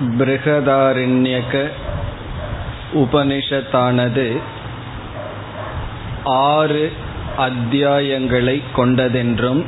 பிருகதாரண்யக 0.00 1.70
உபனிஷத்தானது 2.94 4.40
ஆறு 6.24 6.92
அத்தியாயங்களை 7.38 8.62
கொண்டதென்றும் 8.76 9.64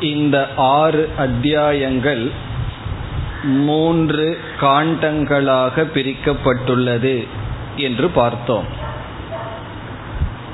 இந்த 0.00 0.48
ஆறு 0.56 1.08
அத்தியாயங்கள் 1.18 2.30
மூன்று 3.44 4.38
காண்டங்களாக 4.60 5.84
பிரிக்கப்பட்டுள்ளது 5.94 7.26
என்று 7.76 8.08
பார்த்தோம். 8.08 8.64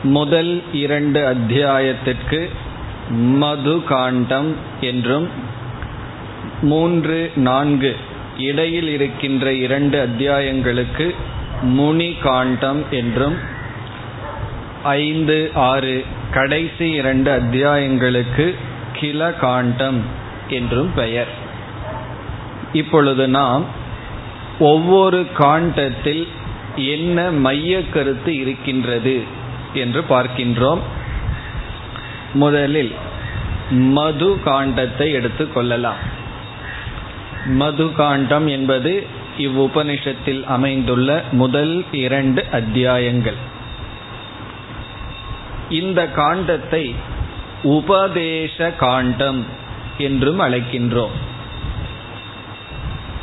முதல் 0.02 0.62
இரண்டு 0.72 1.26
அத்தியாயத்திற்கு 1.26 2.50
மது 3.10 3.84
காண்டம் 3.84 4.56
என்றும் 4.80 5.58
மூன்று 6.62 7.32
நான்கு. 7.36 7.96
இடையில் 8.38 8.88
இருக்கின்ற 8.88 9.52
இரண்டு 9.52 10.06
அத்தியாயங்களுக்கு 10.06 11.14
முனி 11.62 12.12
காண்டம் 12.12 12.84
என்றும் 12.90 13.36
ஐந்து 14.82 15.50
ஆறு. 15.54 16.04
கடைசி 16.30 16.90
இரண்டு 16.90 17.30
அத்தியாயங்களுக்கு 17.36 18.54
கில 18.92 19.32
காண்டம் 19.32 20.00
என்றும் 20.48 20.94
பெயர். 20.94 21.32
இப்பொழுது 22.72 23.28
நாம் 23.28 23.64
ஒவ்வொரு 24.58 25.26
காண்டத்தில் 25.34 26.28
என்ன 26.76 27.30
மைய 27.30 27.88
கருத்து 27.88 28.36
இருக்கின்றது 28.36 29.22
என்று 29.74 30.04
பார்க்கின்றோம். 30.08 30.80
முதலில் 32.34 32.94
மது 33.70 34.38
காண்டத்தை 34.44 35.06
எடுத்துக்கொள்ளலாம் 35.18 36.00
மது 37.46 37.92
காண்டம் 37.92 38.46
என்பது 38.46 39.06
இவ்வுபனிஷத்தில் 39.38 40.44
அமைந்துள்ள 40.44 41.22
முதல் 41.32 41.84
இரண்டு 41.92 42.44
அத்தியாயங்கள். 42.52 43.36
இந்த 45.68 46.10
காண்டத்தை 46.16 46.94
உபதேச 47.62 48.70
காண்டம் 48.70 49.44
என்றும் 49.98 50.40
அழைக்கின்றோம். 50.40 51.16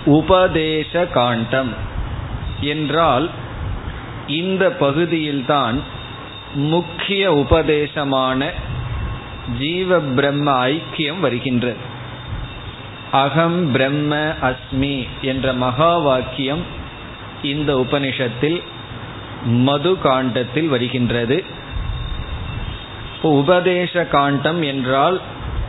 உபதேச 0.06 1.06
காண்டம் 1.06 1.74
என்றால் 2.62 3.30
இந்த 4.28 4.72
பகுதியில்தான் 4.72 5.82
முக்கிய 6.54 7.34
உபதேசமான 7.34 8.50
ஜீவ 9.60 10.00
பிரம்ம 10.00 10.68
ஐக்கியம் 10.68 11.20
வருகின்றது. 11.20 11.87
அகம் 13.12 13.72
பிரம்ம 13.72 14.34
அஸ்மி 14.42 15.08
என்ற 15.22 15.54
மகா 15.54 15.98
வாக்கியம் 15.98 16.64
இந்த 17.44 17.86
உபனிஷத்தில் 17.90 18.62
மது 19.46 20.00
காண்டத்தில் 20.00 20.68
வருகின்றது. 20.68 21.44
உபதேச 23.22 24.06
காண்டம் 24.06 24.62
என்றால் 24.62 25.22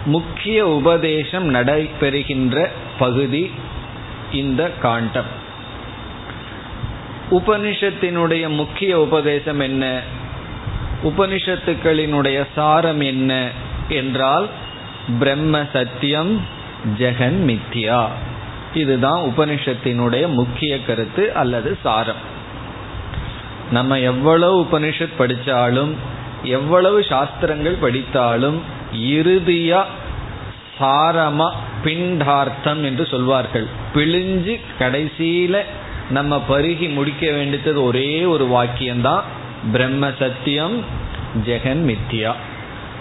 முக்கிய 0.04 0.66
உபதேசம் 0.66 1.54
நடைபெறுகின்ற 1.54 2.68
பகுதி 2.98 3.50
இந்த 4.32 4.70
காண்டம். 4.70 5.36
உபனிஷத்தினுடைய 7.30 8.48
முக்கிய 8.48 9.00
உபதேசம் 9.00 9.60
என்ன? 9.60 10.00
உபனிஷத்துக்களினுடைய 11.04 12.46
சாரம் 12.54 13.00
என்ன? 13.00 13.50
என்றால் 13.88 14.48
பிரம்ம 15.18 15.66
சத்தியம் 15.72 16.56
ஜெகன் 16.98 17.38
மித்யா. 17.46 18.06
இதுதான் 18.74 19.22
உபனிஷத்தினுடைய 19.22 20.28
முக்கிய 20.28 20.82
கருத்து 20.82 21.34
அல்லது 21.34 21.78
சாரம். 21.82 22.36
நம்ம 23.70 23.98
எவ்வளவு 23.98 24.62
உபனிஷத் 24.62 25.18
படித்தாலும் 25.18 25.94
எவ்வளவு 26.42 27.04
சாஸ்திரங்கள் 27.04 27.74
படித்தாலும் 27.74 28.62
இறுதியா 28.94 29.84
சாரமா 30.80 31.50
பிண்டார்த்தம் 31.84 32.84
என்று 32.84 33.06
சொல்வார்கள். 33.06 33.66
பிழிஞ்சு 33.94 34.60
கடைசியில 34.78 35.62
நம்ம 36.10 36.44
பருகி 36.48 36.92
முடிக்க 36.92 37.30
வேண்டியது 37.30 37.82
ஒரே 37.82 38.24
ஒரு 38.24 38.46
வாக்கியம்தான் 38.46 39.20
பிரம்ம 39.72 40.10
சத்தியம் 40.18 40.84
ஜெகன் 41.46 41.96
மித்யா. 41.96 42.32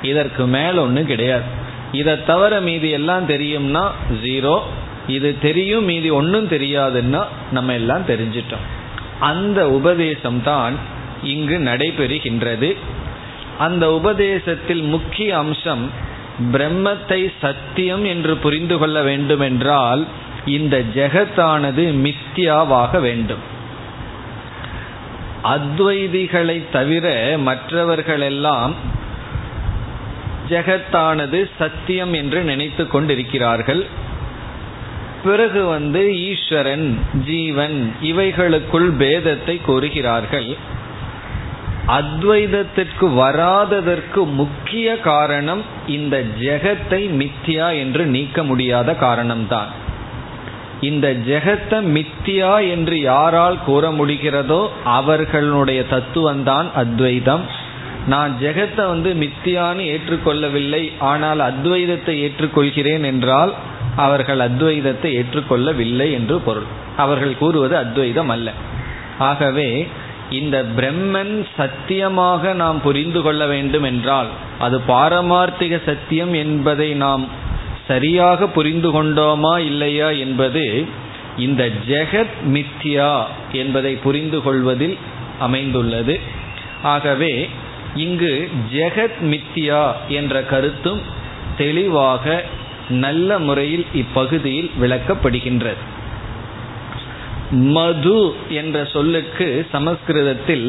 இதற்கு 0.01 0.45
மேல 0.45 0.81
ஒன்று 0.81 1.05
கிடையாது. 1.05 1.65
இதை 1.91 2.23
தவிர 2.23 2.61
மீதி 2.61 2.89
எல்லாம் 2.89 3.27
தெரியும்னா 3.27 3.91
ஜீரோ 4.23 4.61
இது 5.07 5.39
தெரியும் 5.39 5.83
மீதி 5.83 6.09
ஒன்றும் 6.09 6.47
தெரியாதுன்னா 6.47 7.23
நம்ம 7.51 7.73
எல்லாம் 7.73 8.05
தெரிஞ்சிட்டோம். 8.07 8.65
அந்த 9.19 9.69
உபதேசம் 9.69 10.43
தான் 10.43 10.75
இங்கு 11.23 11.57
நடைபெறுகின்றது. 11.57 12.75
அந்த 13.57 13.93
உபதேசத்தில் 13.93 14.81
முக்கிய 14.81 15.37
அம்சம் 15.37 15.91
பிரம்மத்தை 16.51 17.31
சத்தியம் 17.41 18.05
என்று 18.05 18.37
புரிந்து 18.37 18.77
கொள்ள 18.77 19.01
வேண்டுமென்றால் 19.01 20.05
இந்த 20.45 20.83
ஜெகத்தானது 20.95 21.83
மித்தியாவாக 22.05 22.99
வேண்டும். 22.99 23.39
அத்வைதிகளை 25.43 26.61
தவிர 26.71 27.37
மற்றவர்களெல்லாம் 27.37 28.75
ஜெகத்தானது 30.49 31.49
சத்தியம் 31.59 32.13
என்று 32.13 32.41
நினைத்து 32.41 32.87
கொண்டிருக்கிறார்கள். 32.87 33.85
பிறகு 35.23 35.65
வந்து 35.65 36.01
ஈஸ்வரன் 36.19 36.99
ஜீவன் 37.25 37.77
இவைகளுக்குள் 38.01 38.89
பேதத்தை 38.97 39.61
கூறுகிறார்கள் 39.61 40.75
அத்வைதத்திற்கு 41.87 43.13
வராததற்கு 43.13 44.25
முக்கிய 44.25 44.87
காரணம் 44.99 45.61
இந்த 45.87 46.15
ஜெகத்தை 46.39 47.01
மித்தியா 47.21 47.67
என்று 47.77 48.05
நீக்க 48.05 48.43
முடியாத 48.43 48.91
காரணம்தான். 48.91 49.69
இந்த 50.81 51.07
ஜெகத்தை 51.27 51.79
மித்தியா 51.97 52.69
என்று 52.69 52.99
யாரால் 52.99 53.59
கூற 53.65 53.91
முடிகிறதோ 53.91 54.69
அவர்களுடைய 54.83 55.83
தத்துவம்தான் 55.89 56.67
அத்வைதம். 56.73 57.45
நான் 58.07 58.37
ஜெகத்தை 58.41 58.85
வந்து 58.87 59.13
மித்தியான்னு 59.13 59.83
ஏற்றுக்கொள்ளவில்லை 59.93 60.91
ஆனால் 60.99 61.39
அத்வைதத்தை 61.39 62.13
ஏற்றுக்கொள்கிறேன் 62.27 63.03
என்றால் 63.03 63.53
அவர்கள் 63.95 64.39
அத்வைதத்தை 64.39 65.09
ஏற்றுக்கொள்ளவில்லை 65.21 66.11
என்று 66.11 66.39
பொருள். 66.39 66.67
அவர்கள் 66.97 67.37
கூறுவது 67.37 67.77
அத்வைதம் 67.77 68.29
அல்ல. 68.29 68.51
ஆகவே 69.17 69.87
இந்த 70.29 70.65
பிரம்மன் 70.77 71.45
சத்தியமாக 71.57 72.53
நாம் 72.53 72.81
புரிந்து 72.81 73.21
கொள்ள 73.21 73.45
வேண்டும் 73.45 73.83
என்றால் 73.83 74.27
அது 74.59 74.81
பாரமார்த்திக 74.87 75.79
சத்தியம் 75.85 76.33
என்பதை 76.33 76.93
நாம் 76.93 77.27
சரியாக 77.87 78.47
புரிந்து 78.47 78.89
கொண்டோமா 78.91 79.57
இல்லையா 79.57 80.09
என்பது 80.09 80.85
இந்த 81.37 81.69
ஜெகத் 81.87 82.37
மித்யா 82.47 83.23
என்பதை 83.51 83.93
புரிந்து 83.95 84.41
கொள்வதில் 84.41 84.97
அமைந்துள்ளது. 85.39 86.19
ஆகவே 86.83 87.49
இங்கு 87.97 88.33
ஜெகத் 88.73 89.19
மித்யா 89.23 89.83
என்ற 90.07 90.41
கருத்தும் 90.43 91.01
தெளிவாக 91.57 92.43
நல்ல 93.03 93.39
முறையில் 93.39 93.85
இப்பகுதியில் 93.93 94.71
விளக்கப்படுகின்றது. 94.81 95.83
மது 97.51 98.19
என்ற 98.49 98.85
சொல்லுக்கு 98.85 99.47
சமஸ்கிருதத்தில் 99.71 100.67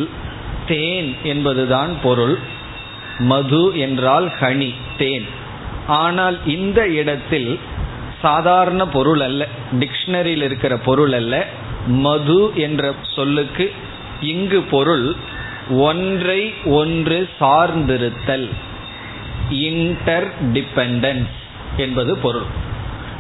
தேன் 0.69 1.11
என்பதுதான் 1.23 1.93
பொருள். 2.03 2.37
மது 3.19 3.63
என்றால் 3.79 4.29
ஹனி 4.41 4.71
தேன். 4.99 5.27
ஆனால் 5.87 6.37
இந்த 6.47 6.81
இடத்தில் 7.01 7.51
சாதாரண 8.23 8.83
பொருள் 8.89 9.21
அல்ல 9.21 9.43
டிக்ஷனரியில் 9.81 10.45
இருக்கிற 10.49 10.77
பொருள் 10.77 11.13
அல்ல. 11.13 11.35
மது 11.87 12.41
என்ற 12.55 12.95
சொல்லுக்கு 13.17 13.67
இங்கு 14.21 14.61
பொருள் 14.75 15.07
ஒன்றை 15.71 16.55
ஒன்று 16.65 17.29
சார்ந்திருத்தல். 17.41 18.49
இன்டர் 19.51 20.29
டிபெண்டன்ஸ் 20.53 21.37
என்பது 21.77 22.17
பொருள். 22.17 22.67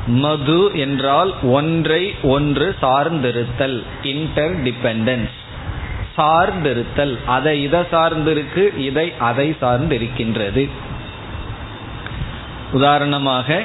மது 0.07 0.71
என்றால் 0.75 1.35
ஒன்றை 1.43 2.15
ஒன்று 2.23 2.75
சார்ந்திருத்தல். 2.83 3.83
Inter 4.03 4.63
dependence 4.63 5.31
சார்ந்திருத்தல். 6.17 7.17
அதை 7.27 7.63
இதை 7.63 7.81
சார்ந்திருக்கு 7.81 8.79
இதை 8.79 9.13
அதை 9.19 9.57
சார்ந்திருக்கின்றது. 9.61 10.69
உதாரணமாக 12.73 13.63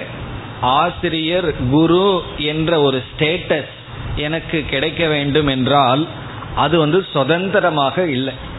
ஆசிரியர் 0.62 1.70
குரு 1.70 2.24
என்ற 2.38 2.82
ஒரு 2.82 3.04
ஸ்டேட்டஸ் 3.10 3.72
எனக்கு 4.16 4.66
கிடைக்க 4.70 5.08
வேண்டும் 5.08 5.48
என்றால் 5.48 6.08
அது 6.56 6.80
வந்து 6.80 7.06
சுதந்திரமாக 7.14 8.06
இல்லை. 8.06 8.52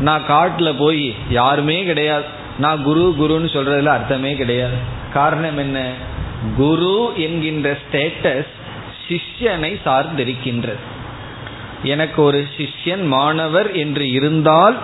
நான் 0.00 0.26
காட்டில் 0.26 0.74
போய் 0.74 1.14
யாருமே 1.30 1.84
கிடையாது. 1.84 2.24
நான் 2.58 2.82
குரு 2.82 3.14
குருன்னு 3.20 3.56
சொல்றதுல 3.56 3.84
அர்த்தமே 3.84 4.34
கிடையாது. 4.34 4.76
காரணம் 5.12 5.58
என்ன? 5.58 5.92
குரு 6.56 7.12
என்கின்ற 7.16 7.76
ஸ்டேட்டஸ் 7.76 8.46
சிஷ்யனை 9.08 9.80
சார்ந்திருக்கின்றது. 9.86 10.82
எனக்கு 11.82 12.22
ஒரு 12.22 12.48
சிஷ்யன் 12.56 13.06
மாணவர் 13.06 13.72
என்று 13.72 14.10
இருந்தால் 14.10 14.78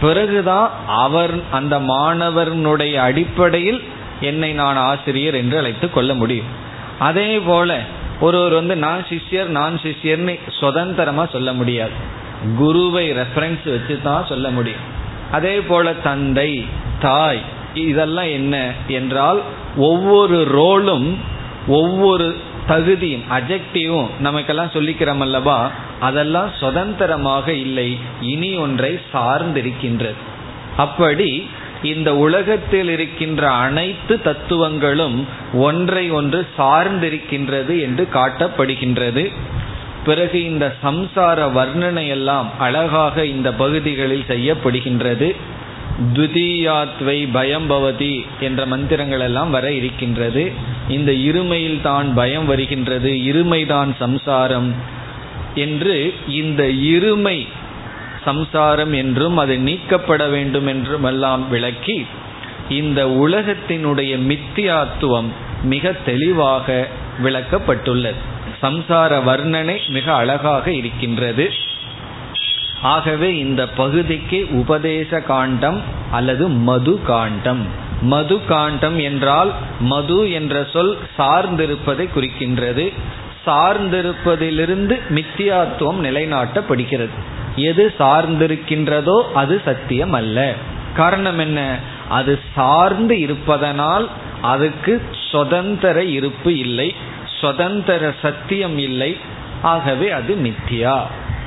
பிறகுதான் 0.00 0.70
அவர் 0.86 1.30
அந்த 1.50 1.78
மாணவனுடைய 1.78 2.94
அடிப்படையில் 2.94 3.84
என்னை 4.20 4.52
நான் 4.52 4.76
ஆசிரியர் 4.76 5.34
என்று 5.34 5.58
அழைத்து 5.58 5.90
கொள்ள 5.90 6.14
முடியும். 6.14 6.46
அதே 6.98 7.38
போல 7.38 7.80
ஒருவர் 8.20 8.52
வந்து 8.52 8.76
நான் 8.76 9.06
சிஷ்யர் 9.08 9.46
நான் 9.46 9.80
சிஷ்யர்னு 9.82 10.40
சுதந்திரமா 10.48 11.26
சொல்ல 11.26 11.52
முடியாது. 11.52 12.24
குருவை 12.58 13.12
ரெஃபரன்ஸ் 13.12 13.64
வச்சு 13.64 13.98
தான் 14.02 14.28
சொல்ல 14.28 14.50
முடியும். 14.50 14.84
அதே 15.30 15.54
போல 15.60 15.92
தந்தை 15.92 16.64
தாய் 17.00 17.40
இதெல்லாம் 17.74 18.30
என்ன 18.38 18.72
என்றால் 18.88 19.40
ஒவ்வொரு 19.76 20.38
ரோலும் 20.58 21.08
ஒவ்வொரு 21.66 22.36
தகுதியும் 22.66 23.24
அஜெக்டிவும் 23.30 24.08
நமக்கெல்லாம் 24.20 24.72
சொல்லிக்கிறோம் 24.74 25.20
அல்லவா? 25.20 25.70
அதெல்லாம் 26.00 26.50
சுதந்திரமாக 26.60 27.52
இல்லை 27.52 27.98
இனி 28.20 28.56
ஒன்றை 28.56 28.98
சார்ந்திருக்கின்றது. 29.12 30.20
அப்படி 30.76 31.46
இந்த 31.82 32.16
உலகத்தில் 32.16 32.88
இருக்கின்ற 32.88 33.50
அனைத்து 33.50 34.14
தத்துவங்களும் 34.22 35.26
ஒன்றை 35.52 36.10
ஒன்று 36.10 36.46
சார்ந்திருக்கின்றது 36.58 37.80
என்று 37.80 38.08
காட்டப்படுகின்றது. 38.12 39.32
பிறகு 40.06 40.38
இந்த 40.50 40.66
சம்சார 40.84 41.38
வர்ணனை 41.58 42.06
எல்லாம் 42.16 42.48
அழகாக 42.66 43.24
இந்த 43.34 43.48
பகுதிகளில் 43.62 44.26
செய்யப்படுகின்றது. 44.28 45.28
துதியாத்வை 46.16 47.18
பயம் 47.32 47.66
பவதி 47.70 48.14
என்ற 48.40 48.60
மந்திரங்கள் 48.72 49.20
எல்லாம் 49.20 49.50
வர 49.50 49.66
இருக்கின்றது. 49.72 50.44
இந்த 50.88 51.10
இருமையில் 51.28 51.80
தான் 51.80 52.08
பயம் 52.14 52.46
வருகின்றது 52.46 53.12
இருமைதான் 53.30 53.92
சம்சாரம் 53.98 54.68
என்று 55.64 55.96
இந்த 56.40 56.62
இருமை 56.94 57.38
சம்சாரம் 58.24 58.94
என்றும் 59.02 59.36
அது 59.36 59.56
நீக்கப்பட 59.68 60.22
வேண்டும் 60.34 60.66
என்றும் 60.66 61.04
எல்லாம் 61.04 61.42
விளக்கி 61.48 61.98
இந்த 62.80 63.00
உலகத்தினுடைய 63.24 64.12
மித்தியாத்துவம் 64.30 65.28
மிக 65.64 65.92
தெளிவாக 66.08 66.88
விளக்கப்பட்டுள்ளது. 67.24 68.20
சம்சார 68.62 69.18
வர்ணனை 69.22 69.88
மிக 69.88 70.14
அழகாக 70.14 70.72
இருக்கின்றது. 70.72 71.50
ஆகவே 72.82 73.38
இந்த 73.38 73.68
பகுதிக்கு 73.68 74.46
உபதேச 74.50 75.20
காண்டம் 75.20 75.82
அல்லது 76.10 76.48
மது 76.48 77.02
காண்டம். 77.02 77.66
மது 78.02 78.44
காண்டம் 78.44 78.98
என்றால் 78.98 79.52
மது 79.80 80.30
என்ற 80.30 80.66
சொல் 80.72 80.98
சார்ந்திருப்பதை 81.18 82.08
குறிக்கின்றது. 82.16 82.92
சார்ந்திருப்பதிலிருந்து 83.46 85.00
மித்தியாத்துவம் 85.08 86.00
நிலைநாட்டப்படுகிறது. 86.02 87.16
எது 87.56 87.94
சார்ந்திருக்கின்றதோ 87.98 89.22
அது 89.34 89.60
சத்தியம் 89.64 90.12
அல்ல 90.12 90.54
காரணம் 90.94 91.38
என்ன? 91.38 91.78
அது 92.08 92.40
சார்ந்து 92.54 93.20
இருப்பதனால் 93.20 94.08
அதுக்கு 94.40 95.02
சுதந்திர 95.30 96.04
இருப்பு 96.04 96.58
இல்லை. 96.58 96.94
சுதந்திர 97.40 98.14
சத்தியம் 98.22 98.78
இல்லை 98.78 99.16
ஆகவே 99.62 100.10
அது 100.10 100.34
மித்தியா. 100.34 101.00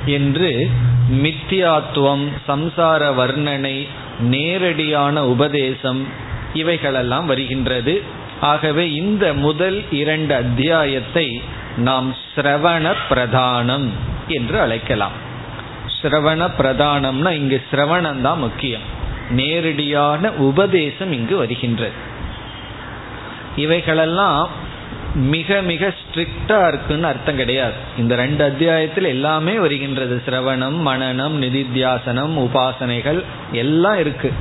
என்று 0.06 0.70
மித்தியாத்துவம் 1.12 2.26
சம்சார 2.48 3.02
வர்ணனை 3.14 3.88
நேரடியான 4.20 5.26
உபதேசம் 5.26 6.06
இவைகளெல்லாம் 6.54 7.26
வருகின்றது. 7.26 8.02
ஆகவே 8.40 8.94
இந்த 8.94 9.34
முதல் 9.34 9.90
இரண்டு 9.90 10.34
அத்தியாயத்தை 10.34 11.42
நாம் 11.76 12.16
சிரவண 12.34 12.94
பிரதானம் 13.10 13.88
என்று 14.28 14.60
அழைக்கலாம். 14.60 15.16
சிரவண 16.02 16.50
பிரதானம்னா 16.58 17.30
இங்கு 17.30 17.62
சிரவணம் 17.72 18.20
தான் 18.20 18.38
முக்கியம். 18.38 18.86
நேரடியான 19.30 20.30
உபதேசம் 20.30 21.12
இங்கு 21.12 21.36
வருகின்றது. 21.36 21.92
இவைகளெல்லாம் 23.56 24.59
மிக 25.14 25.60
மிக 25.60 25.94
ஸ்ட்ரிக்டா 26.00 26.68
இருக்குன்னு 26.68 27.06
அர்த்தம் 27.06 27.36
கிடையாது. 27.36 27.72
இந்த 27.98 28.14
ரெண்டு 28.14 28.44
அத்தியாயத்தில் 28.44 29.04
எல்லாமே 29.04 29.58
வருகின்றது. 29.58 30.22
சிரவணம் 30.26 30.78
மனநம் 30.86 31.36
நிதித்தியாசனம் 31.40 32.34
உபாசனைகள் 32.38 33.22
எல்லாம் 33.52 33.98
இருக்கு. 33.98 34.32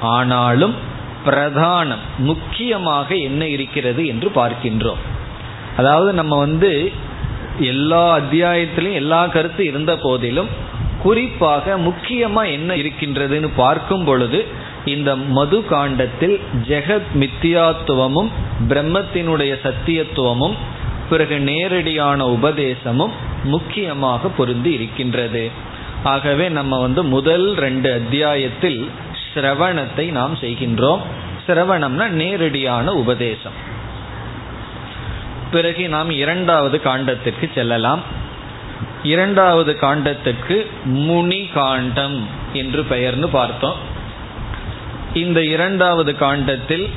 ஆனாலும் 0.00 0.74
பிரதானம் 1.26 2.04
முக்கியமாக 2.18 3.14
என்ன 3.14 3.46
இருக்கிறது 3.46 4.06
என்று 4.06 4.30
பார்க்கின்றோம். 4.34 5.00
அதாவது 5.76 6.12
நம்ம 6.12 6.38
வந்து 6.38 6.92
எல்லா 7.58 8.18
அத்தியாயத்திலையும் 8.18 8.92
எல்லா 8.92 9.26
கருத்து 9.26 9.66
இருந்த 9.66 9.96
போதிலும் 9.96 10.48
குறிப்பாக 11.02 11.76
முக்கியமாக 11.76 12.48
என்ன 12.48 12.74
இருக்கின்றதுன்னு 12.74 13.50
பார்க்கும் 13.56 14.04
பொழுது 14.04 14.46
இந்த 14.84 15.16
மது 15.16 15.66
காண்டத்தில் 15.66 16.40
ஜெகத் 16.68 17.10
மித்தியாத்துவமும் 17.14 18.30
பிரம்மத்தினுடைய 18.68 19.58
சத்தியத்துவமும் 19.64 20.54
பிறகு 21.10 21.40
நேரடியான 21.40 22.26
உபதேசமும் 22.26 23.10
முக்கியமாக 23.44 24.28
பொருந்தி 24.28 24.72
இருக்கின்றது. 24.72 25.50
ஆகவே 26.02 26.48
நம்ம 26.48 26.80
வந்து 26.80 27.04
முதல் 27.04 27.54
ரெண்டு 27.54 27.92
அத்தியாயத்தில் 27.92 28.90
சிரவணத்தை 29.34 30.10
நாம் 30.10 30.34
செய்கின்றோம். 30.34 31.00
சிரவணம்னா 31.46 32.08
நேரடியான 32.08 32.92
உபதேசம். 32.92 33.52
பிறகு 35.50 35.88
நாம் 35.88 36.10
இரண்டாவது 36.10 36.80
காண்டத்திற்கு 36.84 37.52
செல்லலாம். 37.54 38.00
இரண்டாவது 39.02 39.76
காண்டத்துக்கு 39.80 40.66
முனி 40.84 41.46
காண்டம் 41.46 42.26
என்று 42.52 42.86
பெயர்னு 42.90 43.26
பார்த்தோம். 43.26 43.89
இந்த 45.14 45.44
இரண்டாவது 45.44 46.16
காண்டத்தில் 46.16 46.90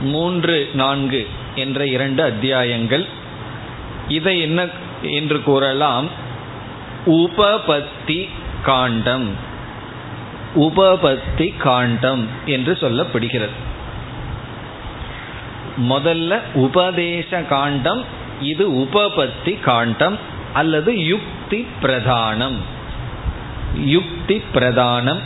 மூன்று 0.00 0.70
நான்கு 0.74 1.28
என்ற 1.54 1.86
இரண்டு 1.86 2.22
அத்தியாயங்கள். 2.22 3.06
இதை 4.08 4.40
என்ன 4.40 4.66
என்று 5.02 5.42
கூறலாம்? 5.42 6.08
உபபத்தி 7.06 8.28
காண்டம். 8.62 9.30
உபபத்தி 10.54 11.56
காண்டம் 11.56 12.28
என்று 12.46 12.72
சொல்லப்படுகிறது. 12.72 13.64
முதல்ல 15.80 16.40
உபதேச 16.54 17.42
காண்டம் 17.42 18.04
இது 18.40 18.70
உபபத்தி 18.70 19.60
காண்டம் 19.60 20.18
அல்லது 20.52 21.06
யுக்தி 21.06 21.66
பிரதானம். 21.82 22.56
யுக்தி 23.84 24.42
பிரதானம் 24.54 25.20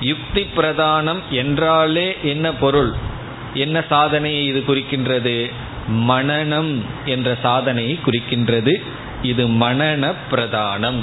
யுக்தி 0.00 0.46
பிரதானம் 0.56 1.20
என்றாலே 1.30 2.16
என்ன 2.22 2.54
பொருள்? 2.54 2.92
என்ன 3.54 3.84
சாதனையை 3.88 4.46
இது 4.46 4.64
குறிக்கின்றது? 4.66 5.50
மனநம் 6.08 6.80
என்ற 7.04 7.36
சாதனையை 7.42 7.98
குறிக்கின்றது. 8.06 8.82
இது 9.22 9.48
மனன 9.48 10.14
பிரதானம். 10.30 11.00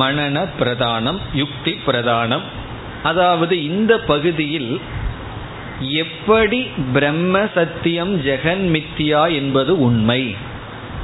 மனன 0.00 0.48
பிரதானம் 0.60 1.20
யுக்தி 1.34 1.80
பிரதானம். 1.86 2.42
அதாவது 3.02 3.64
இந்த 3.64 3.98
பகுதியில் 3.98 4.80
எப்படி 5.78 6.70
பிரம்ம 6.92 7.46
சத்தியம் 7.54 8.22
ஜெகன் 8.22 8.82
மித்தியா 8.82 9.34
என்பது 9.34 9.80
உண்மை. 9.80 10.36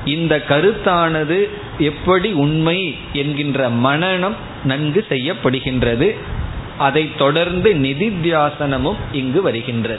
இந்த 0.05 0.45
கருத்தானது 0.49 1.65
எப்படி 1.79 2.33
உண்மை 2.33 2.97
என்கின்ற 3.13 3.71
மனநம் 3.71 4.35
நன்கு 4.65 5.07
செய்யப்படுகின்றது 5.09 6.15
அதை 6.79 7.11
தொடர்ந்து 7.17 7.75
நிதித்தியாசனமும் 7.75 8.97
இங்கு 9.13 9.43
வருகின்றது. 9.43 9.99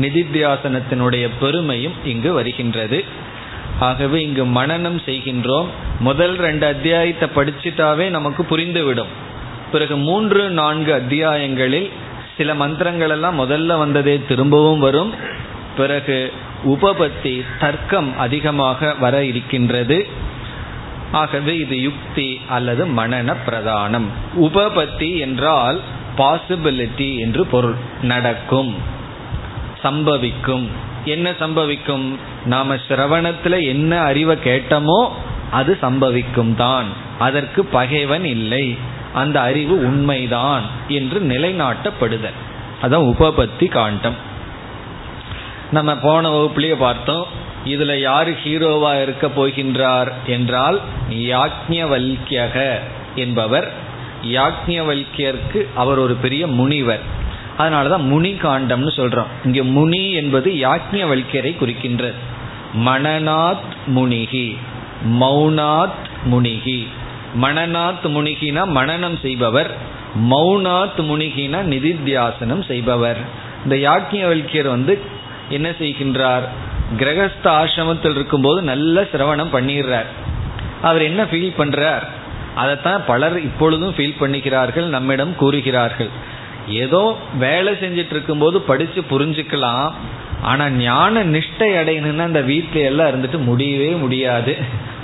நிதித்தியாசனத்தினுடைய 0.00 1.28
பெருமையும் 1.40 1.92
இங்கு 2.04 2.32
வருகின்றது. 2.32 3.04
ஆகவே 3.78 4.22
இங்கு 4.22 4.46
மனநம் 4.46 4.98
செய்கின்றோம். 5.06 5.66
முதல் 6.00 6.36
ரெண்டு 6.36 6.66
அத்தியாயத்தை 6.66 7.28
படிச்சுட்டாவே 7.34 8.08
நமக்கு 8.08 8.46
புரிந்துவிடும். 8.50 9.12
பிறகு 9.72 9.96
மூன்று 9.96 10.50
நான்கு 10.50 10.94
அத்தியாயங்களில் 10.94 11.90
சில 12.36 12.54
மந்திரங்கள் 12.54 13.10
எல்லாம் 13.10 13.40
முதல்ல 13.40 13.78
வந்ததே 13.78 14.20
திரும்பவும் 14.28 14.78
வரும். 14.78 15.14
பிறகு 15.76 16.32
உபபத்தி 16.66 17.44
தர்க்கம் 17.60 18.18
அதிகமாக 18.18 18.94
வர 19.00 19.24
இருக்கின்றது. 19.24 20.08
ஆகவே 21.12 21.58
இது 21.58 21.80
யுக்தி 21.80 22.40
அல்லது 22.48 22.86
மனன 22.86 23.36
பிரதானம். 23.46 24.06
உபபத்தி 24.40 25.18
என்றால் 25.18 25.80
பாசிபிலிட்டி 26.16 27.18
என்று 27.18 27.46
பொருள். 27.46 27.74
நடக்கும். 28.02 28.74
சம்பவிக்கும். 29.84 30.68
என்ன 31.04 31.30
சம்பவிக்கும்? 31.30 32.14
நாம 32.44 32.74
சிரவணத்துல 32.74 33.62
என்ன 33.62 34.00
அறிவை 34.00 34.36
கேட்டோமோ 34.44 35.10
அது 35.50 35.78
சம்பவிக்கும் 35.82 36.54
தான். 36.54 36.86
அதற்கு 37.18 37.64
பகைவன் 37.64 38.24
இல்லை. 38.24 38.78
அந்த 39.14 39.40
அறிவு 39.40 39.78
உண்மைதான் 39.78 40.62
என்று 40.88 41.20
நிலைநாட்டப்படுதல். 41.20 42.38
அதான் 42.82 43.14
உபபத்தி 43.14 43.68
காண்டம். 43.68 44.14
நம்ம 45.70 45.96
போன 45.96 46.30
வகுப்புலயே 46.30 46.74
பார்த்தோம். 46.78 47.26
இதுல 47.64 48.00
யாரு 48.00 48.36
ஹீரோவா 48.44 49.02
இருக்க 49.02 49.26
போகின்றார் 49.26 50.12
என்றால் 50.26 50.80
யாக்ஞவல்யக 51.10 52.78
என்பவர். 53.14 53.72
யாக்ஞவல்யருக்கு 54.24 55.66
அவர் 55.74 55.98
ஒரு 55.98 56.14
பெரிய 56.14 56.46
முனிவர். 56.46 57.00
அதனாலதான் 57.58 58.02
முனி 58.02 58.32
காண்டம்னு 58.32 58.90
சொல்றோம். 58.96 59.26
இங்க 59.44 59.62
முனி 59.62 60.12
என்பது 60.12 60.50
யாக்ஞவல்யரை 60.50 61.56
குறிக்கின்றது. 61.56 62.12
மணநாத் 62.84 63.76
முனிகி 63.86 64.56
மௌனாத் 65.20 66.04
முனிகி. 66.24 66.86
மணநாத் 67.40 68.04
முனிகினா 68.04 68.62
மனநம் 68.74 69.20
செய்பவர். 69.20 69.76
மௌனாத் 70.30 70.98
முனிகினா 70.98 71.62
நிதித்தியாசனம் 71.62 72.64
செய்பவர். 72.64 73.16
இந்த 73.64 73.76
யாக்கியவல்யர் 73.76 74.68
வந்து 74.68 75.00
என்ன 75.48 75.70
செய்கின்றார்? 75.70 76.48
கிரகஸ்த 76.96 77.44
ஆசிரமத்தில் 77.44 78.10
இருக்கும்போது 78.10 78.62
நல்ல 78.62 79.02
சிரவணம் 79.02 79.52
பண்ணிடுறார். 79.52 80.10
அவர் 80.82 81.02
என்ன 81.02 81.24
ஃபீல் 81.24 81.52
பண்றார்? 81.58 82.04
அதைத்தான் 82.54 83.04
பலர் 83.06 83.42
இப்பொழுதும் 83.42 83.94
ஃபீல் 83.94 84.20
பண்ணிக்கிறார்கள் 84.20 84.84
நம்மிடம் 84.84 85.36
கூறுகிறார்கள். 85.36 86.08
ஏதோ 86.68 87.16
வேலை 87.38 87.72
செஞ்சிட்டு 87.72 88.10
இருக்கும்போது 88.10 88.60
படிச்சு 88.60 89.04
புரிஞ்சுக்கலாம் 89.10 89.92
ஆனா 90.42 90.70
ஞான 90.70 91.24
நிஷ்டை 91.24 91.70
அடையணும்னா 91.80 92.22
அந்த 92.22 92.40
வீட்டில 92.40 92.72
எல்லாம் 92.72 93.08
இருந்துட்டு 93.08 93.38
முடியவே 93.38 93.92
முடியாது. 93.92 94.56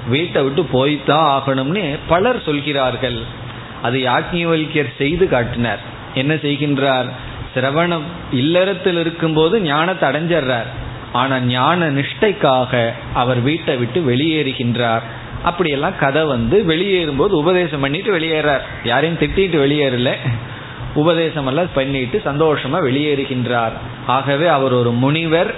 வீட்டை 0.08 0.42
விட்டு 0.42 0.62
போய்தான் 0.62 1.30
ஆகணும்னு 1.36 1.98
பலர் 2.06 2.42
சொல்கிறார்கள். 2.42 3.22
அது 3.82 3.98
யாக்கியவல்யர் 3.98 4.96
செய்து 4.98 5.28
காட்டினார். 5.28 5.78
என்ன 6.14 6.34
செய்கின்றார்? 6.34 7.08
சிரவணம் 7.54 8.02
இல்லறத்தில் 8.32 8.98
இருக்கும்போது 8.98 9.60
ஞானத்தை 9.60 10.10
அடைஞ்சிடுறார். 10.10 10.70
ஆனால் 11.14 11.44
ஞான 11.44 11.90
நிஷ்டைக்காக 11.90 12.92
அவர் 13.14 13.40
வீட்டை 13.40 13.76
விட்டு 13.76 14.00
வெளியேறுகின்றார். 14.10 15.04
அப்படியெல்லாம் 15.42 15.98
கதை 15.98 16.22
வந்து 16.24 16.64
வெளியேறும்போது 16.68 17.34
உபதேசம் 17.42 17.80
பண்ணிட்டு 17.80 18.10
வெளியேறார். 18.18 18.64
யாரையும் 18.84 19.18
திட்டிட்டு 19.18 19.58
வெளியேறல. 19.64 20.12
உபதேசம் 20.94 21.46
எல்லாம் 21.46 21.74
பண்ணிட்டு 21.74 22.22
சந்தோஷமா 22.24 22.78
வெளியேறுகின்றார். 22.88 23.74
ஆகவே 24.06 24.46
அவர் 24.46 24.72
ஒரு 24.72 24.92
முனிவர் 24.92 25.54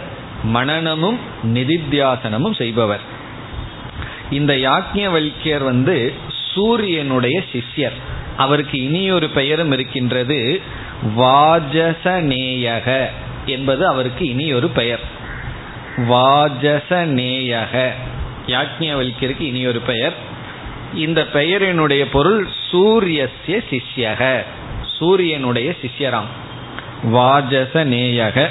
மனநமும் 0.55 1.19
நிதித்தியாசனமும் 1.55 2.57
செய்பவர். 2.57 3.05
இந்த 4.31 4.53
யாக்ஞவல்யர் 4.55 5.65
வந்து 5.65 6.13
சூரியனுடைய 6.55 7.43
சிஷ்யர். 7.53 7.99
அவருக்கு 8.37 8.77
இனியொரு 8.83 9.29
பெயரும் 9.29 9.73
இருக்கின்றது 9.73 10.61
வாஜசநேயக 11.19 12.89
என்பது 13.47 13.87
அவருக்கு 13.87 14.25
இனியொரு 14.29 14.69
பெயர். 14.69 15.05
வாஜசநேயக. 15.97 17.91
யாக்ஞவல்கிற்கு 18.47 19.41
இனி 19.41 19.67
ஒரு 19.67 19.81
பெயர். 19.81 20.13
இந்த 20.95 21.27
பெயரினுடைய 21.33 22.07
பொருள் 22.13 22.49
சூரியசிய 22.73 23.63
சிஷ்யக. 23.71 24.45
சூரியனுடைய 24.99 25.75
சிஷ்யராம். 25.83 26.29
வாஜசநேயக. 27.05 28.51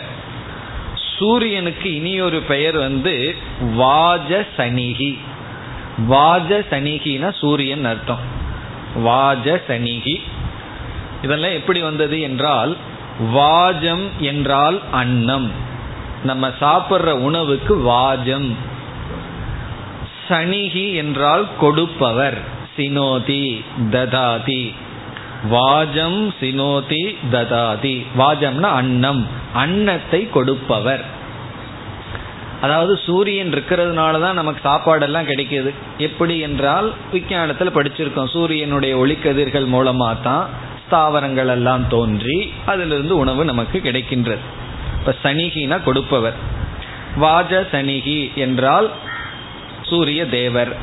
சூரியனுக்கு 1.18 1.96
இனியொரு 1.96 2.42
பெயர் 2.42 2.78
வந்து 2.78 3.36
வாஜசனிகி. 3.62 5.18
வாஜசனிகினா 6.10 7.38
சூரியன் 7.38 7.86
அர்த்தம். 7.86 8.20
வாஜசனிகி. 9.06 10.22
இதெல்லாம் 11.24 11.52
எப்படி 11.52 11.82
வந்தது 11.82 12.22
என்றால் 12.22 12.78
வாஜம் 13.36 14.10
என்றால் 14.20 14.82
அன்னம். 14.92 15.65
நம்ம 16.26 16.48
சாப்பிட்ற 16.62 17.12
உணவுக்கு 17.28 17.74
வாஜம். 17.90 18.50
சனிகி 20.28 20.86
என்றால் 20.96 21.46
கொடுப்பவர். 21.60 22.38
சினோதி 22.78 23.64
ததாதி. 23.92 24.64
வாஜம் 25.52 26.22
சினோதி 26.40 27.04
ததாதி. 27.32 27.96
வாஜம்னா 28.18 28.72
அன்னம். 28.80 29.22
அன்னத்தை 29.54 30.30
கொடுப்பவர். 30.30 31.04
அதாவது 32.62 32.94
சூரியன் 33.06 33.54
இருக்கிறதுனால 33.54 34.22
தான் 34.22 34.40
நமக்கு 34.42 34.62
சாப்பாடெல்லாம் 34.70 35.30
கிடைக்கிது. 35.32 35.72
எப்படி 35.98 36.40
என்றால் 36.40 36.88
விஞ்ஞானத்தில் 37.12 37.76
படிச்சிருக்கோம். 37.76 38.32
சூரியனுடைய 38.32 38.94
ஒளிக்கதிர்கள் 38.98 39.68
மூலமாக 39.68 40.16
தான் 40.22 40.46
ஸ்தாவரங்கள் 40.86 41.48
எல்லாம் 41.48 41.88
தோன்றி 41.88 42.52
அதிலிருந்து 42.66 43.18
உணவு 43.18 43.46
நமக்கு 43.46 43.78
கிடைக்கின்றது. 43.84 44.46
இப்ப 45.08 45.34
சனிகினா 45.34 45.84
கொடுப்பவர். 45.84 46.34
வாஜ 47.22 47.68
சனிகி 47.72 48.34
என்றால் 48.34 48.92
சூரிய 49.82 50.26
தேவர். 50.26 50.76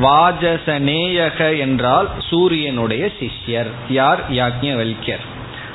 வாஜசநேயக 0.00 1.58
என்றால் 1.58 2.08
சூரியனுடைய 2.18 3.10
சிஷ்யர். 3.20 3.70
யார்? 3.88 4.32
யாக்ஞவல்யர் 4.32 5.24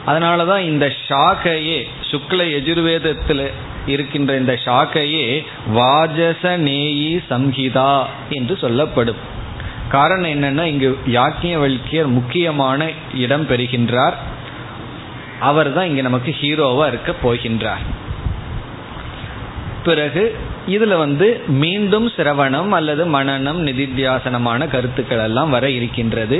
அதனாலதான் 0.07 0.59
இந்த 0.59 0.93
ஷாக்கையே 1.07 1.87
சுக்ல 2.11 2.41
எஜுர்வேதத்தில் 2.59 3.51
இருக்கின்ற 3.85 4.37
இந்த 4.37 4.59
ஷாக்கையே 4.65 5.45
வாஜசநேயி 5.75 7.23
சம்ஹிதா 7.29 8.05
என்று 8.29 8.57
சொல்லப்படும். 8.57 9.33
காரணம் 9.89 10.29
என்னன்னா 10.29 10.63
இங்கு 10.63 10.97
யாக்கியவல்கியர் 11.05 12.07
முக்கியமான 12.07 12.89
இடம் 13.13 13.47
பெறுகின்றார். 13.49 14.13
அவர் 15.49 15.69
தான் 15.75 15.89
இங்க 15.89 16.01
நமக்கு 16.07 16.31
ஹீரோவா 16.41 16.85
இருக்க 16.87 17.11
போகின்றார். 17.23 17.85
பிறகு 19.87 20.23
இதுல 20.67 20.93
வந்து 20.97 21.27
மீண்டும் 21.63 22.07
சிரவணம் 22.15 22.71
அல்லது 22.77 23.03
மனநம் 23.15 23.59
நிதித்தியாசனமான 23.67 24.67
கருத்துக்கள் 24.67 25.23
எல்லாம் 25.25 25.51
வர 25.55 25.65
இருக்கின்றது. 25.69 26.37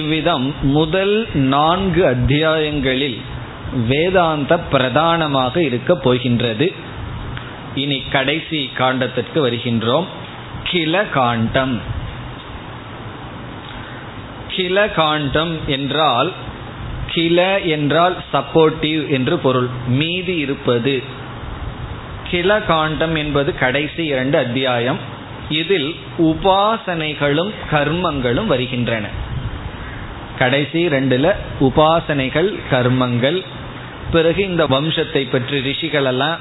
இவ்விதம் 0.00 0.46
முதல் 0.78 1.14
நான்கு 1.54 2.02
அத்தியாயங்களில் 2.06 3.18
வேதாந்த 3.88 4.52
பிரதானமாக 4.72 5.54
இருக்க 5.68 5.90
போகின்றது. 6.06 6.66
இனி 7.82 7.98
கடைசி 8.12 8.60
காண்டத்திற்கு 8.78 9.38
வருகின்றோம். 9.46 10.06
கில 10.68 11.02
காண்டம் 11.16 11.74
கில 14.54 14.76
காண்டம் 14.98 15.52
என்றால் 15.76 16.30
கில 17.12 17.58
என்றால் 17.58 18.16
சப்போர்ட்டிவ் 18.32 19.08
என்று 19.08 19.38
பொருள். 19.38 19.68
மீதி 19.86 20.36
இருப்பது. 20.36 21.02
கில 22.30 22.60
காண்டம் 22.60 23.14
என்பது 23.14 23.58
கடைசி 23.58 24.04
இரண்டு 24.04 24.38
அத்தியாயம். 24.38 24.98
இதில் 25.48 25.96
உபாசனைகளும் 26.18 27.52
கர்மங்களும் 27.70 28.46
வருகின்றன. 28.46 29.06
கடைசி 30.38 30.86
ரெண்டுல 30.86 31.34
உபாசனைகள் 31.60 32.58
கர்மங்கள். 32.70 33.44
பிறகு 34.12 34.44
இந்த 34.44 34.64
வம்சத்தை 34.64 35.30
பற்றி 35.30 35.60
ரிஷிகள் 35.60 36.04
எல்லாம் 36.04 36.38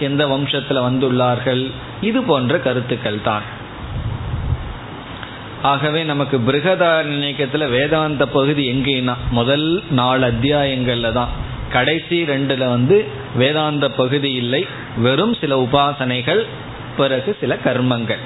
எந்த 0.00 0.26
வம்சத்தில் 0.26 0.86
வந்துள்ளார்கள்? 0.88 1.70
இது 2.00 2.22
போன்ற 2.22 2.58
கருத்துக்கள் 2.58 3.22
தான். 3.22 3.42
ஆகவே 5.68 6.00
நமக்கு 6.02 6.36
பிருகதாரண்யக்கத்துல 6.46 7.64
வேதாந்த 7.70 8.24
பகுதி 8.26 8.64
எங்கேனா 8.72 9.14
முதல் 9.30 9.82
நாலு 9.90 10.24
அத்தியாயங்கள்ல 10.30 11.12
தான். 11.12 11.32
கடைசி 11.72 12.18
ரெண்டுல 12.22 12.64
வந்து 12.68 12.96
வேதாந்த 13.36 13.86
பகுதி 13.90 14.30
இல்லை 14.32 14.66
வெறும் 14.96 15.34
சில 15.34 15.52
உபாசனைகள் 15.58 16.42
பிறகு 16.96 17.30
சில 17.40 17.54
கர்மங்கள். 17.64 18.22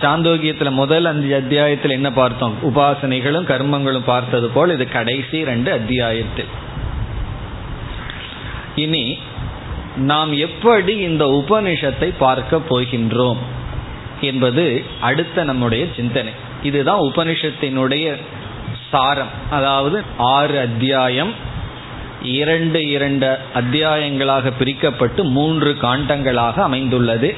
சாந்தோக்கியத்தில் 0.00 0.78
முதல் 0.80 1.04
அஞ்சு 1.04 1.34
அத்தியாயத்தில் 1.34 1.96
என்ன 1.98 2.08
பார்த்தோம்? 2.12 2.54
உபாசனைகளும் 2.62 3.48
கர்மங்களும் 3.52 4.08
பார்த்தது 4.12 4.48
போல் 4.48 4.74
இது 4.74 4.86
கடைசி 4.88 5.38
ரெண்டு 5.44 5.70
அத்தியாயத்தில். 5.72 6.50
இனி 8.74 9.04
நாம் 9.96 10.32
எப்படி 10.46 10.94
இந்த 11.08 11.24
உபனிஷத்தை 11.40 12.08
பார்க்க 12.18 12.60
போகின்றோம் 12.70 13.42
என்பது 14.20 14.64
அடுத்த 15.00 15.44
நம்முடைய 15.44 15.84
சிந்தனை. 15.96 16.34
இதுதான் 16.62 17.00
உபனிஷத்தினுடைய 17.00 18.16
சாரம். 18.90 19.28
அதாவது 19.50 20.02
ஆறு 20.16 20.60
அத்தியாயம். 20.60 21.32
இரண்டு 22.22 22.88
இரண்டு 22.88 23.38
அத்தியாயங்களாக 23.54 24.52
பிரிக்கப்பட்டு 24.58 25.22
மூன்று 25.22 25.76
காண்டங்களாக 25.82 26.54
அமைந்துள்ளது. 26.54 27.34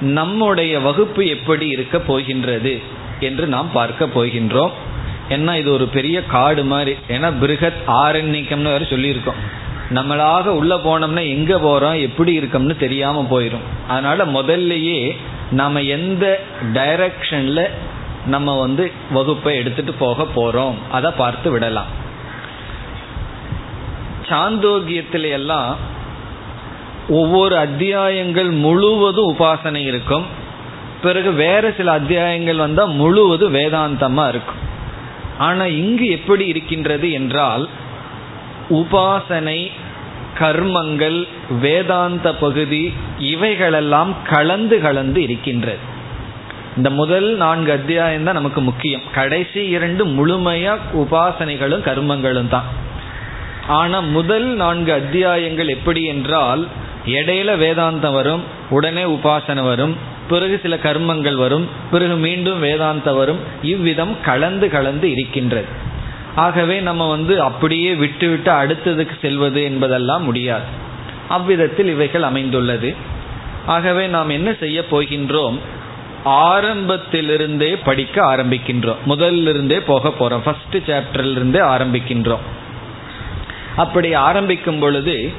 நம்முடைய 0.00 0.80
வகுப்பு 0.80 1.26
எப்படி 1.26 1.68
இருக்க 1.68 1.98
போகின்றது 1.98 2.80
என்று 3.20 3.46
நாம் 3.46 3.72
பார்க்க 3.72 4.06
போகின்றோம். 4.06 4.70
ஏன்னா 5.28 5.54
இது 5.54 5.72
ஒரு 5.72 5.86
பெரிய 5.86 6.24
காடு 6.24 6.64
மாதிரி. 6.64 6.96
ஏன்னா 7.08 7.32
பிருகத் 7.40 7.88
ஆரண்யக்கம்னு 7.88 8.62
வேறு 8.62 8.86
சொல்லியிருக்கோம். 8.90 9.56
நம்மளாக 9.94 10.44
உள்ளே 10.44 10.74
போனோம்னா 10.74 11.28
எங்கே 11.28 11.54
போகிறோம் 11.56 11.92
எப்படி 11.92 12.38
இருக்கோம்னு 12.38 12.76
தெரியாமல் 12.76 13.24
போயிடும் 13.24 13.88
அதனால் 13.88 14.28
முதல்லையே 14.28 15.16
நாம் 15.50 15.74
எந்த 15.74 16.40
டைரக்ஷனில் 16.72 17.70
நம்ம 18.26 18.58
வந்து 18.58 18.92
வகுப்பை 19.10 19.56
எடுத்துட்டு 19.56 19.92
போக 19.92 20.26
போறோம். 20.36 20.74
அதை 20.90 21.10
பார்த்து 21.10 21.50
விடலாம். 21.50 21.86
சாந்தோக்கியத்தில 24.28 25.30
எல்லாம் 25.30 25.76
ஒவ்வொரு 27.08 27.56
அத்தியாயங்கள் 27.56 28.50
முழுவதும் 28.50 29.36
உபாசனை 29.38 29.86
இருக்கும். 29.86 30.24
பிறகு 31.02 31.32
வேற 31.32 31.72
சில 31.76 31.92
அத்தியாயங்கள் 31.92 32.56
வந்தால் 32.56 32.88
முழுவதும் 32.88 33.54
வேதாந்தமாக 33.54 34.28
இருக்கும். 34.28 34.66
ஆனால் 35.38 35.70
இங்கு 35.70 36.08
எப்படி 36.08 36.46
இருக்கின்றது 36.46 37.10
என்றால் 37.10 37.68
உபாசனை 38.70 39.70
கர்மங்கள் 40.38 41.28
வேதாந்த 41.60 42.34
பகுதி 42.34 42.92
இவைகளெல்லாம் 43.18 44.14
கலந்து 44.24 44.80
கலந்து 44.80 45.22
இருக்கின்றது. 45.22 45.96
இந்த 46.78 46.90
முதல் 46.90 47.36
நான்கு 47.36 47.72
அத்தியாயம் 47.72 48.24
தான் 48.24 48.34
நமக்கு 48.34 48.60
முக்கியம். 48.60 49.02
கடைசி 49.14 49.60
இரண்டு 49.66 50.02
முழுமையா 50.06 50.74
உபாசனைகளும் 50.94 51.82
கர்மங்களும் 51.86 52.48
தான். 52.48 52.66
ஆனா 53.66 54.00
முதல் 54.00 54.44
நான்கு 54.44 54.92
அத்தியாயங்கள் 54.92 55.68
எப்படி 55.68 56.04
என்றால் 56.04 56.66
இடையில 57.06 57.50
வேதாந்தம் 57.64 58.12
வரும் 58.12 58.42
உடனே 58.70 59.04
உபாசனை 59.04 59.62
வரும் 59.62 59.94
பிறகு 60.28 60.60
சில 60.62 60.76
கர்மங்கள் 60.76 61.34
வரும் 61.34 61.66
பிறகு 61.90 62.16
மீண்டும் 62.16 62.60
வேதாந்த 62.60 63.12
வரும் 63.12 63.40
இவ்விதம் 63.62 64.14
கலந்து 64.24 64.68
கலந்து 64.70 65.10
இருக்கின்றது. 65.10 65.66
ஆகவே 66.34 66.80
நம்ம 66.80 67.08
வந்து 67.08 67.42
அப்படியே 67.42 67.94
விட்டுவிட்டு 67.94 68.52
அடுத்ததுக்கு 68.52 69.16
செல்வது 69.22 69.62
என்பதெல்லாம் 69.62 70.22
முடியாது. 70.22 70.68
அவ்விதத்தில் 71.28 71.88
இவைகள் 71.88 72.22
அமைந்துள்ளது. 72.22 72.92
ஆகவே 73.66 74.06
நாம் 74.06 74.28
என்ன 74.28 74.52
செய்ய 74.60 74.84
போகின்றோம்? 74.90 75.58
ஆரம்பத்திலிருந்தே 76.28 77.76
படிக்க 77.76 78.36
ஆரம்பிக்கின்றோம். 78.36 79.02
முதலிருந்தே 79.06 79.78
போக 79.86 80.08
போறோம். 80.08 80.44
ஃபர்ஸ்ட் 80.44 80.76
சாப்டர்லிருந்தே 80.86 81.60
ஆரம்பிக்கின்றோம். 81.74 82.44
அப்படி 83.76 84.14
ஆரம்பிக்கும் 84.14 84.78
பொழுது 84.78 85.32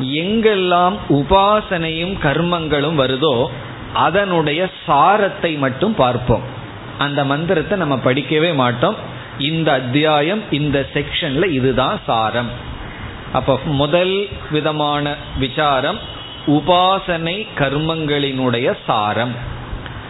எங்கெல்லாம் 0.00 0.96
உபாசனையும் 1.08 2.14
கர்மங்களும் 2.22 3.00
வருதோ 3.02 3.46
அதனுடைய 3.92 4.70
சாரத்தை 4.86 5.58
மட்டும் 5.58 5.94
பார்ப்போம். 5.94 6.44
அந்த 6.98 7.24
மந்திரத்தை 7.24 7.78
நம்ம 7.78 7.96
படிக்கவே 8.04 8.54
மாட்டோம். 8.54 8.96
இந்த 9.38 9.68
அத்தியாயம் 9.72 10.42
இந்த 10.50 10.78
செக்ஷன்ல 10.94 11.44
இதுதான் 11.50 12.00
சாரம். 12.06 12.50
அப்ப 13.32 13.60
முதல் 13.64 14.28
விதமான 14.50 15.14
விசாரம் 15.38 15.98
உபாசனை 16.46 17.36
கர்மங்களினுடைய 17.58 18.68
சாரம். 18.86 19.34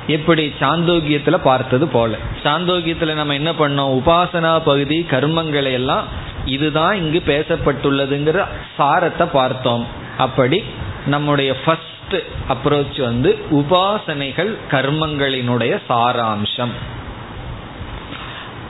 எப்படி 0.06 0.54
சாந்தோக்கியத்துல 0.61 1.37
பார்த்தது 1.37 1.88
போல. 1.88 2.16
சாந்தோக்கியத்துல 2.42 3.14
நம்ம 3.14 3.34
என்ன 3.34 3.52
பண்ணோம்? 3.52 4.00
உபாசனா 4.02 4.61
பகுதி 4.64 5.06
கர்மங்களை 5.11 5.73
எல்லாம் 5.73 6.04
இதுதான் 6.44 6.96
இங்கு 6.96 7.23
பேசப்பட்டுள்ளதுங்கிற 7.26 8.46
சாரத்தை 8.78 9.28
பார்த்தோம். 9.32 9.87
அப்படி 10.18 10.64
நம்முடைய 11.06 11.56
ஃபர்ஸ்ட் 11.56 12.16
அப்ரோச் 12.49 13.00
வந்து 13.00 13.38
உபாசனைகள் 13.50 14.56
கர்மங்களினுடைய 14.70 15.80
சாராம்சம். 15.88 16.75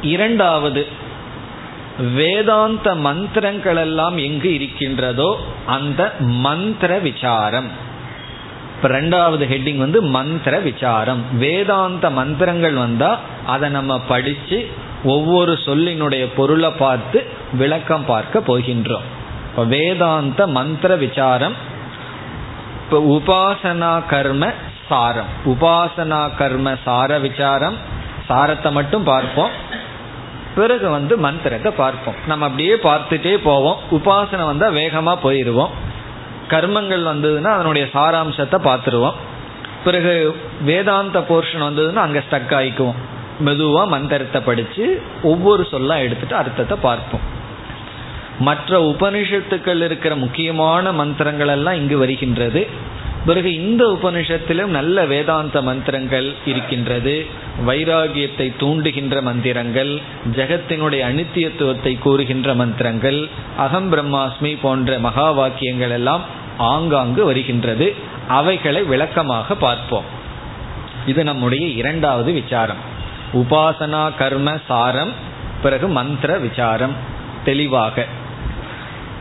இரண்டாவது 0.03 0.87
வேதாந்த 2.15 2.95
மந்திரங்கள் 2.95 3.77
எல்லாம் 3.77 4.17
எங்கு 4.17 4.55
இருக்கின்றதோ 4.55 5.47
அந்த 5.67 6.13
மந்திர 6.19 6.99
விசாரம். 6.99 7.84
ரெண்டாவது 8.89 9.45
ஹெட்டிங் 9.53 9.77
வந்து 9.77 10.03
மந்திர 10.03 10.55
விசாரம். 10.59 11.23
வேதாந்த 11.39 12.11
மந்திரங்கள் 12.11 12.75
வந்தா 12.75 13.11
அதை 13.47 13.69
நம்ம 13.71 13.99
படிச்சு 14.11 14.59
ஒவ்வொரு 15.05 15.53
சொல்லினுடைய 15.67 16.25
பொருளை 16.37 16.71
பார்த்து 16.71 17.19
விளக்கம் 17.61 18.05
பார்க்க 18.05 18.43
போகின்றோம். 18.51 19.07
இப்போ 19.49 19.65
வேதாந்த 19.65 20.47
மந்திர 20.47 20.97
விசாரம் 20.97 21.57
இப்போ 22.85 22.99
உபாசனா 23.17 23.93
கர்ம 24.07 24.53
சாரம். 24.89 25.31
உபாசனா 25.53 26.21
கர்ம 26.41 26.77
சார 26.85 27.19
விசாரம் 27.19 27.77
சாரத்தை 28.29 28.71
மட்டும் 28.73 29.05
பார்ப்போம். 29.05 29.53
பிறகு 30.55 30.91
வந்து 30.91 31.15
மந்திரத்தை 31.19 31.73
பார்ப்போம். 31.73 32.15
நம்ம 32.27 32.45
அப்படியே 32.49 32.75
பார்த்துட்டே 32.89 33.35
போவோம். 33.49 33.79
உபாசனை 33.91 34.45
வந்தால் 34.45 34.77
வேகமாக 34.81 35.23
போயிடுவோம் 35.25 35.73
கர்மங்கள் 36.55 37.05
வந்ததுன்னா 37.13 37.51
அதனுடைய 37.57 37.87
சாராம்சத்தை 37.97 38.61
பார்த்துருவோம். 38.69 39.19
பிறகு 39.87 40.13
வேதாந்த 40.69 41.19
போர்ஷன் 41.31 41.67
வந்ததுன்னா 41.69 42.03
அங்கே 42.07 42.23
ஸ்டக் 42.29 42.55
ஆகிக்குவோம் 42.61 43.01
மெதுவாக 43.47 43.93
மந்திரத்தை 43.95 44.41
படித்து 44.41 44.85
ஒவ்வொரு 45.31 45.63
சொல்லா 45.73 45.95
எடுத்துட்டு 46.05 46.37
அர்த்தத்தை 46.41 46.77
பார்ப்போம். 46.89 47.25
மற்ற 48.47 48.79
உபனிஷத்துக்கள் 48.93 49.81
இருக்கிற 49.87 50.13
முக்கியமான 50.23 50.93
மந்திரங்கள் 51.01 51.53
எல்லாம் 51.55 51.79
இங்கு 51.81 51.97
வருகின்றது. 51.99 52.63
பிறகு 53.27 53.51
இந்த 53.59 53.83
உபனிஷத்திலும் 53.97 54.73
நல்ல 54.77 55.05
வேதாந்த 55.13 55.59
மந்திரங்கள் 55.69 56.27
இருக்கின்றது. 56.51 57.15
வைராகியத்தை 57.69 58.47
தூண்டுகின்ற 58.63 59.23
மந்திரங்கள் 59.29 59.93
ஜெகத்தினுடைய 60.39 61.03
அனித்தியத்துவத்தை 61.11 61.93
கூறுகின்ற 61.99 62.55
மந்திரங்கள் 62.63 63.21
அகம் 63.67 63.89
பிரம்மாஸ்மி 63.93 64.53
போன்ற 64.65 64.99
மகா 65.07 65.29
வாக்கியங்கள் 65.41 65.95
எல்லாம் 65.99 66.25
ஆங்காங்கு 66.59 67.25
வருகின்றது. 67.25 67.95
அவைகளை 68.29 68.83
விளக்கமாக 68.83 69.55
பார்ப்போம். 69.55 70.05
இது 71.07 71.25
நம்முடைய 71.25 71.67
இரண்டாவது 71.67 72.33
விசாரம். 72.33 72.77
உபாசனா 73.35 74.17
கர்ம 74.17 74.59
சாரம் 74.69 75.13
பிறகு 75.63 75.89
மந்திர 75.89 76.39
விசாரம். 76.39 76.93
தெளிவாக. 77.45 78.07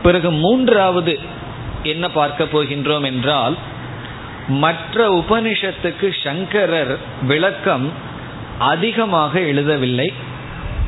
பிறகு 0.02 0.30
மூன்றாவது 0.30 1.18
என்ன 1.82 2.10
பார்க்க 2.10 2.44
போகின்றோம் 2.44 3.04
என்றால் 3.04 3.56
மற்ற 4.48 5.24
உபனிஷத்துக்கு 5.24 6.24
சங்கரர் 6.24 6.98
விளக்கம் 7.22 7.92
அதிகமாக 8.58 9.40
எழுதவில்லை. 9.40 10.12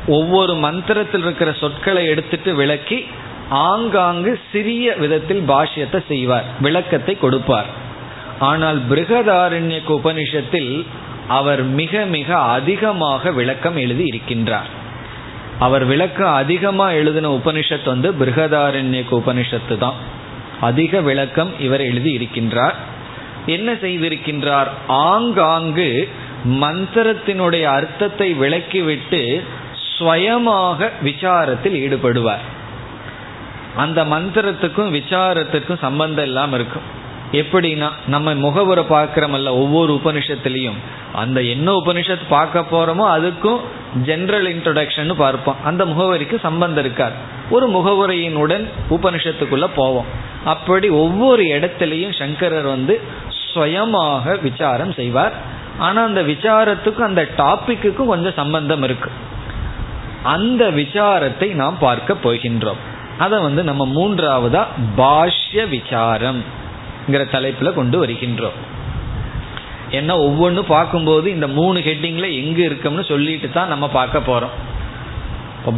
ஒவ்வொரு 0.07 0.55
மந்திரத்தில் 0.55 1.21
இருக்கிற 1.21 1.51
சொற்களை 1.51 2.07
எடுத்துட்டு 2.07 2.55
விளக்கி 2.55 3.07
ஆங்காங்கு 3.49 4.39
சிறிய 4.51 4.95
விதத்தில் 4.95 5.43
பாஷ்யத்தை 5.47 6.03
செய்வார் 6.07 6.43
விளக்கத்தை 6.61 7.17
கொடுப்பார். 7.19 7.65
ஆனால் 8.39 8.81
பிருகதாரண்ய 8.89 9.81
உபனிஷத்தில் 9.87 10.85
அவர் 11.27 11.63
மிக 11.63 12.05
மிக 12.05 12.37
அதிகமாக 12.37 13.31
விளக்கம் 13.31 13.77
எழுதி 13.77 14.09
இருக்கின்றார். 14.09 14.69
அவர் 15.59 15.85
விளக்கம் 15.85 16.33
அதிகமாக 16.33 16.93
எழுதின 16.93 17.29
உபனிஷத் 17.29 17.85
வந்து 17.85 18.11
பிருகதாரண்ய 18.11 19.03
உபனிஷத்து 19.11 19.77
தான். 19.77 19.93
அதிக 20.61 21.01
விளக்கம் 21.01 21.59
இவர் 21.59 21.81
எழுதி 21.81 22.17
இருக்கின்றார். 22.17 22.73
என்ன 23.45 23.73
செய்திருக்கின்றார்? 23.73 24.67
ஆங்காங்கு 24.87 26.09
மந்திரத்தினுடைய 26.45 27.63
அர்த்தத்தை 27.63 28.33
விளக்கிவிட்டு 28.33 29.41
ஸ்வயமாக 29.99 30.89
விசாரத்தில் 31.03 31.77
ஈடுபடுவார். 31.85 32.55
அந்த 33.83 33.99
மந்திரத்துக்கும் 34.03 34.93
விசாரத்துக்கும் 34.97 35.83
சம்பந்தம் 35.87 36.27
இல்லாமல் 36.29 36.57
இருக்கும். 36.59 36.85
எப்படின்னா 37.31 37.87
நம்ம 38.13 38.33
முகவரை 38.33 38.83
பார்க்கிறோமல்ல 38.93 39.49
ஒவ்வொரு 39.61 39.91
உபனிஷத்துலையும். 39.93 40.77
அந்த 41.13 41.39
என்ன 41.53 41.67
உபனிஷத்து 41.71 42.25
பார்க்க 42.29 42.63
போகிறோமோ 42.71 43.05
அதுக்கும் 43.15 43.59
ஜென்ரல் 44.09 44.47
இன்ட்ரடக்ஷன் 44.53 45.13
பார்ப்போம். 45.23 45.59
அந்த 45.63 45.85
முகவரிக்கு 45.85 46.37
சம்பந்தம் 46.47 46.83
இருக்கார் 46.83 47.15
ஒரு 47.49 47.65
முகவுரையினுடன் 47.67 48.65
உபனிஷத்துக்குள்ளே 48.89 49.69
போவோம். 49.75 50.09
அப்படி 50.45 50.87
ஒவ்வொரு 51.03 51.43
இடத்துலையும் 51.55 52.17
சங்கரர் 52.21 52.67
வந்து 52.75 52.95
சுயமாக 53.53 54.35
விசாரம் 54.47 54.93
செய்வார். 54.93 55.35
ஆனால் 55.85 56.07
அந்த 56.09 56.21
விசாரத்துக்கும் 56.21 57.09
அந்த 57.11 57.23
டாபிக்குக்கும் 57.37 58.11
கொஞ்சம் 58.13 58.39
சம்பந்தம் 58.41 58.83
இருக்கு. 58.83 59.09
அந்த 60.35 60.63
விசாரத்தை 60.81 61.47
நாம் 61.61 61.77
பார்க்க 61.79 62.23
போகின்றோம். 62.25 62.81
அதை 63.23 63.37
வந்து 63.39 63.61
நம்ம 63.63 63.83
மூன்றாவதா 63.97 64.61
பாஷ்ய 64.97 65.61
விசாரம் 65.69 66.39
தலைப்புல 67.33 67.69
கொண்டு 67.73 67.97
வருகின்றோம். 68.05 68.57
ஏன்னா 69.97 70.13
ஒவ்வொன்றும் 70.27 70.71
பார்க்கும்போது 70.75 71.27
இந்த 71.31 71.47
மூணு 71.47 71.79
ஹெட்டிங்ல 71.79 72.27
எங்க 72.41 72.59
இருக்கோம்னு 72.67 73.05
சொல்லிட்டு 73.11 73.49
தான் 73.49 73.71
நம்ம 73.73 73.85
பார்க்க 73.89 74.19
போறோம். 74.29 74.55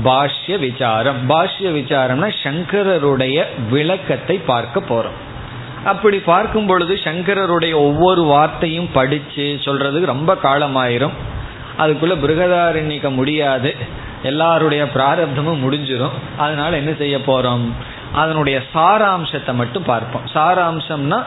பாஷ்ய 0.07 0.55
விசாரம். 0.59 1.19
பாஷ்ய 1.29 1.69
விசாரம்னா 1.77 2.29
சங்கரருடைய 2.43 3.37
விளக்கத்தை 3.69 4.37
பார்க்க 4.51 4.81
போறோம். 4.89 5.17
அப்படி 5.91 6.17
பார்க்கும் 6.31 6.65
பொழுது 6.65 6.93
சங்கரருடைய 7.03 7.73
ஒவ்வொரு 7.87 8.23
வார்த்தையும் 8.23 8.89
படிச்சு 8.93 9.45
சொல்றதுக்கு 9.65 10.13
ரொம்ப 10.15 10.31
காலமாயிரும். 10.43 11.15
அதுக்குள்ள 11.77 12.15
பிருகதாரண்யக்க 12.23 13.09
முடியாது. 13.19 13.71
எல்லாருடைய 14.23 14.83
பிராரப்தமும் 14.95 15.61
முடிஞ்சிடும் 15.65 16.15
அதனால 16.37 16.71
என்ன 16.77 16.91
செய்ய 16.97 17.17
போறோம்? 17.17 17.65
அதனுடைய 18.13 18.61
சாராம்சத்தை 18.73 19.53
மட்டும் 19.53 19.83
பார்ப்போம். 19.83 20.25
சாராம்சம்னா 20.33 21.19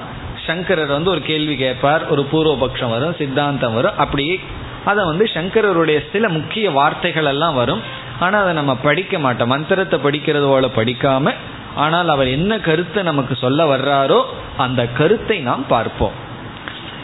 சங்கரர் 0.46 0.96
வந்து 0.96 1.10
ஒரு 1.10 1.22
கேள்வி 1.22 1.56
கேட்பார் 1.56 2.02
ஒரு 2.08 2.22
பூர்வபக்ஷம் 2.32 2.90
வரும் 2.90 3.16
சித்தாந்தம் 3.20 3.74
வரும் 3.74 3.98
அப்படியே 3.98 4.40
அதை 4.84 5.04
வந்து 5.04 5.24
சங்கரருடைய 5.34 5.98
சில 6.12 6.28
முக்கிய 6.28 6.70
வார்த்தைகள் 6.70 7.24
எல்லாம் 7.24 7.54
வரும். 7.54 7.82
ஆனால் 8.20 8.42
அதை 8.42 8.52
நம்ம 8.54 8.74
படிக்க 8.76 9.18
மாட்டோம். 9.18 9.48
மந்திரத்தை 9.48 9.98
படிக்கிறது 9.98 10.46
போல 10.52 10.66
படிக்காம 10.66 11.34
ஆனால் 11.74 12.08
அவர் 12.08 12.28
என்ன 12.28 12.52
கருத்தை 12.58 13.02
நமக்கு 13.02 13.34
சொல்ல 13.34 13.64
வர்றாரோ 13.64 14.18
அந்த 14.56 14.86
கருத்தை 14.98 15.38
நாம் 15.40 15.64
பார்ப்போம். 15.68 16.16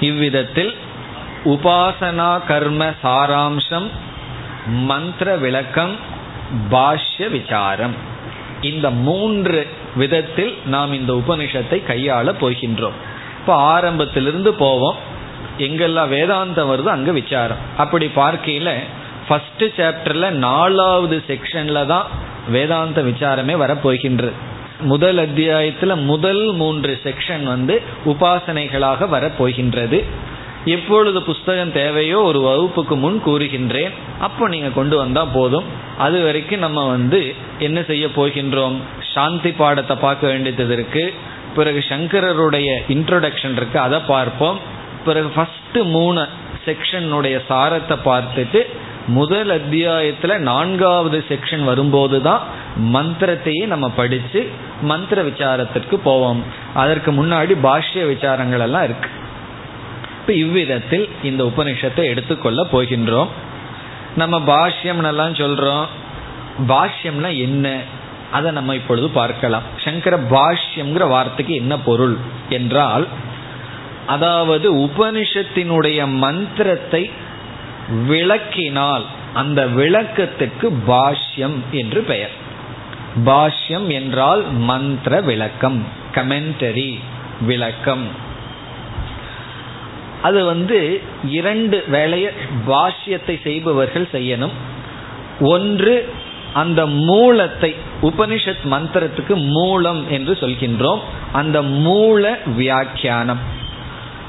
இவ்விதத்தில் 0.01 0.75
உபாசனா 1.45 2.31
கர்ம 2.47 2.91
சாராம்சம் 3.03 3.89
மந்திர 4.89 5.37
விளக்கம் 5.37 5.95
பாஷ்ய 6.71 7.31
விசாரம் 7.31 7.95
இந்த 8.61 8.91
மூன்று 8.91 9.67
விதத்தில் 9.97 10.55
நாம் 10.65 10.93
இந்த 10.93 11.13
உபனிஷத்தை 11.13 11.79
கையாள 11.91 12.33
போகின்றோம். 12.41 12.97
இப்போ 13.41 13.55
ஆரம்பத்திலிருந்து 13.55 14.53
போவோம். 14.53 14.97
எங்கெல்லாம் 15.59 16.13
வேதாந்தம் 16.15 16.71
வருதோ 16.71 16.91
அங்கே 16.97 17.11
விசாரம். 17.11 17.59
அப்படி 17.77 18.07
பார்க்கையில் 18.09 18.75
ஃபர்ஸ்ட் 19.29 19.65
சாப்டர்ல 19.77 20.31
நாலாவது 20.31 21.23
செக்ஷன்ல 21.29 21.87
தான் 21.87 22.07
வேதாந்த 22.49 23.03
விசாரமே 23.03 23.55
வரப்போகின்றது. 23.65 24.33
முதல் 24.81 25.19
அத்தியாயத்தில் 25.19 25.95
முதல் 25.97 26.53
மூன்று 26.53 27.01
செக்ஷன் 27.05 27.45
வந்து 27.45 27.83
உபாசனைகளாக 28.07 29.09
வரப்போகின்றது. 29.17 30.05
எப்பொழுது 30.75 31.19
புஸ்தகம் 31.23 31.73
தேவையோ 31.73 32.19
ஒரு 32.31 32.41
வகுப்புக்கு 32.41 32.95
முன் 32.97 33.19
கூறுகின்றேன். 33.27 33.93
அப்போ 34.27 34.45
நீங்கள் 34.49 34.77
கொண்டு 34.79 34.97
வந்தால் 34.97 35.35
போதும். 35.35 35.67
அது 35.99 36.17
வரைக்கும் 36.25 36.65
நம்ம 36.67 36.81
வந்து 36.89 37.21
என்ன 37.67 37.79
செய்ய 37.83 38.07
போகின்றோம்? 38.17 38.77
சாந்தி 39.13 39.53
பாடத்தை 39.61 39.97
பார்க்க 39.97 40.27
வேண்டியது 40.27 40.75
இருக்கு. 40.75 41.05
பிறகு 41.55 41.81
சங்கரருடைய 41.89 42.71
இன்ட்ரொடக்ஷன் 42.97 43.57
இருக்கு. 43.61 43.79
அதை 43.87 43.99
பார்ப்போம். 44.13 44.59
பிறகு 45.07 45.31
ஃபஸ்ட்டு 45.37 45.83
மூணு 45.97 46.23
செக்ஷனுடைய 46.67 47.37
சாரத்தை 47.49 47.97
பார்த்துட்டு 48.11 48.63
முதல் 49.19 49.51
அத்தியாயத்தில் 49.51 50.43
நான்காவது 50.49 51.19
செக்ஷன் 51.29 51.63
வரும்போது 51.65 52.19
தான் 52.23 52.43
மந்திரத்தையே 52.95 53.63
நம்ம 53.67 53.87
படித்து 54.01 54.41
மந்திர 54.91 55.23
விசாரத்திற்கு 55.23 55.97
போவோம். 56.09 56.43
அதற்கு 56.75 57.11
முன்னாடி 57.13 57.55
பாஷ்ய 57.69 58.03
விசாரங்கள் 58.15 58.65
எல்லாம் 58.67 58.87
இருக்கு. 58.89 59.11
இப்ப 60.29 60.41
இவ்விதத்தில் 60.41 61.09
இந்த 61.23 61.45
உபனிஷத்தை 61.45 62.03
எடுத்துக்கொள்ள 62.05 62.67
போகின்றோம். 62.73 63.29
நம்ம 64.17 64.39
பாஷ்யம்னெல்லாம் 64.39 65.35
சொல்றோம். 65.35 65.87
பாஷ்யம்னா 66.69 67.31
என்ன? 67.39 67.67
அதை 68.31 68.51
நம்ம 68.51 68.75
இப்பொழுது 68.75 69.09
பார்க்கலாம். 69.09 69.63
சங்கர 69.77 70.17
பாஷ்யம்ங்கிற 70.17 71.09
வார்த்தைக்கு 71.09 71.55
என்ன 71.55 71.79
பொருள் 71.79 72.17
என்றால் 72.49 73.07
அதாவது 74.07 74.69
உபனிஷத்தினுடைய 74.77 76.07
மந்திரத்தை 76.07 77.11
விளக்கினால் 78.09 79.07
அந்த 79.33 79.67
விளக்கத்துக்கு 79.67 80.71
பாஷ்யம் 80.87 81.59
என்று 81.71 82.03
பெயர். 82.03 82.37
பாஷ்யம் 83.25 83.87
என்றால் 83.87 84.45
மந்திர 84.51 85.21
விளக்கம் 85.21 85.85
கமெண்டரி 86.15 86.91
விளக்கம். 87.41 88.27
அது 90.23 90.45
வந்து 90.45 91.01
இரண்டு 91.29 91.85
வேலைய 91.89 92.33
பாஷ்யத்தை 92.67 93.43
செய்பவர்கள் 93.43 94.09
செய்யணும். 94.13 94.53
ஒன்று 95.41 96.09
அந்த 96.53 96.87
மூலத்தை 96.87 97.75
உபனிஷத் 98.03 98.65
மந்திரத்துக்கு 98.71 99.35
மூலம் 99.35 100.11
என்று 100.11 100.33
சொல்கின்றோம். 100.41 100.99
அந்த 101.33 101.63
மூல 101.63 102.39
வியாக்கியானம். 102.57 103.39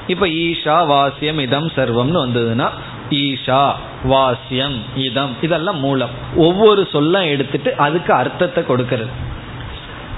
இப்ப 0.06 0.26
ஈஷா 0.26 0.86
வாசியம் 0.86 1.38
இதம் 1.38 1.66
சர்வம்னு 1.66 2.20
வந்ததுன்னா 2.24 2.68
ஈஷா 3.10 3.72
வாசியம் 4.04 4.78
இதம் 4.96 5.36
இதெல்லாம் 5.42 5.78
மூலம். 5.78 6.08
ஒவ்வொரு 6.36 6.88
சொல்ல 6.92 7.26
எடுத்துட்டு 7.26 7.74
அதுக்கு 7.76 8.12
அர்த்தத்தை 8.12 8.64
கொடுக்கறது. 8.64 9.08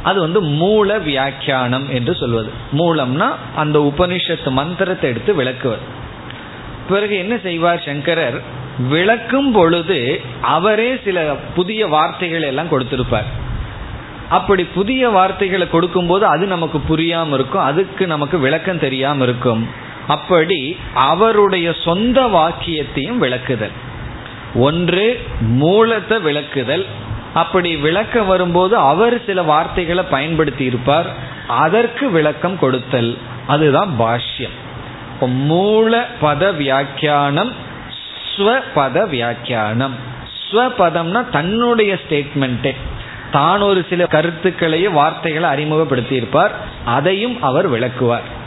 அது 0.02 0.20
வந்து 0.20 0.40
மூல 0.40 0.98
வியாக்கியானம் 0.98 1.90
என்று 1.90 2.14
சொல்வது. 2.14 2.50
மூலம்னா 2.72 3.30
அந்த 3.56 3.92
உபனிஷத்து 3.94 4.50
மந்திரத்தை 4.50 5.10
எடுத்து 5.10 5.34
விளக்குவது. 5.34 5.80
பிறகு 6.88 7.16
என்ன 7.16 7.38
செய்வார் 7.42 7.82
சங்கரர்? 7.84 8.40
விளக்கும் 8.88 9.52
பொழுது 9.52 10.20
அவரே 10.40 10.98
சில 11.04 11.34
புதிய 11.54 11.86
வார்த்தைகள் 11.86 12.42
எல்லாம் 12.42 12.68
கொடுத்திருப்பார். 12.68 13.28
அப்படி 14.28 14.64
புதிய 14.64 15.08
வார்த்தைகளை 15.08 15.70
கொடுக்கும்போது 15.70 16.26
அது 16.26 16.46
நமக்கு 16.46 16.80
புரியாம 16.88 17.32
இருக்கும் 17.32 17.62
அதுக்கு 17.62 18.06
நமக்கு 18.06 18.38
விளக்கம் 18.38 18.78
தெரியாம 18.78 19.22
இருக்கும். 19.22 19.68
அப்படி 20.06 20.76
அவருடைய 20.94 21.74
சொந்த 21.84 22.20
வாக்கியத்தையும் 22.20 23.22
விளக்குதல். 23.22 23.76
ஒன்று 24.54 25.20
மூலத்தை 25.40 26.18
விளக்குதல் 26.18 26.86
அப்படி 27.34 27.76
விளக்க 27.76 28.22
வரும்போது 28.22 28.76
அவர் 28.76 29.24
சில 29.24 29.42
வார்த்தைகளை 29.42 30.04
பயன்படுத்தி 30.10 30.64
இருப்பார். 30.64 31.06
அதற்கு 31.48 32.10
விளக்கம் 32.10 32.58
கொடுத்தல். 32.58 33.18
அதுதான் 33.46 33.94
பாஷ்யம். 33.98 34.56
மூல 35.20 36.06
பத 36.22 36.56
வியாக்கியானம் 36.56 37.52
ஸ்வபத 38.36 39.08
வியாக்கியானம். 39.08 39.94
ஸ்வபதம்னா 40.50 41.30
தன்னுடைய 41.30 41.98
ஸ்டேட்மெண்ட்டே 42.08 42.76
தான் 43.32 43.60
ஒரு 43.60 43.86
சில 43.90 44.04
கருத்துக்களையே 44.04 44.88
வார்த்தைகளை 44.88 45.48
அறிமுகப்படுத்தி 45.48 46.14
இருப்பார். 46.14 46.52
அதையும் 46.84 47.42
அவர் 47.42 47.68
விளக்குவார். 47.68 48.40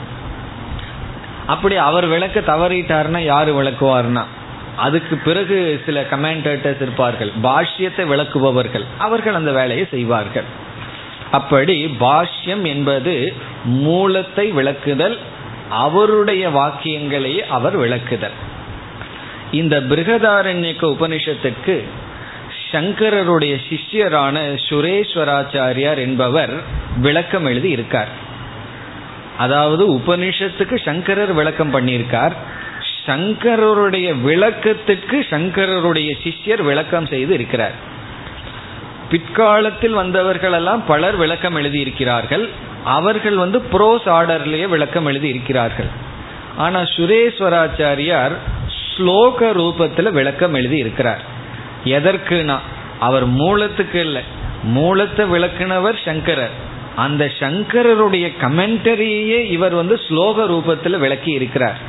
அப்படி 1.48 1.76
அவர் 1.76 2.06
விளக்க 2.06 2.40
தவறிட்டார்னா 2.40 3.18
யாரு 3.18 3.64
விளக்குவார்னா? 3.64 4.24
அதுக்கு 4.76 5.16
பிறகு 5.16 5.82
சில 5.86 6.02
கமெண்டேட்டர்ஸ் 6.02 6.82
இருப்பார்கள். 6.82 7.32
பாஷ்யத்தை 7.44 8.08
விளக்குபவர்கள். 8.08 8.84
அவர்கள் 8.98 9.34
அந்த 9.34 9.52
வேலையை 9.52 9.88
செய்வார்கள். 9.92 10.44
அப்படி 11.32 11.86
பாஷ்யம் 12.00 12.64
என்பது 12.64 13.34
மூலத்தை 13.64 14.52
விளக்குதல் 14.52 15.18
அவருடைய 15.70 16.50
வாக்கியங்களையே 16.50 17.46
அவர் 17.48 17.80
விளக்குதல். 17.80 18.36
இந்த 19.52 19.80
பிருகதாரண்யக்க 19.80 20.96
உபனிஷத்துக்கு 20.98 21.84
சங்கரருடைய 22.72 23.58
சிஷ்யரான 23.70 24.60
சுரேஸ்வராச்சாரியார் 24.70 25.98
என்பவர் 25.98 26.54
விளக்கம் 26.98 27.46
எழுதி 27.46 27.70
இருக்கார் 27.70 28.08
அதாவது 29.38 29.94
உபனிஷத்துக்கு 29.94 30.84
சங்கரர் 30.84 31.34
விளக்கம் 31.34 31.76
பண்ணியிருக்கார். 31.76 32.32
சங்கரருடைய 33.08 34.08
விளக்கத்துக்கு 34.28 35.18
சங்கரருடைய 35.32 36.10
சிஷ்யர் 36.24 36.64
விளக்கம் 36.64 37.06
செய்து 37.06 37.34
இருக்கிறார். 37.34 37.76
பிற்காலத்தில் 39.10 39.96
வந்தவர்களெல்லாம் 39.98 40.82
பலர் 40.88 41.16
விளக்கம் 41.16 41.56
எழுதியிருக்கிறார்கள். 41.56 42.46
அவர்கள் 42.84 43.36
வந்து 43.36 43.58
ப்ரோஸ் 43.74 44.08
ஆர்டர்லேயே 44.18 44.68
விளக்கம் 44.68 45.06
எழுதி 45.06 45.28
இருக்கிறார்கள் 45.28 45.90
ஆனால் 46.58 46.90
சுரேஸ்வராச்சாரியார் 46.96 48.36
ஸ்லோக 48.82 49.48
ரூபத்தில் 49.60 50.10
விளக்கம் 50.12 50.54
எழுதி 50.54 50.78
இருக்கிறார் 50.78 51.24
எதற்குனா 51.84 52.58
அவர் 53.00 53.26
மூலத்துக்கு 53.26 54.00
இல்லை. 54.00 54.24
மூலத்தை 54.64 55.24
விளக்குனவர் 55.26 55.98
சங்கரர். 56.06 56.56
அந்த 56.96 57.24
சங்கரருடைய 57.40 58.26
கமெண்டரியே 58.42 59.40
இவர் 59.56 59.74
வந்து 59.74 59.96
ஸ்லோக 60.08 60.46
ரூபத்தில் 60.54 60.98
விளக்கி 60.98 61.32
இருக்கிறார் 61.32 61.80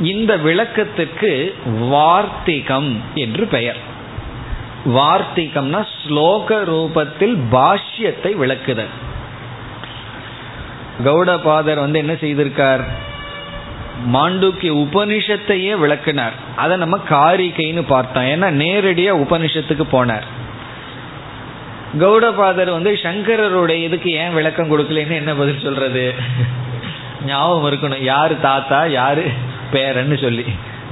இந்த 0.00 0.36
விளக்கத்துக்கு 0.36 1.52
வார்த்திகம் 1.88 3.00
என்று 3.14 3.46
பெயர். 3.46 3.76
வார்த்திகம்னா 4.86 5.86
ஸ்லோக 6.06 6.48
ரூபத்தில் 6.48 7.38
பாஷ்யத்தை 7.52 8.36
விளக்குதல். 8.36 8.90
கௌடபாதர் 11.04 11.76
வந்து 11.76 11.98
என்ன 11.98 12.12
செய்திருக்கார்? 12.12 12.82
மாண்டூக்கிய 14.12 14.72
உபனிஷத்தையே 14.72 15.76
விளக்குனார். 15.76 16.32
அதை 16.56 16.76
நம்ம 16.76 16.98
காரிகைன்னு 17.08 17.82
பார்த்தோம். 17.88 18.24
ஏன்னா 18.24 18.62
நேரடியா 18.62 19.12
உபனிஷத்துக்கு 19.16 19.84
போனார். 19.92 20.22
கௌடபாதர் 21.98 22.70
வந்து 22.70 22.98
சங்கரருடைய 23.02 23.82
இதுக்கு 23.82 24.10
ஏன் 24.10 24.34
விளக்கம் 24.34 24.78
கொடுக்கலன்னு 24.78 25.12
என்ன 25.12 25.34
பதில் 25.34 25.60
சொல்றது? 25.62 26.14
ஞாபகம் 27.26 27.72
இருக்கணும். 27.72 28.02
யாரு 28.02 28.40
தாத்தா? 28.40 28.84
யாரு? 28.84 29.30
பேரன்னு 29.72 30.20
சொல்லி. 30.20 30.44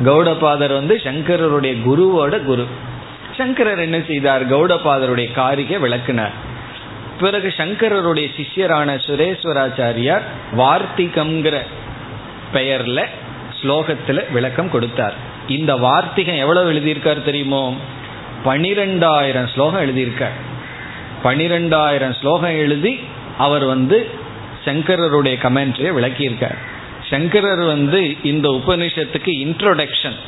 கௌடபாதர் 0.05 0.73
வந்து 0.73 1.01
சங்கரருடைய 1.05 1.77
குருவோட 1.87 2.43
குரு. 2.43 2.67
சங்கரர் 3.37 3.79
என்ன 3.79 4.01
செய்தார்? 4.07 4.57
கௌடபாதருடைய 4.57 5.33
காரிகை 5.33 5.79
விளக்குனார். 5.79 6.33
பிறகு 7.21 7.55
சங்கரருடைய 7.57 8.27
சிஷ்யரான 8.37 8.99
சுரேஸ்வராச்சாரியார் 9.07 10.21
வார்த்திகம்ங்கிற 10.57 11.59
பெயர்ல 12.55 13.05
ஸ்லோகத்துல 13.63 14.33
விளக்கம் 14.33 14.71
கொடுத்தார். 14.71 15.15
இந்த 15.49 15.77
வார்த்திகம் 15.77 16.35
எவ்வளவு 16.35 16.73
எழுதியிருக்கார் 16.73 17.25
தெரியுமோ? 17.25 17.77
பனிரெண்டாயிரம் 18.45 19.53
ஸ்லோகம் 19.53 19.83
எழுதியிருக்கார். 19.83 20.37
பனிரெண்டாயிரம் 21.25 22.19
ஸ்லோகம் 22.21 22.57
எழுதி 22.57 23.01
அவர் 23.39 23.65
வந்து 23.65 24.09
சங்கரருடைய 24.65 25.37
கமெண்ட்ரியை 25.43 25.93
விளக்கியிருக்கார். 25.93 26.59
சங்கரர் 27.11 27.65
வந்து 27.75 28.01
இந்த 28.33 28.49
உபனிஷத்துக்கு 28.59 29.33
இன்ட்ரோடக்ஷன் 29.47 30.19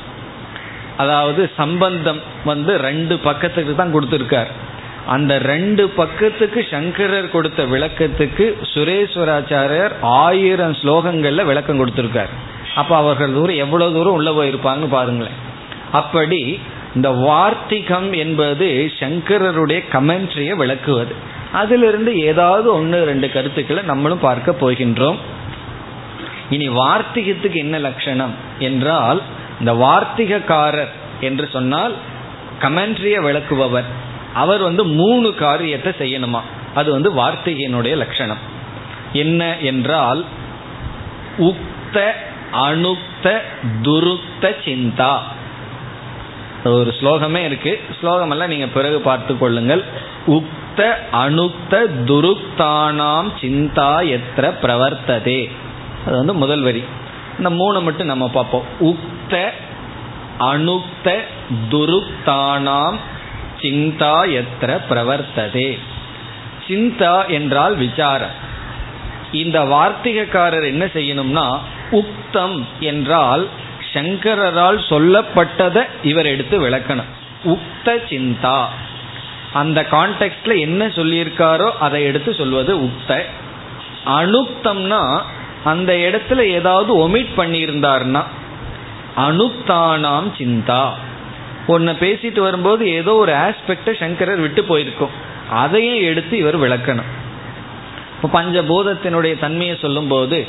அதாவது 1.03 1.43
சம்பந்தம் 1.57 2.21
வந்து 2.45 2.73
ரெண்டு 2.89 3.15
பக்கத்துக்கு 3.19 3.75
தான் 3.75 3.95
கொடுத்துருக்கார். 3.95 4.51
அந்த 5.07 5.33
ரெண்டு 5.39 5.85
பக்கத்துக்கு 6.01 6.61
சங்கரர் 6.71 7.29
கொடுத்த 7.35 7.61
விளக்கத்துக்கு 7.65 8.45
சுரேஸ்வராச்சாரியர் 8.73 9.95
ஆயிரம் 10.01 10.75
ஸ்லோகங்கள்ல 10.81 11.45
விளக்கம் 11.45 11.81
கொடுத்துருக்கார். 11.81 12.33
அப்ப 12.81 12.93
அவர்கள் 12.97 13.33
தூரம் 13.33 13.63
எவ்வளவு 13.65 13.95
தூரம் 13.97 14.17
உள்ள 14.19 14.31
போயிருப்பாங்கன்னு 14.31 14.97
பாருங்களேன். 14.99 15.39
அப்படி 16.01 16.43
இந்த 16.97 17.09
வார்த்திகம் 17.27 18.13
என்பது 18.25 18.69
சங்கரருடைய 19.01 19.81
கமெண்ட்ரியை 19.95 20.55
விளக்குவது. 20.63 21.15
அதிலிருந்து 21.53 22.13
ஏதாவது 22.31 22.69
ஒன்று 22.75 22.99
ரெண்டு 23.05 23.29
கருத்துக்களை 23.33 23.83
நம்மளும் 23.83 24.25
பார்க்க 24.29 24.63
போகின்றோம். 24.63 25.21
இனி 26.51 26.69
வார்த்திகத்துக்கு 26.69 27.55
என்ன 27.55 27.79
லட்சணம் 27.79 28.35
என்றால் 28.59 29.23
இந்த 29.59 29.73
வார்த்திகக்காரர் 29.73 30.93
என்று 31.21 31.49
சொன்னால் 31.53 31.95
கமெண்ட்ரிய 32.61 33.17
விளக்குபவர். 33.27 33.89
அவர் 34.35 34.63
வந்து 34.63 34.85
மூணு 34.85 35.35
காரியத்தை 35.35 35.93
செய்யணுமா? 35.99 36.41
அது 36.75 36.93
வந்து 36.93 37.11
வார்த்திகையினுடைய 37.15 37.97
லட்சணம். 37.97 38.43
என்ன 39.13 39.59
என்றால் 39.59 40.25
உக்த 41.39 41.97
அணுக்த 42.53 43.27
துருக்த 43.83 44.45
சிந்தா. 44.65 45.15
ஒரு 46.65 46.95
ஸ்லோகமே 47.01 47.45
இருக்கு. 47.45 47.81
ஸ்லோகமெல்லாம் 48.03 48.47
நீங்க 48.47 48.67
பிறகு 48.67 49.01
பார்த்து 49.01 49.39
கொள்ளுங்கள். 49.39 49.85
உக்த 50.27 50.81
அணுக்த 51.13 51.75
துருக்தானாம் 52.05 53.31
சிந்தா 53.41 53.91
எத்திர 54.17 54.47
பிரவர்த்ததே. 54.63 55.51
அது 56.07 56.17
வந்து 56.17 56.35
முதல் 56.35 56.63
வரி. 56.63 56.85
இந்த 57.37 57.51
மூணு 57.51 57.81
மட்டும் 57.81 58.07
நம்ம 58.07 58.29
பார்ப்போம். 58.29 58.65
உக்த 58.81 59.51
அணுக்த 60.39 61.19
துருக்தானாம் 61.71 62.99
சிந்தா 63.59 64.15
எத்திர 64.41 64.81
பிரவர்த்ததே. 64.91 65.79
சிந்தா 66.69 67.27
என்றால் 67.29 67.77
விசாரம். 67.77 68.37
இந்த 69.33 69.65
வார்த்திகக்காரர் 69.65 70.67
என்ன 70.67 70.85
செய்யணும்னா 70.85 71.59
உக்தம் 71.91 72.65
என்றால் 72.81 73.49
சங்கரரால் 73.93 74.79
சொல்லப்பட்டதை 74.89 75.83
இவர் 76.03 76.27
எடுத்து 76.27 76.69
விளக்கணும். 76.69 77.11
உக்த 77.45 77.85
சிந்தா. 77.85 78.65
அந்த 79.53 79.87
கான்டெக்ட்ல 79.91 80.59
என்ன 80.59 80.87
சொல்லியிருக்காரோ 80.87 81.71
அதை 81.81 82.03
எடுத்து 82.03 82.35
சொல்வது 82.35 82.77
உக்த. 82.77 83.23
அனுக்தம்னா 84.07 85.23
அந்த 85.65 85.93
இடத்துல 85.93 86.41
ஏதாவது 86.41 87.09
ஒமிட் 87.09 87.33
பண்ணியிருந்தார்னா 87.37 88.23
அனுத்தானாம் 89.17 90.29
சிந்தா. 90.39 90.85
ஒன்ன 91.69 91.93
பேசிட்டு 92.01 92.41
வரும்போது 92.41 92.91
ஏதோ 92.91 93.15
ஒரு 93.15 93.33
ஆஸ்பெக்டை 93.33 93.99
சங்கரர் 93.99 94.41
விட்டு 94.41 94.65
போயிருக்கும். 94.65 95.11
அதையும் 95.51 96.01
எடுத்து 96.01 96.39
இவர் 96.39 96.59
விளக்கணும். 96.59 97.11
இப்போ 98.15 98.43
பஞ்சபூதத்தினுடைய 98.43 99.39
தன்மையை 99.39 99.77
சொல்லும்போது 99.81 100.47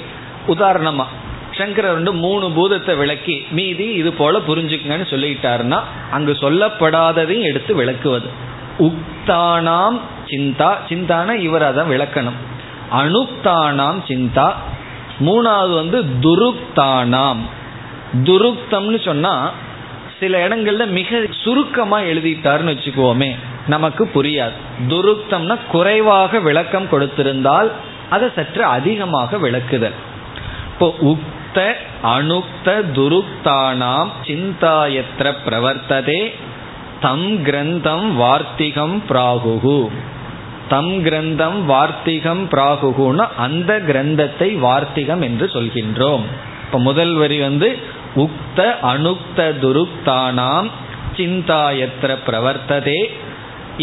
உதாரணமாக 0.48 1.10
உதாரணமா 1.12 1.30
சங்கரர் 1.58 1.94
வந்து 1.94 2.14
மூணு 2.14 2.52
பூதத்தை 2.52 2.96
விளக்கி 2.96 3.46
மீதி 3.52 3.84
இது 3.84 4.14
போல 4.14 4.40
புரிஞ்சுக்கங்கன்னு 4.40 5.08
சொல்லிட்டாருன்னா 5.10 5.80
அங்கு 6.12 6.32
சொல்லப்படாததையும் 6.32 7.42
எடுத்து 7.42 7.76
விளக்குவது. 7.76 8.30
உக்தானாம் 8.80 10.00
சிந்தா 10.26 10.70
சிந்தான 10.90 11.36
இவர் 11.36 11.64
அதை 11.64 11.84
விளக்கணும். 11.84 12.40
அனுக்தானாம் 12.92 14.00
சிந்தா 14.08 14.54
மூணாவது 15.26 15.74
வந்து 15.74 16.00
துருக்தானாம். 16.22 17.42
துருக்தம்னு 18.24 19.00
சொன்னா 19.06 19.34
சில 20.20 20.48
இடங்கள்ல 20.48 20.88
மிக 20.88 21.20
சுருக்கமா 21.44 22.00
எழுதிட்டாருன்னு 22.00 22.74
வச்சுக்கோமே 22.74 23.30
நமக்கு 23.68 24.04
புரியாது. 24.14 24.58
துருக்தம்னா 24.90 25.56
குறைவாக 25.72 26.40
விளக்கம் 26.40 26.92
கொடுத்திருந்தால் 26.92 27.70
அதை 28.10 28.30
சற்று 28.36 28.64
அதிகமாக 28.64 29.38
விளக்குதல். 29.38 29.98
இப்போ 30.74 30.88
உக்த 31.02 31.60
அணுக்த 32.04 32.70
துருக்தானாம் 32.98 34.12
சிந்தாயத்திர 34.28 35.34
பிரவர்த்ததே 35.46 36.22
தம் 37.00 37.30
கிரந்தம் 37.44 38.08
வார்த்திகம் 38.16 39.04
பிராகுகு. 39.10 39.80
தம் 40.74 40.94
கிரந்தம் 41.06 41.60
வார்த்திகம் 41.72 42.44
பிராகுகுன 42.52 43.28
அந்த 43.46 43.72
கிரந்தத்தை 43.90 44.50
வார்த்திகம் 44.66 45.24
என்று 45.28 45.46
சொல்கின்றோம். 45.56 46.24
இப்ப 46.66 46.80
முதல் 46.90 47.14
வரி 47.22 47.38
வந்து 47.48 47.70
உக்த 48.26 48.60
அணுக்த 48.92 49.40
துருக்தானாம் 49.64 50.70
சிந்தாயத்திர 51.18 52.12
பிரவர்த்ததே. 52.28 53.02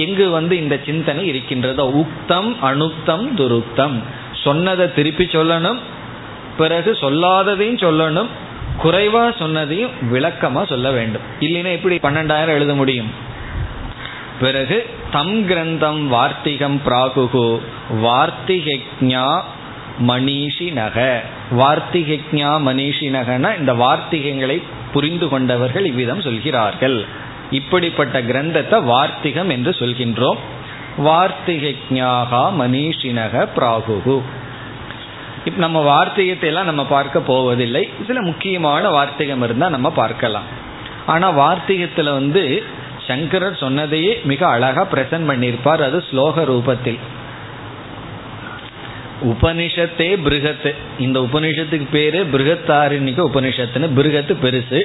எங்கு 0.05 0.27
வந்து 0.31 0.55
இந்த 0.63 0.75
சிந்தனை 0.87 1.23
இருக்கின்றதோ 1.27 1.85
உக்தம் 2.03 2.51
அணுக்தம் 2.69 3.27
துருக்தம். 3.41 3.97
சொன்னதை 4.45 4.87
திருப்பி 4.97 5.25
சொல்லணும் 5.37 5.81
பிறகு 6.59 6.91
சொல்லாததையும் 7.01 7.83
சொல்லணும் 7.85 8.31
குறைவா 8.83 9.23
சொன்னதையும் 9.41 9.95
விளக்கமா 10.13 10.63
சொல்ல 10.73 10.89
வேண்டும். 10.91 11.25
இல்லைன்னா 11.41 11.71
எப்படி 11.79 11.97
பன்னெண்டாயிரம் 12.03 12.57
எழுத 12.59 12.75
முடியும்? 12.75 13.11
பிறகு 14.41 14.77
தம் 15.13 15.37
கிரந்தம் 15.49 16.01
வார்த்திகம் 16.15 16.79
பிராகுகு 16.87 17.45
வார்த்திகஜா 18.05 19.29
மணிஷினக 20.09 20.97
வார்த்திகஜா 21.61 22.51
மணிஷினகன 22.67 23.53
இந்த 23.59 23.73
வார்த்திகங்களை 23.85 24.57
புரிந்து 24.93 25.27
கொண்டவர்கள் 25.29 25.87
இவ்விதம் 25.87 26.23
சொல்கிறார்கள். 26.27 26.99
இப்படிப்பட்ட 27.51 28.21
கிரந்தத்தை 28.31 28.79
வார்த்திகம் 28.93 29.51
என்று 29.57 29.73
சொல்கின்றோம். 29.81 30.41
வார்த்திகஜாகா 31.09 32.45
மணிஷினக 32.61 33.47
பிராகுகு. 33.57 34.17
இப்போ 35.47 35.59
நம்ம 35.67 35.81
வார்த்திகத்தை 35.93 36.49
எல்லாம் 36.51 36.71
நம்ம 36.71 36.85
பார்க்க 36.95 37.29
போவதில்லை. 37.33 37.85
சில 38.07 38.21
முக்கியமான 38.21 38.91
வார்த்திகம் 38.91 39.43
இருந்தால் 39.43 39.77
நம்ம 39.77 39.91
பார்க்கலாம். 40.03 40.49
ஆனால் 41.07 41.39
வார்த்திகத்தில் 41.43 42.17
வந்து 42.21 42.45
சங்கரர் 43.09 43.57
சொன்னதையே 43.57 44.21
மிக 44.25 44.47
அழகா 44.47 44.87
பிரசன்ட் 44.93 45.29
பண்ணியிருப்பார். 45.29 45.83
அது 45.83 46.05
ஸ்லோக 46.11 46.45
ரூபத்தில். 46.45 46.99
உபனிஷத்தே 49.25 50.23
பிருகத்து. 50.23 50.75
இந்த 50.99 51.21
உபனிஷத்துக்கு 51.21 51.87
பேரு 51.93 52.27
பிருகத்தாரண்யක 52.33 53.29
உபனிஷத்துன்னு 53.33 53.95
பிருகத்து 53.95 54.37
பெருசு. 54.43 54.83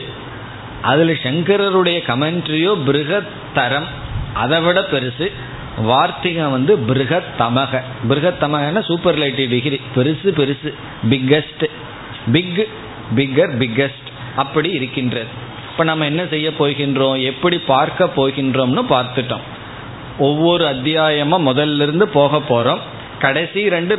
அதுல 0.82 1.12
சங்கரருடைய 1.12 2.02
கமெண்ட்ரியோ 2.08 2.78
பிருகத்தரம். 2.88 3.86
அதை 4.34 4.62
விட 4.62 4.82
பெருசு. 4.82 5.32
வார்த்திகம் 5.78 6.52
வந்து 6.52 6.78
பிருகத் 6.78 7.24
தமக 7.40 7.82
பிருகத் 8.10 8.44
தமகன்னா 8.44 8.84
சூப்பர்லைட்டிவ் 8.88 9.50
டிகிரி 9.50 9.82
பெருசு 9.96 10.24
பெருசு. 10.24 10.74
பிக்கஸ்ட் 11.10 11.70
பிக் 12.32 12.68
பிக்கர் 13.16 13.56
பிக்கஸ்ட் 13.58 14.12
அப்படி 14.36 14.70
இருக்கின்றது. 14.70 15.52
இப்போ 15.74 15.84
நம்ம 15.90 16.06
என்ன 16.06 16.24
செய்ய 16.32 16.48
போகின்றோம்? 16.58 17.16
எப்படி 17.30 17.58
பார்க்க 17.70 18.08
போகின்றோம்னு 18.16 18.82
பார்த்துட்டோம். 18.92 19.46
ஒவ்வொரு 20.28 20.64
அத்தியாயமாக 20.72 21.48
முதல்ல 21.48 21.86
இருந்து 21.86 22.06
போக 22.18 22.40
போகிறோம் 22.40 22.82
கடைசி 23.24 23.62
ரெண்டு 23.76 23.96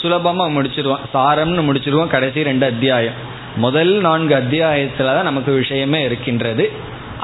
சுலபமாக 0.00 0.54
முடிச்சிருவோம். 0.54 1.02
சாரம்னு 1.14 1.64
முடிச்சிருவோம் 1.68 2.12
கடைசி 2.14 2.42
ரெண்டு 2.42 2.64
அத்தியாயம். 2.66 3.18
முதல் 3.64 3.92
நான்கு 4.06 4.34
அத்தியாயத்தில் 4.34 5.10
தான் 5.16 5.28
நமக்கு 5.30 5.52
விஷயமே 5.52 6.00
இருக்கின்றது. 6.04 6.66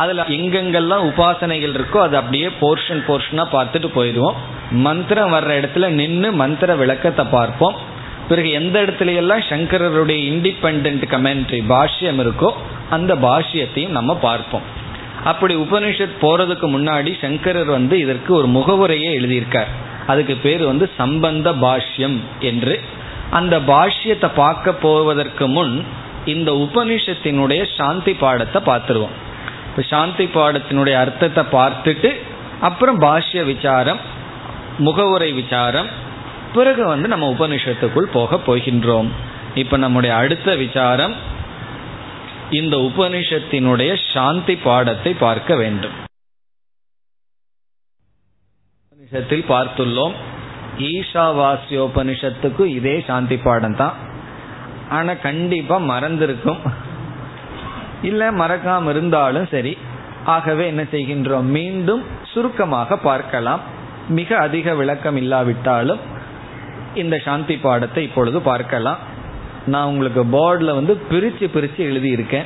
அதில் 0.02 0.30
எங்கெங்கெல்லாம் 0.36 1.06
உபாசனைகள் 1.10 1.74
இருக்கோ 1.78 1.98
அது 2.06 2.16
அப்படியே 2.20 2.50
போர்ஷன் 2.60 3.02
போர்ஷனாக 3.08 3.54
பார்த்துட்டு 3.56 3.90
போயிடுவோம். 3.98 4.38
மந்திரம் 4.86 5.34
வர்ற 5.34 5.50
இடத்துல 5.60 5.88
நின்று 6.00 6.32
மந்திர 6.42 6.76
விளக்கத்தை 6.82 7.26
பார்ப்போம். 7.38 7.76
பிறகு 8.28 8.50
எந்த 8.50 8.76
இடத்துல 8.84 9.14
எல்லாம் 9.14 9.42
சங்கரருடைய 9.50 10.20
இண்டிபெண்ட் 10.32 11.04
கமெண்ட்ரி 11.14 11.60
பாஷ்யம் 11.72 12.20
இருக்கோ 12.24 12.50
அந்த 12.90 13.12
பாஷ்யத்தையும் 13.14 13.96
நம்ம 13.98 14.16
பார்ப்போம். 14.16 14.66
அப்படி 15.24 15.54
உபனிஷத் 15.56 16.16
போறதுக்கு 16.20 16.66
முன்னாடி 16.76 17.10
சங்கரர் 17.20 17.70
வந்து 17.78 17.94
இதற்கு 17.98 18.30
ஒரு 18.34 18.46
முகவுரையை 18.46 19.10
எழுதியிருக்கார். 19.18 19.70
அதுக்கு 20.06 20.34
பேர் 20.36 20.64
வந்து 20.64 20.86
சம்பந்த 20.96 21.48
பாஷ்யம் 21.64 22.16
என்று. 22.40 22.74
அந்த 23.30 23.54
பாஷ்யத்தை 23.72 24.28
பார்க்க 24.34 24.72
போவதற்கு 24.86 25.46
முன் 25.48 25.74
இந்த 26.24 26.50
உபனிஷத்தினுடைய 26.66 27.62
சாந்தி 27.76 28.12
பாடத்தை 28.14 28.60
பார்த்துருவோம். 28.66 29.14
இப்போ 29.68 29.82
சாந்தி 29.88 30.26
பாடத்தினுடைய 30.34 30.96
அர்த்தத்தை 31.04 31.44
பார்த்துட்டு 31.52 32.10
அப்புறம் 32.60 32.98
பாஷ்ய 33.00 33.40
விசாரம் 33.44 34.00
முகவுரை 34.78 35.32
விசாரம் 35.32 35.88
பிறகு 36.56 36.82
வந்து 36.86 37.08
நம்ம 37.08 37.26
உபனிஷத்துக்குள் 37.38 38.12
போக 38.16 38.36
போகின்றோம். 38.46 39.08
இப்போ 39.54 39.76
நம்முடைய 39.76 40.12
அடுத்த 40.16 40.56
விசாரம் 40.56 41.14
இந்த 42.50 42.76
உபனிஷத்தினுடைய 42.88 43.92
சாந்தி 44.12 44.56
பாடத்தை 44.56 45.12
பார்க்க 45.14 45.56
வேண்டும். 45.56 45.96
உபனிஷத்தில் 48.92 49.44
பார்த்துள்ளோம். 49.52 50.14
ஈஷாவாசியோபனிஷத்துக்கு 50.90 52.64
இதே 52.78 52.96
சாந்தி 53.06 53.36
பாடம் 53.36 53.76
தான். 53.76 53.96
ஆனா 54.90 55.14
கண்டிப்பா 55.26 55.76
மறந்திருக்கும். 55.90 56.62
இல்லை 58.02 58.28
மறக்காம 58.28 58.88
இருந்தாலும் 58.88 59.48
சரி. 59.50 59.78
ஆகவே 60.24 60.64
என்ன 60.66 60.82
செய்கின்றோம்? 60.82 61.48
மீண்டும் 61.58 62.02
சுருக்கமாக 62.32 62.98
பார்க்கலாம். 63.08 63.62
மிக 64.08 64.38
அதிக 64.46 64.74
விளக்கம் 64.74 65.16
இல்லாவிட்டாலும் 65.16 66.02
இந்த 66.94 67.18
சாந்தி 67.24 67.56
பாடத்தை 67.56 68.04
இப்பொழுது 68.04 68.40
பார்க்கலாம். 68.40 68.98
நான் 69.66 69.86
உங்களுக்கு 69.86 70.24
போர்டில் 70.24 70.74
வந்து 70.74 70.96
பிரித்து 70.96 71.48
பிரித்து 71.48 71.84
எழுதியிருக்கேன். 71.84 72.44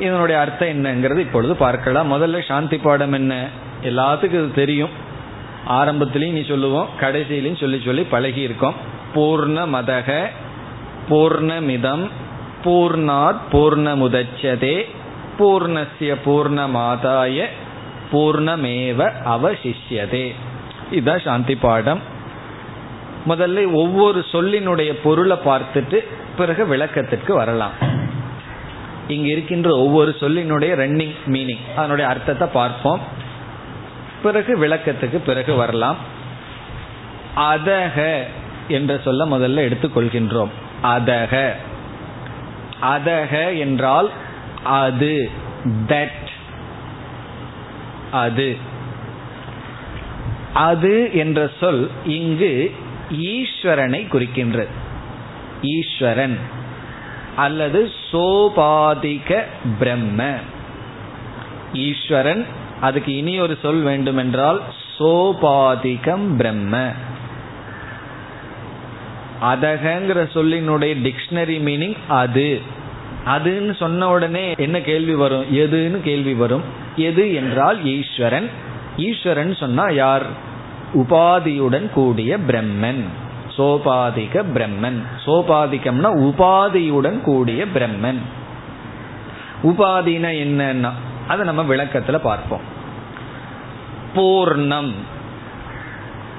இதனுடைய 0.00 0.40
அர்த்தம் 0.40 0.68
என்னங்கிறது 0.68 1.18
இப்பொழுது 1.18 1.56
பார்க்கலாம். 1.56 2.12
முதல்ல 2.12 2.46
சாந்தி 2.48 2.78
பாடம் 2.78 3.12
என்ன? 3.12 3.46
எல்லாத்துக்கும் 3.82 4.40
இது 4.40 4.52
தெரியும். 4.54 4.88
ஆரம்பத்திலையும் 5.68 6.32
நீ 6.32 6.44
சொல்லுவோம். 6.44 6.88
கடைசியிலையும் 7.00 7.60
சொல்லி 7.60 7.82
சொல்லி 7.84 8.02
பழகி 8.02 8.40
இருக்கோம் 8.40 8.74
பூர்ண 9.14 9.66
மதக 9.66 10.26
பூர்ணமிதம் 11.08 12.08
பூர்ணாத் 12.64 13.40
பூர்ணமுதச்சதே 13.52 14.86
பூர்ணசிய 15.38 16.16
பூர்ணமாதாய 16.26 17.44
பூர்ணமேவ 18.12 19.12
அவசிஷ்யதே. 19.24 20.34
இதுதான் 20.90 21.20
சாந்தி 21.24 21.54
பாடம். 21.54 22.14
முதல்ல 23.28 23.72
ஒவ்வொரு 23.72 24.24
சொல்லினுடைய 24.32 24.92
பொருளை 25.02 25.36
பார்த்துட்டு 25.44 25.98
பிறகு 26.36 26.66
விளக்கத்திற்கு 26.66 27.34
வரலாம். 27.34 27.72
இங்க 29.08 29.28
இருக்கின்ற 29.28 29.76
ஒவ்வொரு 29.76 30.16
சொல்லினுடைய 30.20 30.76
ரன்னிங் 30.76 31.14
மீனிங் 31.26 31.74
அதனுடைய 31.76 32.10
அர்த்தத்தை 32.10 32.48
பார்ப்போம். 32.52 33.00
பிறகு 34.22 34.58
விளக்கத்துக்கு 34.58 35.16
பிறகு 35.26 35.54
வரலாம். 35.54 35.96
அதக 37.36 38.22
என்ற 38.68 38.98
சொல்ல 39.04 39.24
முதல்ல 39.24 39.66
எடுத்துக்கொள்கின்றோம். 39.66 40.48
அதக. 40.82 41.50
அதக 42.82 43.58
என்றால் 43.58 44.10
அது 44.64 45.30
தட் 45.86 46.26
அது. 48.12 48.56
அது 50.52 51.10
என்ற 51.14 51.50
சொல் 51.60 51.90
இங்கு 52.04 52.74
ஈஸ்வரனை 53.10 54.06
குறிக்கின்றது. 54.08 54.66
ஈஸ்வரன் 55.62 56.38
அல்லது 57.36 57.90
சோபாதிக 58.12 59.44
பிரம்ம. 59.78 60.34
ஈஸ்வரன் 61.72 62.46
அதுக்கு 62.80 63.16
இனி 63.16 63.40
ஒரு 63.40 63.58
சொல் 63.62 63.82
வேண்டுமென்றால் 63.82 64.60
சோபாதிகம் 64.98 66.36
பிரம்ம. 66.36 66.92
அதகங்கிற 69.42 70.28
சொல்லினுடைய 70.34 70.96
டிக்ஷனரி 71.02 71.60
மீனிங் 71.60 71.96
அது. 72.08 72.60
அதுன்னு 73.26 73.74
சொன்ன 73.74 74.08
உடனே 74.08 74.54
என்ன 74.58 74.80
கேள்வி 74.80 75.14
வரும்? 75.14 75.56
எதுன்னு 75.56 76.00
கேள்வி 76.00 76.34
வரும். 76.34 76.62
எது 76.96 77.34
என்றால் 77.34 77.84
ஈஸ்வரன். 77.84 78.48
ஈஸ்வரன் 78.96 79.54
சொன்னா 79.54 79.90
யார்? 79.90 80.45
உபாதியுடன் 80.94 81.90
கூடிய 81.90 82.38
பிரம்மன். 82.38 83.04
சோபாதிக 83.56 84.44
பிரம்மன். 84.54 85.02
சோபாதிகம்னா 85.24 86.10
உபாதியுடன் 86.16 87.20
கூடிய 87.20 87.64
பிரம்மன். 87.74 88.18
உபாதினா 89.62 90.30
என்னன்னா 90.44 90.90
அதை 91.28 91.46
நம்ம 91.46 91.74
விளக்கத்துல 91.74 92.16
பார்ப்போம். 92.16 92.74
பூர்ணம். 94.14 94.92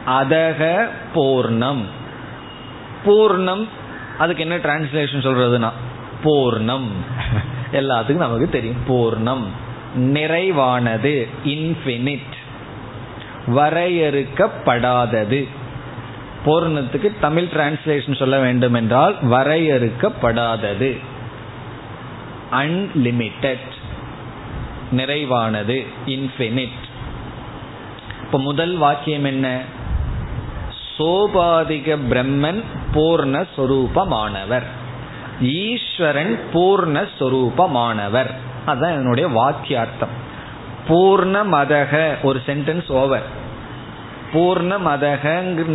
அதக 0.07 0.87
பூர்ணம். 1.15 1.81
பூர்ணம் 3.05 3.67
அதுக்கு 4.17 4.41
என்ன 4.41 4.57
டிரான்ஸ்லேஷன் 4.57 5.21
சொல்றதுன்னா? 5.21 5.71
பூர்ணம். 6.23 6.87
எல்லாத்துக்கும் 7.71 8.25
நமக்கு 8.25 8.49
தெரியும். 8.49 8.77
பூர்ணம். 8.87 9.43
நிறைவானது 9.97 11.27
இன்ஃபினிட் 11.45 12.36
வரையறுக்கப்படாதது. 13.47 15.47
பூர்ணத்துக்கு 16.45 17.19
தமிழ் 17.19 17.43
டிரான்ஸ்லேஷன் 17.43 18.15
சொல்ல 18.15 18.39
வேண்டும் 18.39 18.73
என்றால் 18.73 19.25
வரையறுக்கப்படாதது. 19.25 20.97
அன்லிமிட்டெட் 22.51 23.75
நிறைவானது. 24.91 25.85
இன்ஃபினிட் 26.05 26.85
இப்ப 28.21 28.39
முதல் 28.39 28.77
வாக்கியம் 28.77 29.23
என்ன? 29.23 29.61
சோபாதிக 30.97 31.97
பிரம்மன் 32.09 32.63
பூர்ணஸ்வரூபமானவர் 32.93 34.63
ஈஸ்வரன் 35.41 36.39
பூர்ணஸ்வரூபமானவர் 36.53 38.31
அதுதான் 38.65 38.91
என்னுடைய 38.91 39.29
வாக்கியார்த்தம். 39.29 40.25
பூர்ண 40.87 41.43
மதக 41.51 42.15
ஒரு 42.23 42.41
சென்டென்ஸ் 42.45 42.91
ஓவர் 42.91 43.45
பூர்ண 44.33 44.77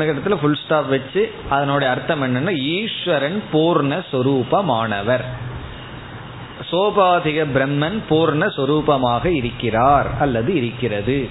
இடத்துல 0.04 0.34
ஃபுல் 0.34 0.58
ஸ்டாப் 0.64 0.88
வச்சு 0.88 1.32
அதனுடைய 1.48 1.92
அர்த்தம் 1.92 2.22
என்னன்னா 2.22 2.56
ஈஸ்வரன் 2.58 3.42
பூர்ணஸ்வரூபமானவர். 3.52 5.24
சோபாதிக 6.70 7.46
பிரம்மன் 7.54 7.98
பூர்ண 8.10 8.48
இருக்கிறார் 9.34 10.06
அல்லது 10.20 10.54
இருக்கிறது. 10.54 11.28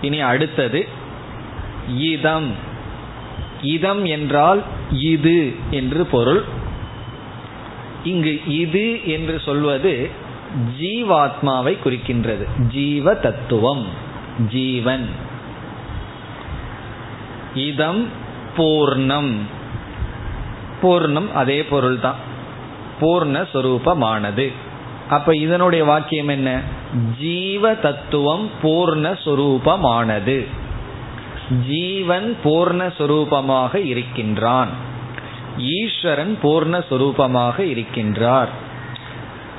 இனி 0.00 0.20
அடுத்தது 0.20 0.88
இதம். 1.98 2.52
இதம் 3.62 4.04
என்றால் 4.04 4.62
இது 4.90 5.54
என்று 5.70 6.06
பொருள். 6.06 6.44
இங்கு 8.04 8.40
இது 8.46 9.06
என்று 9.06 9.40
சொல்வது 9.40 10.22
ஜீவாத்மாவை 10.80 11.78
குறிக்கின்றது. 11.84 12.46
ஜீவ 12.68 13.14
தத்துவம் 13.14 13.86
ஜீவன். 14.48 15.08
இதம் 17.54 18.08
பூர்ணம். 18.56 19.32
பூர்ணம் 20.82 21.32
அதே 21.32 21.64
பொருள் 21.64 22.00
தான் 22.00 22.14
பூர்ணஸ்வரூபமானது. 23.00 24.52
அப்ப 25.08 25.36
இதனுடைய 25.36 25.84
வாக்கியம் 25.84 26.28
என்ன? 26.28 26.60
ஜீவ 27.20 27.74
தத்துவம் 27.74 28.50
பூர்ணஸ்வரூபமானது. 28.62 30.46
ஜீவன் 31.68 32.36
பூர்ணஸ்வரூபமாக 32.44 33.84
இருக்கின்றான். 33.84 34.68
ஈஸ்வரன் 35.58 36.38
பூர்ணஸ்வரூபமாக 36.42 37.58
இருக்கின்றார். 37.58 38.48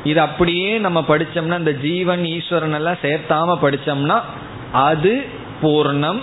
இது 0.05 0.21
அப்படியே 0.21 0.77
நம்ம 0.77 0.99
படிச்சோம்னா 1.07 1.57
இந்த 1.57 1.71
ஜீவன் 1.71 2.25
ஈஸ்வரன் 2.25 2.73
எல்லாம் 2.73 3.01
சேர்த்தாம 3.01 3.57
படிச்சோம்னா 3.61 4.21
அது 4.71 5.25
பூர்ணம் 5.61 6.21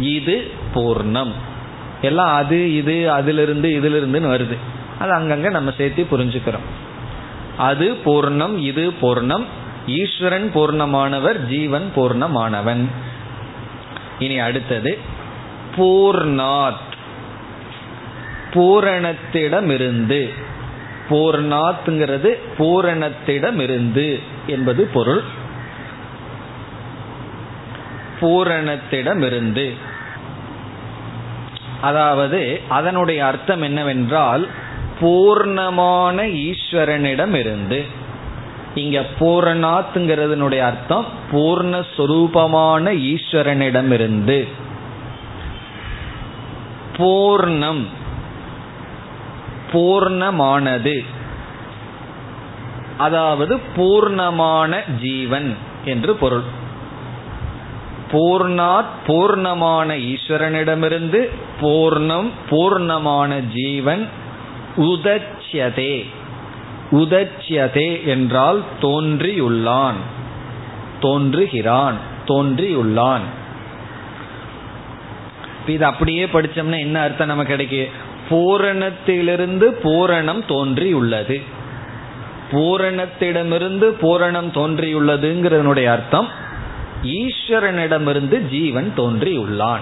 இது 0.00 0.50
பூர்ணம். 0.74 1.32
எல்லாம் 2.00 2.34
அது 2.34 2.74
இது 2.74 3.12
அதிலிருந்து 3.12 3.68
இதிலிருந்துன்னு 3.68 4.32
வருது. 4.34 4.56
அது 4.98 5.12
அங்கங்க 5.12 5.50
நம்ம 5.50 5.70
சேர்த்து 5.78 6.06
புரிஞ்சுக்கிறோம். 6.10 6.66
அது 7.56 7.96
பூர்ணம் 8.04 8.58
இது 8.58 8.92
பூர்ணம் 9.02 9.44
ஈஸ்வரன் 9.86 10.50
பூர்ணமானவர் 10.54 11.46
ஜீவன் 11.46 11.92
பூர்ணமானவன். 11.96 12.84
இனி 14.18 14.38
அடுத்தது 14.38 14.98
பூர்ணாத். 15.76 16.86
பூரணத்திடமிருந்து. 18.54 20.32
பூர்ணாத்ங்கிறது 21.10 22.38
பூரணத்திடமிருந்து 22.58 24.20
என்பது 24.46 24.86
பொருள். 24.86 25.22
பூரணத்திடமிருந்து. 28.20 29.72
அதாவது 31.80 32.60
அதனுடைய 32.68 33.26
அர்த்தம் 33.26 33.62
என்னவென்றால் 33.62 34.48
பூர்ணமான 35.00 36.26
ஈஸ்வரனிடம் 36.46 37.34
இருந்து 37.34 37.84
இங்க 38.74 39.06
பூரணாத்துங்கிறதுனுடைய 39.20 40.58
அர்த்தம் 40.58 41.04
பூர்ணஸ்வரூபமான 41.32 42.94
ஈஸ்வரனிடமிருந்து. 42.94 44.48
பூர்ணம். 46.96 47.97
பூர்ணமானது. 49.72 51.04
அதாவது 52.98 53.60
பூர்ணமான 53.76 54.98
ஜீவன் 55.00 55.56
என்று 55.84 56.14
பொருள். 56.14 56.42
பூர்ணாத் 58.12 58.94
பூர்ணமான 59.06 59.98
ஈஸ்வரனிடமிருந்து 59.98 61.28
பூர்ணம் 61.60 62.30
பூர்ணமான 62.50 63.48
ஜீவன் 63.52 64.08
உதச்சியதே. 64.76 66.06
உதச்சியதே 66.90 68.04
என்றால் 68.04 68.62
தோன்றியுள்ளான். 68.80 69.98
தோன்றுகிறான் 71.00 71.94
தோன்றியுள்ளான். 72.28 73.26
இது 75.66 75.84
அப்படியே 75.84 76.24
படிச்சோம்னா 76.24 76.78
என்ன 76.78 77.00
அர்த்தம் 77.00 77.26
நமக்கு 77.26 77.56
கிடைக்கு? 77.56 77.90
பூரணத்திலிருந்து 78.30 79.66
பூரணம் 79.82 80.46
தோன்றியுள்ளது. 80.46 81.42
பூரணத்திடமிருந்து 82.50 83.86
பூரணம் 84.02 84.50
தோன்றியுள்ளதுங்கிறதனுடைய 84.50 85.86
அர்த்தம் 85.86 86.28
ஈஸ்வரனிடமிருந்து 87.02 88.48
ஜீவன் 88.48 88.92
தோன்றியுள்ளான். 88.96 89.80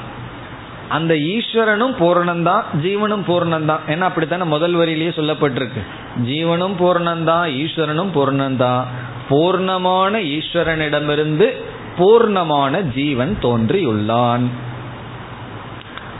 அந்த 0.89 1.15
ஈஸ்வரனும் 1.15 1.95
பூரணம்தான் 2.01 2.63
ஜீவனும் 2.83 3.25
பூர்ணம்தான் 3.27 3.79
ஏன்னா 3.87 3.99
அப்படித்தானே 3.99 4.43
முதல் 4.43 4.75
வரியிலேயே 4.75 5.11
சொல்லப்பட்டிருக்கு. 5.11 5.83
ஜீவனும் 6.27 6.77
பூர்ணம்தான் 6.79 7.47
ஈஸ்வரனும் 7.63 8.13
பூர்ணம்தான் 8.15 8.85
பூர்ணமான 9.31 10.39
ஈஸ்வரனிடமிருந்து 10.39 11.53
பூர்ணமான 11.99 12.81
ஜீவன் 12.95 13.39
தோன்றியுள்ளான். 13.43 14.47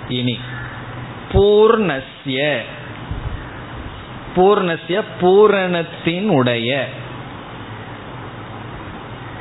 இனி 0.09 0.39
பூர்ணஸ்ய. 2.27 2.63
பூர்ணஸ்ய 4.37 5.03
பூரணத்தின் 5.21 6.29
உடைய. 6.29 6.89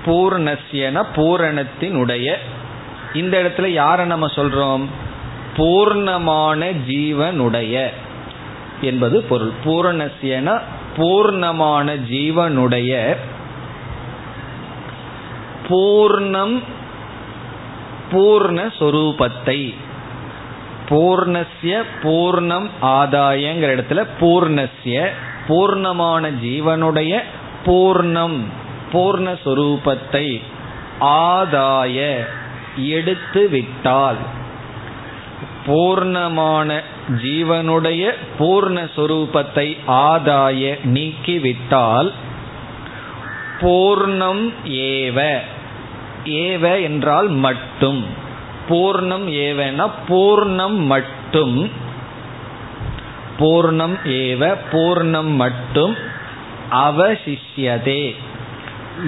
பூர்ணஸ்யன 0.06 1.04
பூரணத்தின் 1.16 1.96
உடைய. 1.96 2.40
இந்த 3.14 3.42
இடத்துல 3.42 3.66
யாரை 3.66 4.06
நம்ம 4.06 4.26
சொல்றோம்? 4.26 4.86
பூர்ணமான 5.58 6.76
ஜீவனுடைய 6.88 7.90
என்பது 8.82 9.24
பொருள். 9.24 9.52
பூரணசியன 9.66 10.62
பூர்ணமான 10.98 12.00
ஜீவனுடைய. 12.10 13.16
பூர்ணம் 15.70 16.64
பூர்ணஸ்வரூபத்தை 18.12 19.76
பூர்ணஸ்ய 20.90 21.84
பூர்ணம் 22.04 22.68
ஆதாயங்கிற 22.82 23.70
இடத்துல 23.76 24.02
பூர்ணஸ்ய 24.20 25.10
பூர்ணமான 25.48 26.30
ஜீவனுடைய 26.44 27.22
பூர்ணம் 27.66 28.40
பூர்ணஸ்வரூபத்தை 28.94 30.42
ஆதாய 31.00 31.98
எடுத்து 32.76 33.50
விட்டால். 33.50 34.18
பூர்ணமான 35.68 36.82
ஜீவனுடைய 37.24 38.04
பூர்ணஸ்வரூபத்தை 38.40 39.78
ஆதாய 39.88 40.78
நீக்கிவிட்டால் 40.84 42.12
பூர்ணம் 43.62 44.44
ஏவ 44.64 45.20
ஏவ 46.24 46.82
என்றால் 46.82 47.28
மட்டும். 47.28 48.24
பூர்ணம் 48.70 49.28
ஏவனா 49.30 49.91
பூர்ணம் 50.09 50.76
மட்டும். 50.76 51.72
பூர்ணம் 53.39 53.97
ஏவ 54.05 54.57
பூர்ணம் 54.72 55.36
மட்டும் 55.36 55.95
அவசிஷ்யதே. 56.72 58.16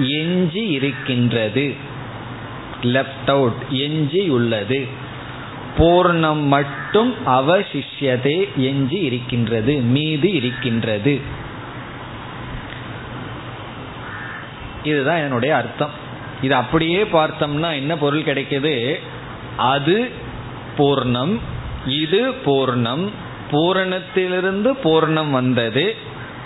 எஞ்சி 0.00 0.66
இருக்கின்றது. 0.66 1.74
லெஃப்ட் 2.82 3.26
அவுட் 3.26 3.62
எஞ்சி 3.70 4.28
உள்ளது. 4.28 4.86
பூர்ணம் 5.78 6.42
மட்டும் 6.42 7.14
அவசிஷ்யதே 7.26 8.48
எஞ்சி 8.56 8.96
இருக்கின்றது 8.96 9.80
மீது 9.80 10.32
இருக்கின்றது. 10.32 11.20
இதுதான் 14.82 15.16
என்னுடைய 15.16 15.56
அர்த்தம். 15.56 15.90
இது 16.42 16.54
அப்படியே 16.54 17.02
பார்த்தோம்னா 17.02 17.74
என்ன 17.74 17.96
பொருள் 17.96 18.22
கிடைக்குது? 18.22 19.00
அது 19.58 20.10
பூர்ணம் 20.78 21.38
இது 21.86 22.34
பூர்ணம் 22.46 23.10
பூரணத்திலிருந்து 23.50 24.70
பூர்ணம் 24.84 25.30
வந்தது. 25.30 25.96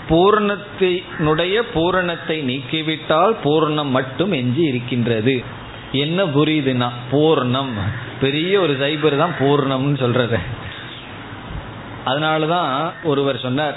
பூர்ணத்தினுடைய 0.09 1.61
பூரணத்தை 1.73 2.41
நீக்கிவிட்டால் 2.41 3.35
பூர்ணம் 3.43 3.89
மட்டும் 3.89 4.31
எஞ்சி 4.31 4.61
இருக்கின்றது. 4.61 5.43
என்ன 5.91 6.25
புரியுதுன்னா 6.25 6.89
பூர்ணம்? 7.11 7.69
பெரிய 8.21 8.59
ஒரு 8.59 8.73
சைபர் 8.73 9.17
தான் 9.17 9.33
பூர்ணம்னு 9.39 9.97
சொல்றது. 9.97 10.37
அதனாலதான் 12.05 12.91
ஒருவர் 13.03 13.37
சொன்னார் 13.37 13.75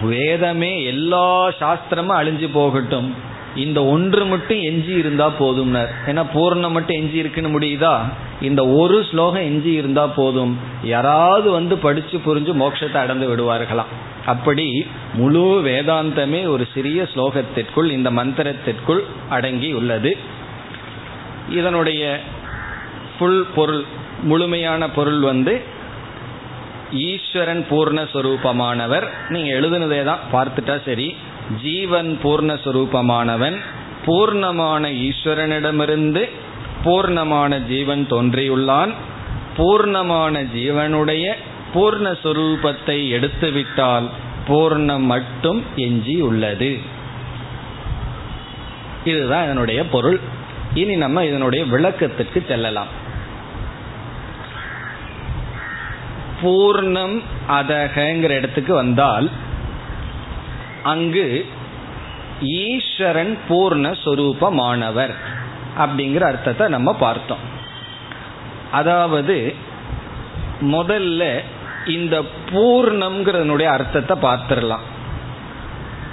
வேதமே 0.00 0.84
எல்லா 0.84 1.48
சாஸ்திரமும் 1.48 2.18
அழிஞ்சு 2.20 2.48
போகட்டும். 2.52 3.25
இந்த 3.56 3.84
ஒன்று 3.84 4.24
மட்டும் 4.24 4.60
எஞ்சி 4.60 4.92
இருந்தா 4.92 5.26
போதும்னர். 5.38 5.90
ஏன்னா 6.06 6.22
பூர்ணம் 6.34 6.74
மட்டும் 6.76 6.96
எஞ்சி 6.96 7.16
இருக்குன்னு 7.16 7.58
முடியுதா? 7.58 7.92
இந்த 8.40 8.66
ஒரு 8.66 9.04
ஸ்லோகம் 9.10 9.42
எஞ்சி 9.42 9.72
இருந்தா 9.72 10.06
போதும். 10.06 10.58
யாராவது 10.82 11.50
வந்து 11.50 11.76
படிச்சு 11.76 12.18
புரிஞ்சு 12.18 12.54
மோட்சத்தை 12.62 12.96
அடைந்து 12.96 13.28
விடுவார்களாம். 13.28 13.92
அப்படி 14.26 14.86
முழு 15.14 15.44
வேதாந்தமே 15.64 16.48
ஒரு 16.48 16.66
சிறிய 16.74 17.08
ஸ்லோகத்திற்குள் 17.14 17.90
இந்த 17.90 18.10
மந்திரத்திற்குள் 18.10 19.02
அடங்கி 19.28 19.72
உள்ளது. 19.72 20.16
இதனுடைய 21.50 22.20
ஃபுல் 23.18 23.46
பொருள் 23.54 23.84
முழுமையான 24.22 24.90
பொருள் 24.90 25.20
வந்து 25.20 25.54
ஈஸ்வரன் 26.90 27.66
பூர்ணஸ்வரூபமானவர் 27.70 29.06
நீங்கள் 29.28 29.56
எழுதுனதே 29.60 30.04
தான் 30.04 30.18
பார்த்துட்டா 30.32 30.76
சரி. 30.84 31.16
ஜீவன் 31.62 32.18
பூர்ணஸ்வரூபமானவன் 32.22 33.56
பூர்ணமான 34.06 35.08
ஈஸ்வரனிடமிருந்து 35.08 36.28
பூர்ணமான 36.84 37.66
ஜீவன் 37.66 38.06
தோன்றியுள்ளான். 38.10 38.92
பூர்ணமான 39.56 40.42
ஜீவனுடைய 40.54 41.34
பூர்ணஸ்வரூபத்தை 41.74 43.08
எடுத்துவிட்டால் 43.08 44.08
பூர்ணம் 44.48 45.06
மட்டும் 45.14 45.62
எஞ்சி 45.76 46.20
உள்ளது 46.20 46.78
இதுதான் 49.04 49.44
இதனுடைய 49.44 49.88
பொருள். 49.88 50.20
இனி 50.74 50.96
நம்ம 50.96 51.24
இதனுடைய 51.24 51.64
விளக்கத்திற்கு 51.64 52.44
செல்லலாம். 52.48 52.86
பூர்ணம் 56.42 57.22
அதகங்கிற 57.48 58.28
இடத்துக்கு 58.28 58.74
வந்தால் 58.74 59.30
அங்கு 60.86 61.26
ஈஸ்வரன் 62.40 63.34
பூர்ணஸ்வரூபமானவர் 63.48 65.14
அப்படிங்கிற 65.78 66.22
அர்த்தத்தை 66.22 66.66
நம்ம 66.68 66.90
பார்த்தோம். 66.94 67.44
அதாவது 68.70 69.54
முதல்ல 70.60 71.22
இந்த 71.86 72.16
பூர்ணம்ங்கிறதனுடைய 72.50 73.68
அர்த்தத்தை 73.76 74.16
பார்த்துடலாம். 74.22 74.86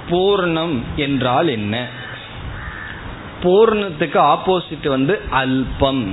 பூர்ணம் 0.09 0.76
என்றால் 0.95 1.47
என்ன? 1.47 1.76
பூர்ணத்துக்கு 3.43 4.19
ஆப்போசிட் 4.34 4.88
வந்து 4.88 5.15
அல்பம். 5.32 6.05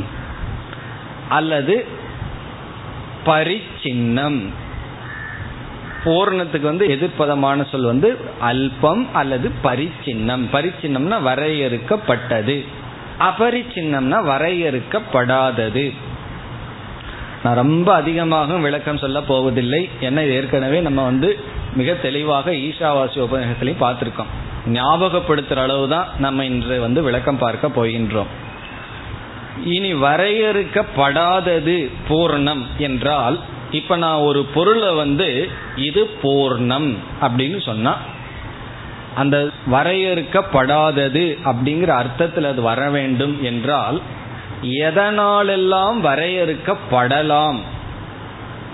அல்லது 1.29 1.75
பரிச்சின்னம். 3.27 4.41
பூர்ணத்துக்கு 6.05 6.71
வந்து 6.73 6.87
எதிர்ப்பதமான 6.87 7.69
சொல் 7.71 7.83
வந்து 7.83 8.19
அல்பம் 8.41 9.07
அல்லது 9.13 9.53
பரிச்சின்னம். 9.65 10.45
பரிச்சின்னம்னா 10.53 11.19
வரையறுக்கப்பட்டது. 11.29 12.67
அபரிச்சின்னம்னா 13.19 14.19
வரையறுக்கப்படாதது. 14.33 15.95
நான் 17.43 17.55
ரொம்ப 17.55 17.95
அதிகமாக 17.95 18.57
விளக்கம் 18.57 18.99
சொல்ல 18.99 19.21
போவதில்லை. 19.21 19.89
என்ன 20.01 20.25
ஏற்கனவே 20.25 20.81
நம்ம 20.81 21.05
வந்து 21.05 21.39
மிக 21.75 21.93
தெளிவாக 21.95 22.51
ஈஷாவாசி 22.51 23.19
உபநிஷத்துலையும் 23.27 23.85
பார்த்துருக்கோம். 23.85 24.31
ஞாபகப்படுத்துகிற 24.73 25.57
அளவு 25.57 25.89
தான் 25.89 26.09
நம்ம 26.19 26.45
இன்று 26.45 26.81
வந்து 26.81 27.03
விளக்கம் 27.03 27.39
பார்க்க 27.39 27.69
போகின்றோம். 27.69 28.31
இனி 29.65 29.95
வரையறுக்கப்படாதது 29.95 31.91
பூர்ணம் 32.09 32.63
என்றால் 32.79 33.39
இப்ப 33.71 33.97
நான் 33.97 34.19
ஒரு 34.19 34.45
பொருளை 34.45 34.95
வந்து 34.95 35.49
இது 35.77 36.11
பூர்ணம் 36.23 36.97
அப்படின்னு 37.21 37.65
சொன்னா 37.65 37.97
அந்த 39.15 39.49
வரையறுக்கப்படாதது 39.73 41.39
அப்படிங்கிற 41.45 41.87
அர்த்தத்தில் 41.87 42.45
அது 42.45 42.63
வர 42.63 42.91
வேண்டும் 42.91 43.43
என்றால் 43.43 44.01
எதனாலெல்லாம் 44.63 45.99
வரையறுக்கப்படலாம்? 46.01 47.59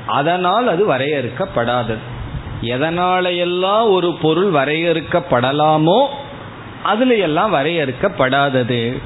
அதனால் 0.06 0.68
அது 0.68 0.92
வரையறுக்கப்படாதது. 0.92 1.96
எதனாலையெல்லாம் 2.62 3.90
ஒரு 3.90 4.16
பொருள் 4.22 4.50
வரையறுக்கப்படலாமோ 4.50 6.06
அதுல 6.82 7.14
எல்லாம் 7.14 7.54
வரையறுக்கப்படாதது. 7.54 9.02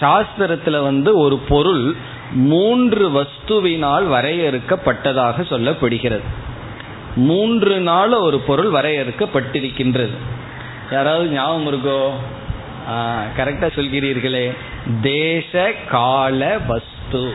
சாஸ்திரத்துல 0.00 0.82
வந்து 0.82 1.18
ஒரு 1.18 1.38
பொருள் 1.38 1.96
மூன்று 2.34 3.10
வஸ்துவினால் 3.10 4.06
வரையறுக்கப்பட்டதாக 4.08 5.42
சொல்லப்படுகிறது. 5.50 6.22
மூன்று 7.16 7.80
நாள் 7.80 8.12
ஒரு 8.12 8.38
பொருள் 8.38 8.70
வரையறுக்கப்பட்டிருக்கின்றது. 8.70 10.16
யாராவது 10.90 11.28
ஞாபகம் 11.28 11.72
இருக்கோ? 11.72 12.10
கரெக்டா 13.36 13.66
சொல்கிறீர்களே. 13.76 14.56
தேச 15.02 15.72
கால 15.88 16.58
வஸ்து. 16.58 17.32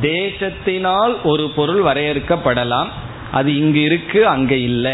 தேசத்தினால் 0.00 1.14
ஒரு 1.22 1.50
பொருள் 1.56 1.82
வரையறுக்கப்படலாம். 1.82 2.88
அது 3.30 3.56
இங்கு 3.56 3.82
இருக்கு 3.82 4.26
அங்க 4.26 4.54
இல்லை. 4.54 4.92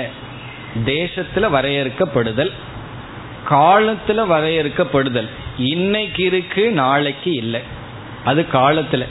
தேசத்துல 0.84 1.50
வரையறுக்கப்படுதல் 1.52 2.50
காலத்துல 3.48 4.26
வரையறுக்கப்படுதல். 4.26 5.28
இன்னைக்கு 5.58 6.24
இருக்கு 6.24 6.70
நாளைக்கு 6.70 7.32
இல்லை. 7.32 7.60
அது 8.26 8.46
காலத்துல. 8.52 9.06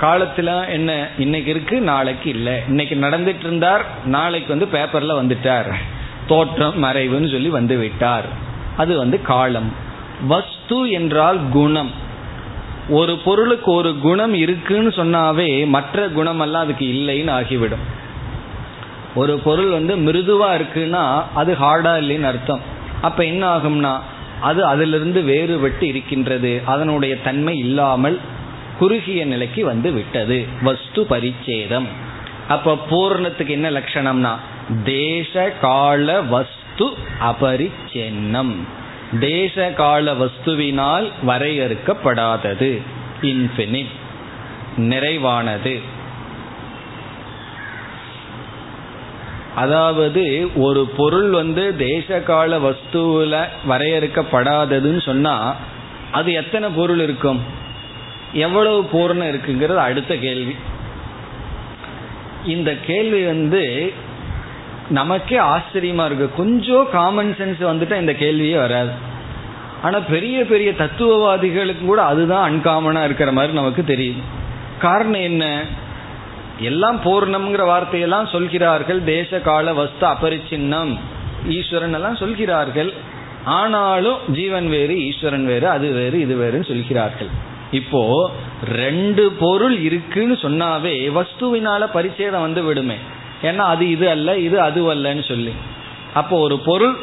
காலத்துல 0.00 0.68
என்ன 0.68 1.08
இன்னைக்கு 1.18 1.50
இருக்கு 1.50 1.80
நாளைக்கு 1.80 2.30
இல்லை. 2.30 2.54
இன்னைக்கு 2.68 2.94
நடந்துட்டு 2.94 3.40
இருந்தார் 3.40 3.84
நாளைக்கு 4.04 4.58
வந்து 4.58 4.78
பேப்பர்ல 4.78 5.18
வந்துட்டார். 5.18 5.72
தோற்றம் 6.26 6.82
மறைவுன்னு 6.82 7.30
சொல்லி 7.30 7.48
வந்து 7.48 7.76
விட்டார். 7.76 8.26
அது 8.76 8.98
வந்து 8.98 9.22
காலம். 9.22 9.72
வஸ்து 10.26 10.90
என்றால் 10.90 11.38
குணம். 11.52 11.90
ஒரு 12.88 13.18
பொருளுக்கு 13.18 13.72
ஒரு 13.72 13.98
குணம் 13.98 14.34
இருக்குன்னு 14.34 14.88
சொன்னாவே 14.88 15.66
மற்ற 15.66 16.08
குணமெல்லாம் 16.08 16.64
அதுக்கு 16.64 16.86
இல்லைன்னு 16.86 17.30
ஆகிவிடும். 17.30 17.84
ஒரு 19.14 19.38
பொருள் 19.38 19.70
வந்து 19.70 19.96
மிருதுவா 19.96 20.46
இருக்குன்னா 20.46 21.22
அது 21.34 21.56
ஹார்டா 21.60 21.94
இல்லைன்னு 22.04 22.22
அர்த்தம். 22.22 22.60
அப்ப 23.00 23.24
என்ன 23.24 23.56
ஆகும்னா 23.56 24.00
அது 24.40 24.64
அதிலிருந்து 24.64 25.20
வேறுபட்டு 25.22 25.82
இருக்கின்றது. 25.82 26.62
அதனுடைய 26.64 27.20
தன்மை 27.20 27.58
இல்லாமல் 27.58 28.20
குறுகிய 28.78 29.26
நிலைக்கு 29.26 29.64
வந்து 29.64 29.92
விட்டது. 29.92 30.46
வஸ்து 30.62 31.06
பரிச்சேதம். 31.10 31.86
அப்ப 32.48 32.78
பூர்ணத்துக்கு 32.90 33.48
என்ன 33.48 33.70
லட்சணம்னா 33.70 34.34
தேச 34.84 35.52
கால 35.60 36.22
வஸ்து 36.22 36.94
அபரிச்சென்னம். 37.20 38.54
தேச 39.20 39.72
கால 39.76 40.12
வஸ்துவினால் 40.12 41.10
வரையறுக்கப்படாதது. 41.26 42.82
இன்ஃபினிட் 43.22 43.92
நிறைவானது. 44.78 45.80
அதாவது 49.58 50.50
ஒரு 50.56 50.82
பொருள் 50.96 51.30
வந்து 51.30 51.74
தேசகால 51.78 52.58
வஸ்துவில் 52.58 53.44
வரையறுக்கப்படாததுன்னு 53.68 55.02
சொன்னா 55.02 55.34
அது 56.12 56.32
எத்தனை 56.32 56.68
பொருள் 56.76 57.00
இருக்கும்? 57.00 57.40
எவ்வளவு 58.32 58.80
பூர்ணம் 58.92 59.30
இருக்குங்கிறது 59.30 59.82
அடுத்த 59.88 60.16
கேள்வி. 60.16 60.54
இந்த 62.46 62.76
கேள்வி 62.86 63.24
வந்து 63.24 63.92
நமக்கே 64.88 65.38
ஆச்சரியமா 65.38 66.04
இருக்கு. 66.04 66.30
கொஞ்சம் 66.36 66.88
காமன் 66.92 67.34
சென்ஸ் 67.38 67.62
வந்துட்டா 67.62 67.96
இந்த 68.00 68.12
கேள்வியே 68.12 68.56
வராது. 68.56 68.90
ஆனா 69.82 69.98
பெரிய 69.98 70.44
பெரிய 70.44 70.70
தத்துவவாதிகளுக்கு 70.70 71.84
கூட 71.84 72.02
அதுதான் 72.02 72.46
அன்காமனா 72.48 73.04
இருக்கிற 73.04 73.32
மாதிரி 73.32 73.52
நமக்கு 73.52 73.82
தெரியுது. 73.86 74.22
காரணம் 74.78 75.20
என்ன? 75.20 75.62
எல்லாம் 76.70 76.98
பூர்ணம்ங்கிற 77.04 77.64
வார்த்தையெல்லாம் 77.70 78.30
சொல்கிறார்கள். 78.34 79.00
தேச 79.04 79.40
கால 79.48 79.72
வஸ்து 79.80 80.06
அபரிச்சின்னம். 80.06 80.92
ஈஸ்வரன் 81.56 81.96
எல்லாம் 81.98 82.20
சொல்கிறார்கள். 82.22 82.90
ஆனாலும் 83.58 84.18
ஜீவன் 84.36 84.68
வேறு 84.68 84.94
ஈஸ்வரன் 85.08 85.46
வேறு 85.46 85.68
அது 85.68 85.88
வேறு 85.98 86.16
இது 86.20 86.34
வேறுன்னு 86.42 86.68
சொல்கிறார்கள். 86.70 87.30
இப்போ 87.70 88.02
ரெண்டு 88.62 89.24
பொருள் 89.42 89.76
இருக்குன்னு 89.78 90.36
சொன்னாவே 90.44 90.94
வஸ்துவினால 91.18 91.88
பரிச்சேதம் 91.96 92.46
வந்து 92.46 92.62
விடுமே. 92.62 92.98
ஏன்னா 93.42 93.64
அது 93.74 93.84
இது 93.90 94.06
அல்ல 94.14 94.38
இது 94.46 94.60
அது 94.60 94.80
அல்லன்னு 94.94 95.24
சொல்லி. 95.28 95.52
அப்போ 96.14 96.36
ஒரு 96.46 96.58
பொருள் 96.58 96.96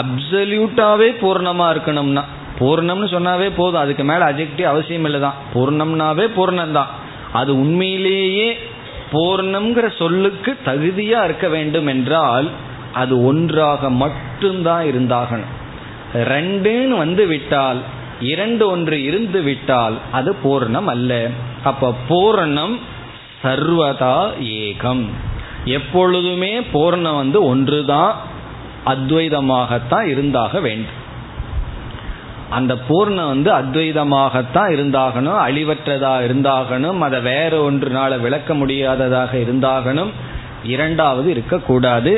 அப்சல்யூட்டாவே 0.00 1.08
பூர்ணமா 1.22 1.66
இருக்கணும்னா 1.74 2.24
பூர்ணம்னு 2.58 3.08
சொன்னாவே 3.14 3.48
போதும். 3.56 3.82
அதுக்கு 3.84 4.04
மேல 4.04 4.24
அஜெக்டிவ் 4.32 4.68
அவசியம் 4.72 5.04
இல்லை 5.04 5.20
தான் 5.20 5.40
பூர்ணம்னாவே 5.54 6.26
பூர்ணம்தான். 6.36 6.92
அது 7.32 7.52
உண்மையிலேயே 7.62 8.48
பூர்ணம்ங்கிற 9.14 9.96
சொல்லுக்கு 9.96 10.56
தகுதியா 10.66 11.24
இருக்க 11.24 11.48
வேண்டும் 11.48 11.86
என்றால் 11.86 12.50
அது 12.92 13.24
ஒன்றாக 13.24 13.90
மட்டும்தான் 13.90 14.84
இருந்தாகணும். 14.84 15.52
ரெண்டுன்னு 16.14 16.88
வந்து 16.88 17.26
விட்டால் 17.26 17.80
இரண்டு 18.20 18.70
ஒன்று 18.70 19.02
இருந்து 19.02 19.42
விட்டால் 19.42 19.96
அது 20.12 20.36
பூர்ணம் 20.44 20.84
அல்ல. 20.84 21.28
அப்ப 21.64 21.94
பூர்ணம் 22.08 22.78
சர்வதா 23.42 24.18
ஏகம். 24.40 25.04
எப்பொழுதுமே 25.64 26.60
பூர்ணம் 26.60 27.16
வந்து 27.16 27.44
ஒன்றுதான் 27.44 28.16
அத்வைதமாகத்தான் 28.86 30.06
இருந்தாக 30.06 30.60
வேண்டும். 30.60 31.02
அந்த 32.56 32.72
பூர்ணம் 32.88 33.32
வந்து 33.32 33.50
அத்வைதமாகத்தான் 33.60 34.70
இருந்தாகணும் 34.76 35.40
அழிவற்றதா 35.46 36.14
இருந்தாகணும் 36.26 37.00
அதை 37.06 37.20
வேற 37.30 37.52
ஒன்றுனால 37.70 38.20
விளக்க 38.26 38.54
முடியாததாக 38.60 39.32
இருந்தாகணும் 39.44 40.12
இரண்டாவது 40.74 41.28
இருக்கக்கூடாது. 41.30 42.12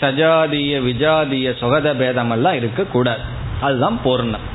சஜாதிய 0.00 0.76
விஜாதிய 0.88 1.48
சுகத 1.60 1.88
பேதமெல்லாம் 2.00 2.56
இருக்கக்கூடாது. 2.60 3.22
அதுதான் 3.60 3.98
பூர்ணம் 4.04 4.46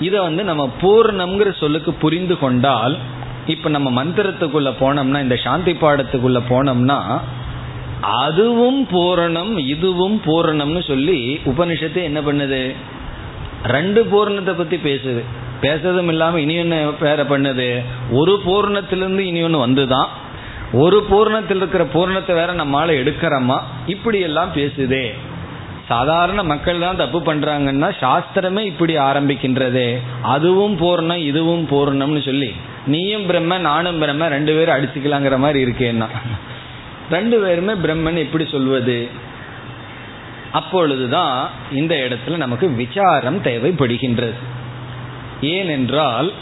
இதை 0.00 0.18
வந்து 0.20 0.42
நம்ம 0.50 0.64
பூர்ணம்ங்கிற 0.82 1.50
சொல்லுக்கு 1.62 1.92
புரிந்து 2.04 2.36
கொண்டால் 2.38 2.94
இப்ப 3.46 3.68
நம்ம 3.74 3.88
மந்திரத்துக்குள்ள 3.98 4.70
போனோம்னா 4.80 5.20
இந்த 5.26 5.36
சாந்தி 5.44 5.72
பாடத்துக்குள்ள 5.82 6.40
போனோம்னா 6.52 6.98
அதுவும் 8.24 8.80
பூரணம் 8.92 9.52
இதுவும் 9.74 10.16
பூரணம்னு 10.26 10.82
சொல்லி 10.86 11.18
உபனிஷத்து 11.50 12.00
என்ன 12.08 12.20
பண்ணுது? 12.20 12.62
ரெண்டு 13.64 14.04
பூர்ணத்தை 14.04 14.52
பத்தி 14.52 14.76
பேசுது. 14.76 15.24
பேசுறதும் 15.62 16.08
இல்லாம 16.08 16.40
இனி 16.40 16.58
ஒன்று 16.58 16.94
வேற 17.00 17.24
பண்ணுது? 17.24 17.84
ஒரு 18.10 18.40
பூர்ணத்திலிருந்து 18.46 19.18
இனி 19.18 19.42
ஒன்று 19.42 19.66
வந்துதான். 19.66 20.06
ஒரு 20.72 21.06
பூர்ணத்தில் 21.10 21.56
இருக்கிற 21.56 21.84
பூர்ணத்தை 21.84 22.34
வேற 22.34 22.54
நம்மளால 22.54 22.90
எடுக்கிறோமா? 22.90 23.60
இப்படி 23.86 24.20
எல்லாம் 24.20 24.50
பேசுதே. 24.54 25.14
சாதாரண 25.88 26.42
மக்கள் 26.42 26.78
தான் 26.78 26.96
தப்பு 26.96 27.20
பண்றாங்கன்னா 27.20 27.92
சாஸ்திரமே 28.00 28.58
இப்படி 28.58 28.96
ஆரம்பிக்கின்றதே. 28.96 29.98
அதுவும் 30.22 30.80
பூர்ணம் 30.80 31.16
இதுவும் 31.16 31.68
பூர்ணம்னு 31.70 32.24
சொல்லி. 32.24 32.54
நீயும் 32.86 33.26
பிரம்ம 33.26 33.58
நானும் 33.58 33.98
பிரம்ம 33.98 34.28
ரெண்டு 34.28 34.54
பேரும் 34.54 34.76
அடிச்சுக்கலாங்கிற 34.76 35.38
மாதிரி 35.38 35.64
இருக்கேன்னா. 35.64 36.06
ரெண்டு 37.10 37.38
பேருமே 37.38 37.72
பிரம்மன் 37.72 38.18
எப்படி 38.18 38.46
சொல்வது? 38.50 39.10
அப்பொழுதுதான் 40.52 41.48
இந்த 41.72 41.94
இடத்துல 41.94 42.36
நமக்கு 42.36 42.68
விசாரம் 42.70 43.38
தேவைப்படுகின்றது. 43.42 44.38
ஏனென்றால் 45.40 46.32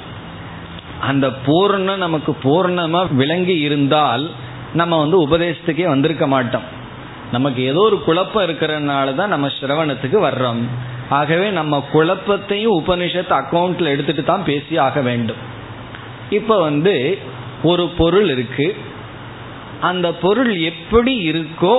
அந்த 1.01 1.27
பூர்ணம் 1.47 2.05
நமக்கு 2.07 2.33
பூர்ணமா 2.45 3.01
விளங்கி 3.15 3.57
இருந்தால் 3.59 4.31
நம்ம 4.75 4.99
வந்து 4.99 5.17
உபதேசத்துக்கே 5.27 5.85
வந்திருக்க 5.85 6.27
மாட்டோம். 6.27 6.67
நமக்கு 7.33 7.61
ஏதோ 7.63 7.81
ஒரு 7.81 7.97
குழப்பம் 8.03 8.45
இருக்கிறதுனால 8.49 9.15
தான் 9.15 9.29
நம்ம 9.29 9.47
சிரவணத்துக்கு 9.61 10.19
வர்றோம். 10.29 10.63
ஆகவே 11.09 11.51
நம்ம 11.51 11.85
குழப்பத்தையும் 11.93 12.77
உபனிஷத்து 12.81 13.35
அக்கௌண்ட்ல 13.41 13.87
எடுத்துட்டு 13.87 14.25
தான் 14.25 14.45
பேசி 14.45 14.77
ஆக 14.79 15.01
வேண்டும். 15.01 15.37
இப்போ 16.31 16.61
வந்து 16.61 17.19
ஒரு 17.63 17.89
பொருள் 17.89 18.29
இருக்கு. 18.31 18.77
அந்த 19.81 20.13
பொருள் 20.13 20.53
எப்படி 20.57 21.15
இருக்கோ 21.33 21.75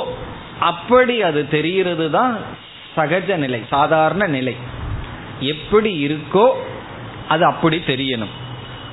அப்படி 0.60 1.22
அது 1.22 1.48
தெரிகிறது 1.48 2.12
தான் 2.12 2.38
சகஜ 2.98 3.36
நிலை 3.36 3.62
சாதாரண 3.70 4.28
நிலை. 4.28 4.56
எப்படி 5.40 6.08
இருக்கோ 6.08 6.50
அது 7.28 7.46
அப்படி 7.46 7.82
தெரியணும். 7.88 8.34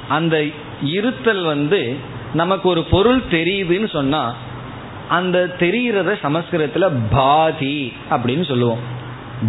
அந்த 0.08 0.44
இருத்தல் 0.82 1.44
வந்து 1.44 1.96
நமக்கு 2.34 2.68
ஒரு 2.68 2.82
பொருள் 2.82 3.22
தெரியுதுன்னு 3.30 3.90
சொன்னா 3.90 4.34
அந்த 5.08 5.56
தெரிகிறத 5.58 6.16
சமஸ்கிருதத்துல 6.22 6.92
பாதி 7.10 7.92
அப்படின்னு 8.10 8.46
சொல்லுவோம். 8.46 8.94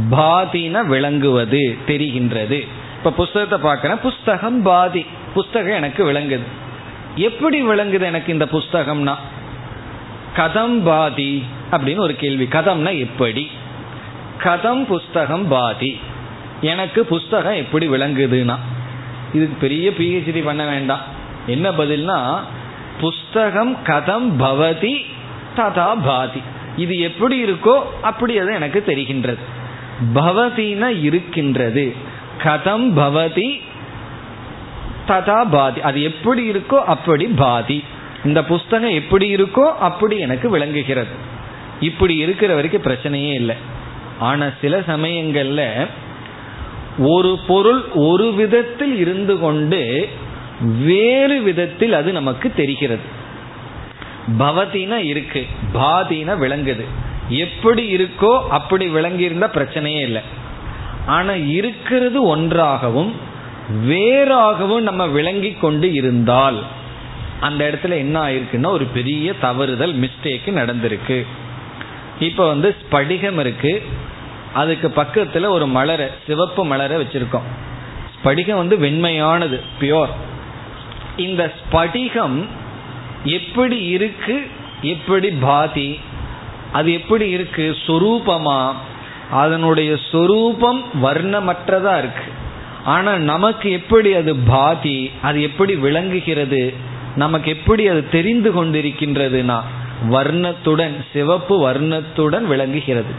பாதின 0.10 0.84
விளங்குவது 0.84 1.78
தெரிகின்றது. 1.88 2.68
இப்ப 2.98 3.12
புஸ்தகத்தை 3.12 3.72
பார்க்கறேன் 3.72 4.00
புஸ்தகம் 4.00 4.62
பாதி. 4.62 5.06
புஸ்தகம் 5.34 5.74
எனக்கு 5.74 6.12
விளங்குது. 6.12 6.48
எப்படி 7.16 7.64
விளங்குது 7.64 8.02
எனக்கு 8.02 8.34
இந்த 8.34 8.46
புஸ்தகம்னா? 8.46 9.16
கதம் 10.36 10.84
பாதி. 10.84 11.44
அப்படின்னு 11.72 11.98
ஒரு 11.98 12.16
கேள்வி. 12.16 12.44
கதம்னா 12.46 12.98
எப்படி? 12.98 13.52
கதம் 14.44 14.86
புஸ்தகம் 14.86 15.48
பாதி. 15.48 16.00
எனக்கு 16.62 17.06
புஸ்தகம் 17.06 17.54
எப்படி 17.54 17.88
விளங்குதுன்னா? 17.88 18.56
இதுக்கு 19.34 19.56
பெரிய 19.60 19.90
பிஹெச்டி 19.90 20.44
பண்ண 20.44 20.66
வேண்டாம். 20.66 21.02
என்ன 21.48 21.72
பதில்னா 21.72 22.40
புஸ்தகம் 23.00 23.78
கதம் 23.84 24.32
பவதி 24.40 25.06
ததா 25.58 25.96
பாதி. 26.04 26.42
இது 26.78 27.00
எப்படி 27.00 27.44
இருக்கோ 27.44 27.82
அப்படி 28.02 28.40
அது 28.40 28.54
எனக்கு 28.54 28.84
தெரிகின்றது. 28.88 29.40
பவதினா 30.14 31.02
இருக்கின்றது. 31.02 31.96
கதம் 32.44 32.98
பவதி 32.98 33.62
ததா 35.08 35.50
பாதி. 35.50 35.82
அது 35.82 36.02
எப்படி 36.02 36.50
இருக்கோ 36.50 36.76
அப்படி 36.76 37.26
பாதி. 37.26 37.84
இந்த 38.26 38.44
புஸ்தகம் 38.44 38.90
எப்படி 38.90 39.36
இருக்கோ 39.36 39.66
அப்படி 39.80 40.18
எனக்கு 40.18 40.50
விளங்குகிறது. 40.50 41.36
இப்படி 41.80 42.16
இருக்கிற 42.16 42.56
வரைக்கும் 42.56 42.82
பிரச்சனையே 42.82 43.34
இல்லை. 43.34 43.56
ஆனா 44.20 44.50
சில 44.62 44.80
சமயங்கள்ல 44.80 45.88
ஒரு 46.98 47.40
பொருள் 47.48 47.86
ஒரு 47.94 48.34
விதத்தில் 48.34 48.98
இருந்து 48.98 49.40
கொண்டு 49.40 50.10
வேறு 50.62 51.42
விதத்தில் 51.42 51.94
அது 51.94 52.12
நமக்கு 52.12 52.54
தெரிகிறது. 52.54 53.16
பவதினா 54.40 54.96
இருக்கு 54.96 55.46
பாதினா 55.74 56.34
விளங்குது. 56.40 56.86
எப்படி 57.30 57.96
இருக்கோ 57.96 58.48
அப்படி 58.48 58.88
விளங்கி 58.88 59.24
இருந்தா 59.24 59.52
பிரச்சனையே 59.54 60.02
இல்லை. 60.02 60.22
ஆனா 61.06 61.34
இருக்கிறது 61.34 62.24
ஒன்றாகவும் 62.24 63.14
வேறாகவும் 63.88 64.80
நம்ம 64.80 65.08
விளங்கி 65.08 65.52
கொண்டு 65.52 65.94
இருந்தால் 65.94 66.64
அந்த 67.40 67.62
இடத்துல 67.70 67.90
என்ன 67.90 68.28
ஆயிருக்குன்னா 68.28 68.68
ஒரு 68.68 68.86
பெரிய 68.86 69.34
தவறுதல் 69.42 70.00
மிஸ்டேக் 70.00 70.48
நடந்திருக்கு. 70.48 71.26
இப்போ 72.20 72.48
வந்து 72.48 72.76
ஸ்படிகம் 72.82 73.40
இருக்கு. 73.40 73.84
அதுக்கு 74.54 74.90
பக்கத்தில் 74.90 75.44
ஒரு 75.44 75.68
மலரை 75.68 76.08
சிவப்பு 76.28 76.66
மலரை 76.66 77.02
வச்சிருக்கோம். 77.02 77.48
ஸ்படிகம் 78.16 78.56
வந்து 78.56 78.78
வெண்மையானது 78.78 79.60
பியோர் 79.82 80.10
இந்த 81.18 81.54
ஸ்படிகம் 81.60 82.46
எப்படி 83.24 83.86
இருக்கு 83.86 84.48
எப்படி 84.82 85.30
பாதி 85.30 86.00
அது 86.72 86.94
எப்படி 86.94 87.30
இருக்கு 87.30 87.78
சொரூபமா? 87.88 88.74
அதனுடைய 89.32 89.98
சொரூபம் 90.12 90.86
வர்ணமற்றதா 91.04 91.98
இருக்கு. 91.98 92.24
ஆனா 92.86 93.18
நமக்கு 93.18 93.72
எப்படி 93.72 94.14
அது 94.14 94.36
பாதி 94.36 95.12
அது 95.22 95.42
எப்படி 95.42 95.76
விளங்குகிறது 95.76 96.74
நமக்கு 97.16 97.50
எப்படி 97.52 97.88
அது 97.88 98.10
தெரிந்து 98.10 98.66
கொண்டிருக்கின்றதுனா 98.66 99.62
வர்ணத்துடன் 100.10 100.96
சிவப்பு 101.14 101.70
வர்ணத்துடன் 101.70 102.42
விளங்குகிறது. 102.42 103.12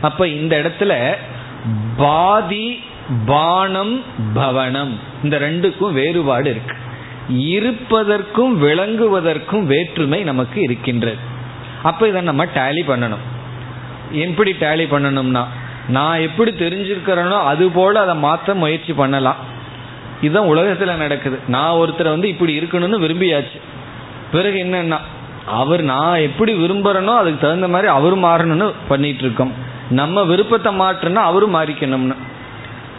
அப்ப 0.00 0.28
இந்த 0.28 0.56
இடத்துல 0.56 1.14
பாதி 1.96 2.82
பானம் 3.26 4.02
பவனம். 4.34 4.92
இந்த 5.22 5.38
ரெண்டுக்கும் 5.38 5.92
வேறுபாடு 5.92 6.50
இருக்கு. 6.50 6.76
இருப்பதற்கும் 7.28 8.62
விளங்குவதற்கும் 8.62 9.62
வேற்றுமை 9.62 10.22
நமக்கு 10.22 10.60
இருக்கின்றது. 10.60 11.16
அப்ப 11.82 12.08
இதை 12.08 12.20
நம்ம 12.20 12.44
டேலி 12.44 12.82
பண்ணணும். 12.88 13.24
எப்படி 14.10 14.52
டேலி 14.52 14.86
பண்ணணும்னா 14.90 15.44
நான் 15.88 16.20
எப்படி 16.20 16.50
தெரிஞ்சிருக்கிறேனோ 16.50 17.44
அது 17.44 17.68
போல 17.68 18.00
அதை 18.00 18.14
மாற்ற 18.14 18.54
முயற்சி 18.54 18.92
பண்ணலாம். 18.92 19.36
இதுதான் 20.22 20.46
உலகத்தில் 20.46 20.96
நடக்குது. 20.96 21.38
நான் 21.48 21.72
ஒருத்தரை 21.72 22.08
வந்து 22.08 22.28
இப்படி 22.28 22.58
இருக்கணும்னு 22.60 23.00
விரும்பியாச்சு. 23.04 23.60
பிறகு 24.32 24.58
என்னன்னா 24.58 24.98
அவர் 25.46 25.82
நான் 25.82 26.18
எப்படி 26.20 26.52
விரும்புறேனோ 26.54 27.14
அதுக்கு 27.18 27.38
தகுந்த 27.38 27.68
மாதிரி 27.68 27.88
அவர் 27.92 28.14
மாறணும்னு 28.14 28.72
பண்ணிட்டு 28.88 29.18
இருக்கோம் 29.18 29.52
நம்ம 29.90 30.22
விருப்பத்தை 30.24 30.72
மாற்றணும் 30.74 31.28
அவரும் 31.30 31.54
மாறிக்கணும்னு. 31.54 32.14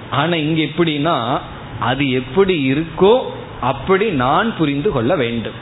ஆனா 0.10 0.36
இங்க 0.36 0.62
எப்படின்னா 0.62 1.40
அது 1.80 2.10
எப்படி 2.10 2.74
இருக்கோ 2.74 3.22
அப்படி 3.60 4.10
நான் 4.10 4.56
புரிந்து 4.58 4.92
கொள்ள 4.92 5.16
வேண்டும். 5.16 5.54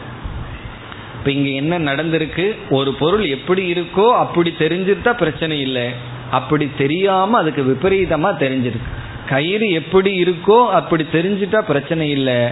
இப்ப 1.18 1.32
இங்க 1.32 1.50
என்ன 1.50 1.80
நடந்திருக்கு? 1.80 2.56
ஒரு 2.70 2.94
பொருள் 2.94 3.26
எப்படி 3.26 3.74
இருக்கோ 3.74 4.08
அப்படி 4.10 4.54
தெரிஞ்சிருந்தா 4.60 5.14
பிரச்சனை 5.16 5.60
இல்லை. 5.60 5.92
அப்படி 6.32 6.72
தெரியாம 6.78 7.38
அதுக்கு 7.38 7.64
விபரீதமா 7.64 8.30
தெரிஞ்சிருக்கு. 8.38 8.90
கயிறு 9.30 9.70
எப்படி 9.70 10.24
இருக்கோ 10.24 10.70
அப்படி 10.70 11.06
தெரிஞ்சிட்டா 11.12 11.62
பிரச்சனை 11.62 12.10
இல்லை. 12.10 12.50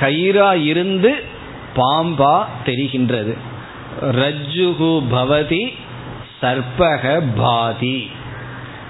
கயிறா 0.00 0.64
இருந்து 0.64 1.24
பாம்பா 1.76 2.44
தெரிகின்றது. 2.64 3.36
ரஜ்ஜுகு 4.02 5.02
பவதி 5.12 5.72
சர்பக 6.42 7.22
பாதி. 7.36 8.10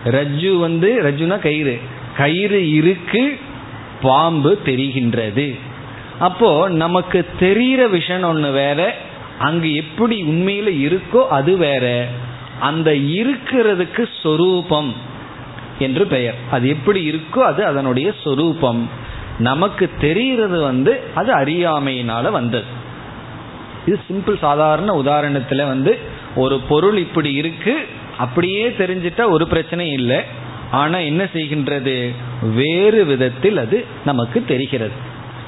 ரஜ்ஜு 0.04 0.58
வந்து 0.58 1.00
ரஜ்ஜுனா 1.02 1.38
கயிறு. 1.38 1.80
கயிறு 2.16 2.70
இருக்கு 2.70 3.38
பாம்பு 4.02 4.60
தெரிகின்றது. 4.64 5.58
அப்போ 6.18 6.68
நமக்கு 6.68 7.26
தெரிகிற 7.38 7.88
விஷயம் 7.88 8.22
ஒன்று 8.22 8.50
வேற 8.50 8.94
அங்கு 9.38 9.74
எப்படி 9.74 10.22
உண்மையில 10.22 10.68
இருக்கோ 10.68 11.26
அது 11.28 11.56
வேற. 11.56 12.06
அந்த 12.60 12.90
இருக்கிறதுக்கு 12.90 14.06
சொரூபம் 14.22 14.94
என்று 15.78 16.06
பெயர். 16.06 16.34
அது 16.50 16.68
எப்படி 16.68 17.10
இருக்கோ 17.10 17.38
அது 17.38 17.64
அதனுடைய 17.64 18.14
சொரூபம். 18.24 18.88
நமக்கு 19.38 19.90
தெரிகிறது 20.00 20.60
வந்து 20.60 21.00
அது 21.14 21.32
அறியாமையினால 21.32 22.30
வந்தது. 22.30 22.77
இது 23.88 24.00
சிம்பிள் 24.08 24.38
சாதாரண 24.38 24.92
உதாரணத்துல 25.02 25.66
வந்து 25.66 25.98
ஒரு 26.36 26.60
பொருள் 26.60 26.98
இப்படி 26.98 27.32
இருக்கு 27.32 27.86
அப்படியே 28.18 28.68
தெரிஞ்சிட்டா 28.68 29.28
ஒரு 29.28 29.46
பிரச்சனையும் 29.50 29.92
இல்லை. 29.92 30.20
ஆனா 30.70 30.98
என்ன 30.98 31.24
செய்கின்றது? 31.24 32.14
வேறு 32.54 33.04
விதத்தில் 33.04 33.56
அது 33.56 33.84
நமக்கு 34.04 34.44
தெரிகிறது. 34.44 34.92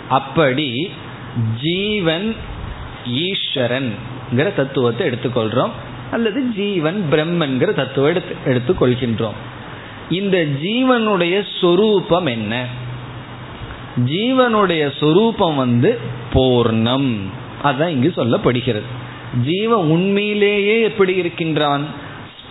அப்படி 0.08 0.90
ஜீவன் 1.62 2.36
ஈஸ்வரன் 3.06 3.94
தத்துவத்தை 4.56 5.08
எடுத்துக்கொள்றோம். 5.08 5.70
அல்லது 6.10 6.42
ஜீவன் 6.42 7.08
பிரம்மன்கிற 7.10 7.72
தத்துவம் 7.72 8.10
எடுத்து 8.10 8.34
எடுத்துக்கொள்கின்றோம். 8.44 9.38
இந்த 10.10 10.46
ஜீவனுடைய 10.62 11.44
சொரூபம் 11.60 12.26
என்ன? 12.26 12.66
ஜீவனுடைய 14.06 14.92
சொரூபம் 15.00 15.56
வந்து 15.56 15.98
பூர்ணம். 16.32 17.16
அதுதான் 17.62 17.90
இங்கு 17.90 18.12
சொல்லப்படுகிறது. 18.16 18.82
ஜீவ 19.42 19.78
உண்மையிலேயே 19.78 20.80
எப்படி 20.80 21.14
இருக்கின்றான்? 21.14 21.84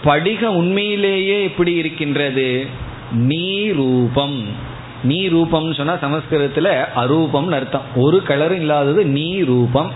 ஸ்படிக 0.03 0.43
உண்மையிலேயே 0.43 1.43
எப்படி 1.43 1.73
இருக்கின்றது? 1.73 2.65
நீரூபம். 3.11 4.67
நீ 5.03 5.27
ரூபம் 5.27 5.73
சொன்னா 5.73 5.93
சமஸ்கிருதத்துல 5.93 6.85
அரூபம்னு 6.95 7.51
அர்த்தம். 7.51 7.81
ஒரு 7.95 8.21
கலரும் 8.27 8.55
இல்லாதது 8.55 9.05
நீ 9.05 9.39
ரூபம் 9.39 9.91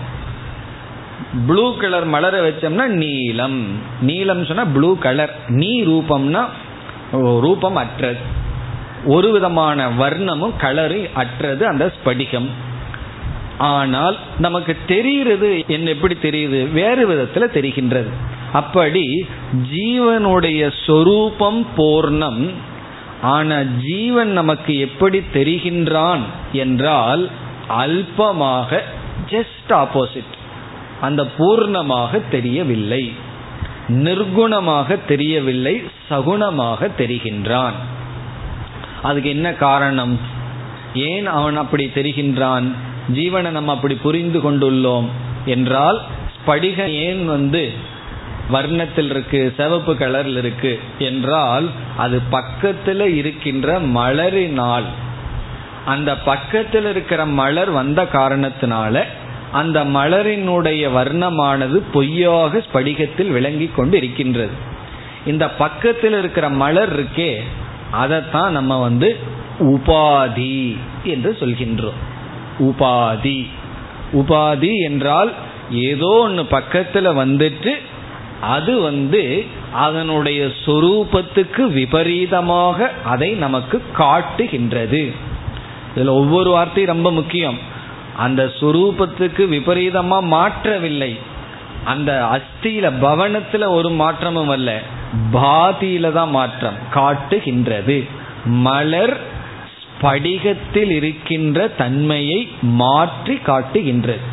ப்ளூ 1.46 1.76
கலர் 1.76 2.04
மலர 2.04 2.48
வச்சோம்னா 2.48 2.86
நீலம். 2.86 3.66
நீலம் 4.00 4.44
சொன்னா 4.44 4.64
ப்ளூ 4.64 4.98
கலர் 4.98 5.36
நீ 5.48 5.82
ரூபம்னா 5.82 6.44
ரூபம் 7.40 7.76
அற்றது. 7.76 8.18
ஒரு 9.04 9.30
விதமான 9.30 9.88
வர்ணமும் 9.88 10.52
கலரும் 10.60 11.12
அற்றது 11.14 11.66
அந்த 11.66 11.92
ஸ்படிகம். 11.96 12.48
ஆனால் 13.58 14.18
நமக்கு 14.38 14.76
தெரிகிறது 14.86 15.64
என்ன 15.66 15.88
எப்படி 15.88 16.16
தெரியுது? 16.22 16.72
வேறு 16.72 17.08
விதத்துல 17.08 17.36
தெரிகின்றது. 17.36 18.08
அப்படி 18.52 19.26
ஜீவனுடைய 19.72 20.72
சொரூபம் 20.86 21.66
பூர்ணம் 21.76 22.50
ஆனா 23.22 23.60
ஜீவன் 23.60 24.28
நமக்கு 24.28 24.78
எப்படி 24.78 25.22
தெரிகின்றான் 25.34 26.20
என்றால் 26.52 27.30
அல்பமாக 27.68 28.80
ஜஸ்ட் 29.30 29.68
ஆப்போசிட் 29.68 30.32
அந்த 31.00 31.26
பூர்ணமாக 31.38 32.20
தெரியவில்லை. 32.30 33.12
நிர்குணமாக 33.88 34.98
தெரியவில்லை 35.06 35.82
சகுணமாக 36.10 36.90
தெரிகின்றான். 36.98 37.72
அதுக்கு 39.02 39.30
என்ன 39.30 39.52
காரணம்? 39.52 40.20
ஏன் 40.94 41.26
அவன் 41.26 41.56
அப்படி 41.56 41.90
தெரிகின்றான்? 41.94 42.70
ஜீவனை 43.12 43.50
நம்ம 43.50 43.72
அப்படி 43.72 43.94
புரிந்து 43.94 44.38
கொண்டுள்ளோம் 44.38 45.06
என்றால் 45.44 46.02
ஸ்படிக 46.36 46.86
ஏன் 46.86 47.26
வந்து 47.26 47.72
வர்ணத்தில் 48.52 49.10
இருக்கு 49.10 49.54
சிவப்பு 49.56 49.94
கலர்ல 49.94 50.36
இருக்கு 50.36 50.80
என்றால் 50.98 51.68
அது 51.96 52.20
பக்கத்தில் 52.30 53.16
இருக்கின்ற 53.16 53.80
மலரினால். 53.80 54.84
அந்த 55.86 56.18
பக்கத்தில் 56.18 56.84
இருக்கிற 56.84 57.26
மலர் 57.26 57.70
வந்த 57.70 58.02
காரணத்தினால 58.02 59.02
அந்த 59.52 59.84
மலரினுடைய 59.84 60.82
வர்ணமானது 60.96 61.82
பொய்யாக 61.92 62.58
ஸ்படிகத்தில் 62.58 63.28
விளங்கி 63.28 63.70
கொண்டு 63.76 63.96
இருக்கின்றது 63.96 64.72
இந்த 65.26 65.50
பக்கத்தில் 65.50 66.18
இருக்கிற 66.18 66.48
மலர் 66.48 67.00
இருக்கே 67.00 67.40
அதைத்தான் 67.90 68.52
நம்ம 68.52 68.80
வந்து 68.80 69.16
உபாதி 69.58 70.76
என்று 71.04 71.36
சொல்கின்றோம். 71.40 72.03
உபாதி. 72.58 73.48
உபாதி 74.12 74.82
என்றால் 74.82 75.32
ஏதோ 75.70 76.06
ஒன்று 76.06 76.44
பக்கத்தில் 76.44 77.06
வந்துட்டு 77.06 77.72
அது 78.40 78.80
வந்து 78.80 79.44
அதனுடைய 79.72 80.48
சொரூபத்துக்கு 80.66 81.60
விபரீதமாக 81.60 82.92
அதை 83.04 83.30
நமக்கு 83.30 83.82
காட்டுகின்றது. 83.92 85.12
இதில் 85.94 86.08
ஒவ்வொரு 86.08 86.50
வார்த்தையும் 86.50 86.92
ரொம்ப 86.92 87.12
முக்கியம். 87.12 87.58
அந்த 88.16 88.52
சுரூபத்துக்கு 88.60 89.48
விபரீதமாக 89.48 90.26
மாற்றவில்லை. 90.26 91.18
அந்த 91.84 92.26
அஸ்தியில 92.32 92.92
பவனத்தில் 93.00 93.62
ஒரு 93.62 93.90
மாற்றமும் 93.90 94.48
அல்ல. 94.48 94.80
பாதியில 95.32 96.12
தான் 96.12 96.30
மாற்றம் 96.30 96.74
காட்டுகின்றது. 96.90 98.06
மலர் 98.44 99.20
படிகத்தில் 100.04 100.92
இருக்கின்ற 100.98 101.58
தன்மையை 101.82 102.40
மாற்றி 102.82 103.36
காட்டுகின்றது 103.48 104.24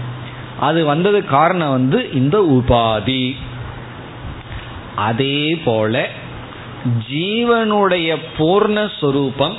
அது 0.67 0.79
வந்தது 0.91 1.19
காரணம் 1.35 1.75
வந்து 1.77 1.99
இந்த 2.19 2.37
உபாதி. 2.57 3.23
அதே 5.07 5.41
போல 5.65 6.03
ஜீவனுடைய 7.11 8.09
பூர்ணஸ்வரூபம் 8.37 9.57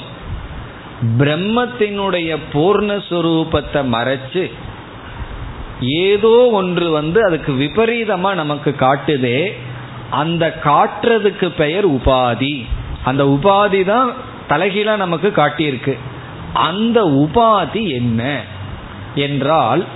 பிரம்மத்தினுடைய 1.20 2.30
பூர்ணஸ்வரூபத்தை 2.52 3.80
மறைச்சு 3.94 4.44
ஏதோ 6.08 6.34
ஒன்று 6.58 6.86
வந்து 6.98 7.18
அதுக்கு 7.28 7.52
விபரீதமா 7.62 8.30
நமக்கு 8.40 8.70
காட்டுதே 8.84 9.38
அந்த 10.20 10.44
காட்டுறதுக்கு 10.64 11.48
பெயர் 11.62 11.86
உபாதி. 11.96 12.54
அந்த 13.08 13.22
உபாதி 13.34 13.80
தான் 13.84 14.10
தலைகீழா 14.52 14.96
நமக்கு 14.96 15.32
காட்டியிருக்கு. 15.36 15.98
அந்த 16.52 17.02
உபாதி 17.02 17.88
என்ன? 17.88 18.40
என்றால் 19.14 19.86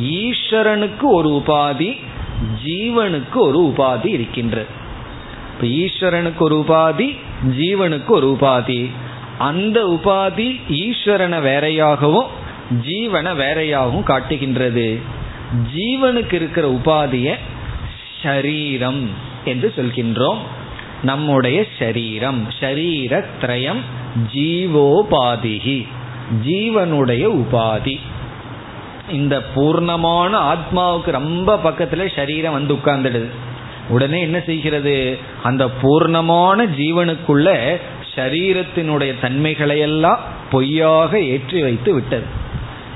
ஈஸ்வரனுக்கு 0.00 1.02
ஒரு 1.02 1.42
உபாதி 1.46 2.00
ஜீவனுக்கு 2.64 3.34
ஒரு 3.34 3.72
உபாதி 3.74 4.06
இருக்கின்றது 4.06 4.84
இப்போ 5.54 5.66
ஈஸ்வரனுக்கு 5.66 6.38
ஒரு 6.38 6.64
உபாதி 6.68 7.16
ஜீவனுக்கு 7.58 8.06
ஒரு 8.06 8.36
உபாதி. 8.40 8.90
அந்த 9.38 9.84
உபாதி 9.84 10.60
ஈஸ்வரனை 10.70 11.40
வேறையாகவும் 11.40 12.26
ஜீவனை 12.86 13.36
வேறையாகவும் 13.36 14.02
காட்டுகின்றது. 14.02 14.98
ஜீவனுக்கு 15.74 16.32
இருக்கிற 16.32 16.70
உபாதிய 16.70 17.34
ஷரீரம் 18.22 19.06
என்று 19.44 19.72
சொல்கின்றோம். 19.76 20.38
நம்முடைய 21.02 21.64
ஷரீரம் 21.78 22.40
ஷரீரத்ரயம் 22.60 23.80
ஜீவோபாதிகி 24.34 25.86
ஜீவனுடைய 26.46 27.24
உபாதி. 27.40 28.00
இந்த 29.12 29.42
பூர்ணமான 29.54 30.32
ஆத்மாவுக்கு 30.52 31.10
ரொம்ப 31.10 31.56
பக்கத்துல 31.56 32.16
சரீரம் 32.16 32.52
வந்து 32.52 32.74
உட்கார்ந்துடுது. 32.74 33.28
உடனே 33.88 34.20
என்ன 34.20 34.40
செய்கிறது? 34.46 35.18
அந்த 35.42 35.70
பூர்ணமான 35.82 36.66
ஜீவனுக்குள்ள 36.78 37.78
சரீரத்தினுடைய 38.14 39.14
தன்மைகளை 39.20 39.78
எல்லாம் 39.78 40.20
பொய்யாக 40.50 41.20
ஏற்றி 41.20 41.62
வைத்து 41.62 41.94
விட்டது. 41.94 42.24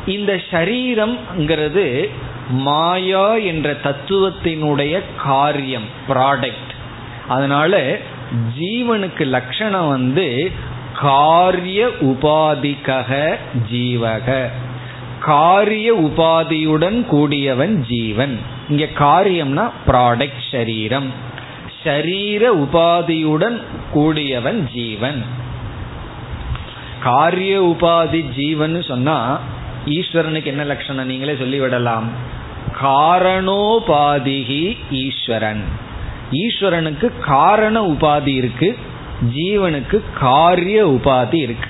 இந்த 0.07 0.41
சரீரம்ங்கிறது 0.51 2.09
மாயா 2.51 3.35
என்ற 3.35 3.77
தத்துவத்தினுடைய 3.83 5.03
காரியம் 5.23 5.89
ப்ராடக்ட் 6.09 6.73
அதனால 7.29 7.99
ஜீவனுக்கு 8.59 9.27
லட்சணம் 9.27 9.89
வந்து 9.89 10.51
காரிய 11.01 11.87
உபாதிக்கக 12.01 13.37
ஜீவக. 13.73 14.49
காரிய 15.21 15.95
உபாதியுடன் 15.95 17.07
கூடியவன் 17.07 17.85
ஜீவன். 17.89 18.39
இங்க 18.69 18.85
காரியம்னா 18.85 19.71
ப்ராடக்ட் 19.87 20.43
சரீரம். 20.51 21.13
ஷரீர 21.85 22.49
உபாதியுடன் 22.55 23.63
கூடியவன் 23.93 24.69
ஜீவன். 24.75 25.25
காரிய 27.03 27.63
உபாதி 27.63 28.33
ஜீவன் 28.35 28.83
சொன்னா 28.83 29.41
ஈஸ்வரனுக்கு 29.87 30.45
என்ன 30.45 30.65
லட்சணம்? 30.65 31.07
நீங்களே 31.07 31.33
சொல்லிவிடலாம். 31.33 32.05
காரணோபாதிகி 32.83 34.79
ஈஸ்வரன். 34.91 35.65
ஈஸ்வரனுக்கு 36.33 37.11
காரண 37.19 37.83
உபாதி 37.83 38.27
இருக்கு. 38.27 38.79
ஜீவனுக்கு 39.29 40.03
காரிய 40.21 40.87
உபாதி 40.87 41.35
இருக்கு. 41.35 41.69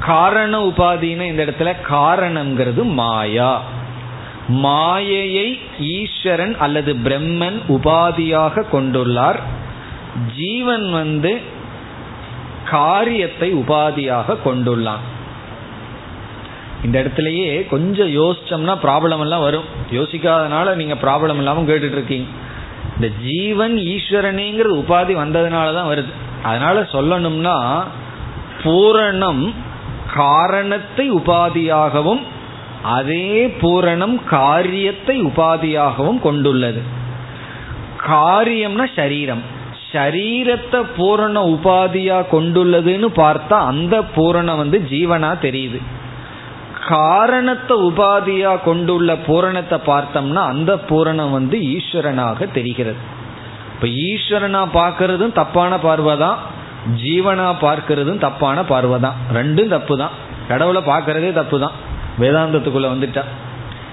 காரண 0.00 0.66
உபாதின்னு 0.66 1.20
இந்த 1.20 1.44
இடத்துல 1.44 1.72
காரணம்ங்கிறது 1.90 2.82
மாயா. 2.82 3.62
மாயையை 4.48 5.60
ஈஸ்வரன் 5.78 6.56
அல்லது 6.58 6.94
பிரம்மன் 6.94 7.60
உபாதியாக 7.68 8.64
கொண்டுள்ளார். 8.72 9.40
ஜீவன் 10.36 10.92
வந்து 10.92 11.40
காரியத்தை 12.64 13.54
உபாதியாக 13.54 14.36
கொண்டுள்ளான். 14.44 15.04
இந்த 16.84 17.02
இடத்துலயே 17.02 17.68
கொஞ்சம் 17.68 18.08
யோசிச்சோம்னா 18.08 18.76
ப்ராப்ளம் 18.82 19.20
எல்லாம் 19.20 19.40
வரும். 19.40 19.64
யோசிக்காதனால 19.92 20.74
நீங்க 20.74 20.94
ப்ராப்ளம் 20.94 21.36
இல்லாமல் 21.36 21.64
கேட்டுட்டு 21.64 21.92
இருக்கீங்க. 21.92 22.26
இந்த 22.96 23.08
ஜீவன் 23.22 23.76
ஈஸ்வரனேங்கிற 23.76 24.68
உபாதி 24.82 25.14
வந்ததுனால 25.22 25.74
தான் 25.74 25.90
வருது. 25.90 26.12
அதனால 26.42 26.80
சொல்லணும்னா 26.92 27.56
பூரணம் 28.62 29.54
காரணத்தை 30.14 31.12
உபாதியாகவும் 31.12 32.22
அதே 32.82 33.46
பூரணம் 33.60 34.24
காரியத்தை 34.24 35.22
உபாதியாகவும் 35.22 36.20
கொண்டுள்ளது. 36.20 36.82
காரியம்னா 38.06 38.86
சரீரம். 38.94 39.42
சரீரத்தை 39.92 40.80
பூரண 40.96 41.40
உபாதியா 41.40 42.18
கொண்டுள்ளதுன்னு 42.32 43.08
பார்த்தா 43.16 43.56
அந்த 43.72 44.02
பூரணம் 44.16 44.56
வந்து 44.56 44.78
ஜீவனா 44.90 45.30
தெரியுது. 45.46 45.78
காரணத்தை 46.90 47.74
உபாதியா 47.88 48.52
கொண்டுள்ள 48.66 49.10
பூரணத்தை 49.26 49.78
பார்த்தோம்னா 49.90 50.42
அந்த 50.52 50.72
பூரணம் 50.88 51.34
வந்து 51.36 51.56
ஈஸ்வரனாக 51.74 52.48
தெரிகிறது. 52.56 53.00
இப்ப 53.74 53.88
ஈஸ்வரனா 54.08 54.62
பார்க்கறதும் 54.80 55.34
தப்பான 55.40 55.78
பார்வை 55.86 56.14
தான். 56.24 56.38
ஜீவனா 57.02 57.48
பார்க்கறதும் 57.66 58.22
தப்பான 58.26 58.64
பார்வை 58.72 58.98
தான். 59.06 59.16
ரெண்டும் 59.38 59.72
தப்பு 59.74 59.94
தான் 60.02 60.14
கடவுளை 60.50 60.82
பார்க்கறதே 60.92 61.30
தப்பு 61.40 61.56
தான் 61.64 61.76
வேதாந்தத்துக்குள்ள 62.22 62.88
வந்துட்டா. 62.94 63.24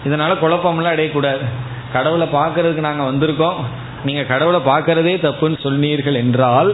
இதனால 0.08 0.32
குழப்பம்லாம் 0.44 0.96
அடையக்கூடாது 0.96 1.46
கடவுளை 1.96 2.28
பார்க்கறதுக்கு 2.38 2.88
நாங்கள் 2.90 3.10
வந்திருக்கோம். 3.12 3.60
நீங்க 4.08 4.22
கடவுளை 4.32 4.60
பார்க்கறதே 4.72 5.16
தப்புன்னு 5.26 5.58
சொன்னீர்கள் 5.66 6.22
என்றால் 6.24 6.70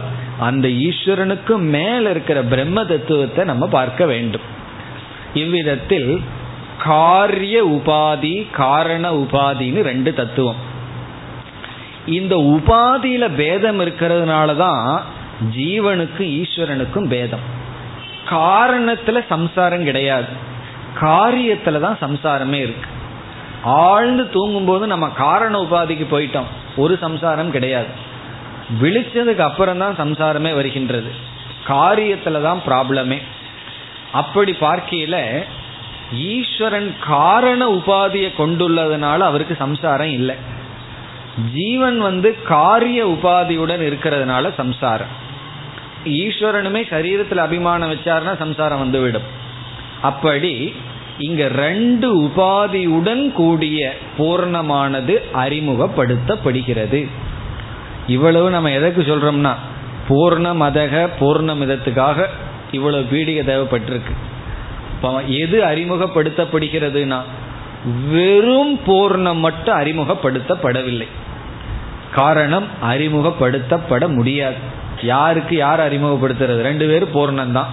அந்த 0.48 0.66
ஈஸ்வரனுக்கு 0.86 1.54
மேல 1.74 2.10
இருக்கிற 2.14 2.38
பிரம்ம 2.52 2.84
தத்துவத்தை 2.92 3.42
நம்ம 3.50 3.64
பார்க்க 3.78 4.04
வேண்டும். 4.12 4.46
இவ்விதத்தில் 5.34 6.22
காரிய 6.84 7.64
உபாதி 7.64 8.50
காரண 8.50 9.10
உபாதின்னு 9.10 9.80
ரெண்டு 9.80 10.14
தத்துவம். 10.14 10.56
இந்த 12.06 12.36
உபாதியில 12.36 13.34
பேதம் 13.34 13.80
இருக்கிறதுனால 13.80 14.56
தான் 14.56 15.02
ஜீவனுக்கும் 15.56 16.42
ஈஸ்வரனுக்கும் 16.42 17.08
பேதம். 17.08 17.40
காரணத்துல 18.30 19.26
சம்சாரம் 19.28 19.84
கிடையாது. 19.84 20.26
காரியத்துல 21.00 21.80
தான் 21.80 21.98
சம்சாரமே 22.00 22.54
இருக்கு. 22.54 22.88
ஆழ்ந்து 23.64 24.30
தூங்கும்போது 24.30 24.86
நம்ம 24.86 25.08
காரண 25.08 25.58
உபாதிக்கு 25.58 26.06
போயிட்டோம். 26.10 26.46
ஒரு 26.76 26.98
சம்சாரம் 27.00 27.50
கிடையாது. 27.50 27.88
விழிச்சதுக்கு 28.80 29.38
அப்புறம் 29.38 29.78
தான் 29.78 29.96
சம்சாரமே 29.98 30.54
வருகின்றது. 30.54 31.10
காரியத்துல 31.68 32.42
தான் 32.42 32.60
ப்ராப்ளமே 32.66 33.18
அப்படி 34.12 34.52
பார்க்கையில 34.60 35.44
ஈஸ்வரன் 36.12 36.94
காரண 37.06 37.68
உபாதியை 37.70 38.30
கொண்டுள்ளதுனால 38.38 39.18
அவருக்கு 39.18 39.56
சம்சாரம் 39.58 40.10
இல்லை. 40.10 40.36
ஜீவன் 41.52 41.98
வந்து 41.98 42.42
காரிய 42.42 43.06
உபாதியுடன் 43.06 43.82
இருக்கிறதுனால 43.88 44.54
சம்சாரம். 44.54 45.12
ஈஸ்வரனுமே 46.04 46.82
சரீரத்தில் 46.88 47.36
அபிமானம் 47.36 47.92
வச்சாருன்னா 47.92 48.38
சம்சாரம் 48.38 48.78
வந்துவிடும். 48.78 49.22
அப்படி 50.02 50.74
இங்க 51.18 51.48
ரெண்டு 51.48 52.22
உபாதியுடன் 52.22 53.32
கூடிய 53.32 53.94
பூர்ணமானது 54.18 55.14
அறிமுகப்படுத்தப்படுகிறது. 55.32 57.08
இவ்வளவு 58.06 58.50
நம்ம 58.50 58.70
எதற்கு 58.70 59.02
சொல்றோம்னா 59.02 59.54
பூர்ணமதக 60.08 61.08
பூர்ணமிதத்துக்காக 61.20 62.28
இவ்வளவு 62.72 63.06
பீடிகை 63.12 63.42
தேவைப்பட்டிருக்கு. 63.50 64.14
இப்போ 64.90 65.22
எது 65.22 65.64
அறிமுகப்படுத்தப்படுகிறதுனா 65.64 67.20
வெறும் 68.10 68.80
பூர்ணம் 68.86 69.38
மட்டும் 69.38 69.78
அறிமுகப்படுத்தப்படவில்லை. 69.78 71.06
காரணம் 72.14 72.66
அறிமுகப்படுத்தப்பட 72.82 74.14
முடியாது. 74.14 74.78
யாருக்கு 75.02 75.56
யார் 75.56 75.80
அறிமுகப்படுத்துறது? 75.80 76.60
ரெண்டு 76.60 76.86
பேரும் 76.86 77.14
பூர்ணம்தான் 77.14 77.70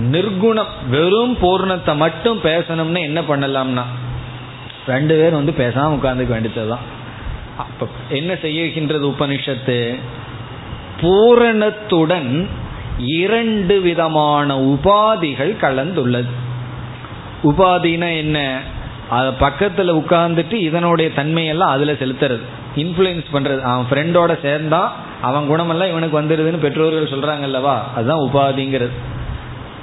நிர்குணம் 0.00 0.72
வெறும் 0.88 1.34
பூர்ணத்தை 1.36 1.96
மட்டும் 1.96 2.40
பேசணும்னு 2.42 3.00
என்ன 3.00 3.20
பண்ணலாம்னா 3.20 3.82
ரெண்டு 4.86 5.14
பேரும் 5.16 5.44
வந்து 5.44 5.64
பேசாம 5.64 5.94
உட்காந்துக்க 5.94 6.26
வேண்டியதுதான். 6.26 7.00
அப்ப 7.56 7.88
என்ன 8.08 8.32
செய்கின்றது 8.32 9.06
உபனிஷத்து? 9.14 9.98
பூரணத்துடன் 11.00 12.48
இரண்டு 13.06 13.80
விதமான 13.80 14.58
உபாதிகள் 14.58 15.56
கலந்துள்ளது. 15.60 16.30
உபாதினா 17.44 18.16
என்ன? 18.16 18.60
அது 19.08 19.32
பக்கத்தில் 19.32 19.92
உட்கார்ந்துட்டு 19.92 20.52
இதனுடைய 20.52 21.10
தன்மையெல்லாம் 21.16 21.72
அதில் 21.74 21.96
செலுத்துறது. 22.00 22.40
இன்ஃப்ளூயன்ஸ் 22.76 23.24
பண்ணுறது 23.32 23.60
அவன் 23.60 23.86
ஃப்ரெண்டோட 23.90 24.38
சேர்ந்தா 24.42 24.88
அவன் 25.22 25.50
குணமெல்லாம் 25.50 25.88
இவனுக்கு 25.88 26.22
வந்துடுதுன்னு 26.22 26.58
பெற்றோர்கள் 26.58 27.08
சொல்கிறாங்கல்லவா 27.08 27.78
அதுதான் 27.94 28.30
உபாதிங்கிறது. 28.30 28.90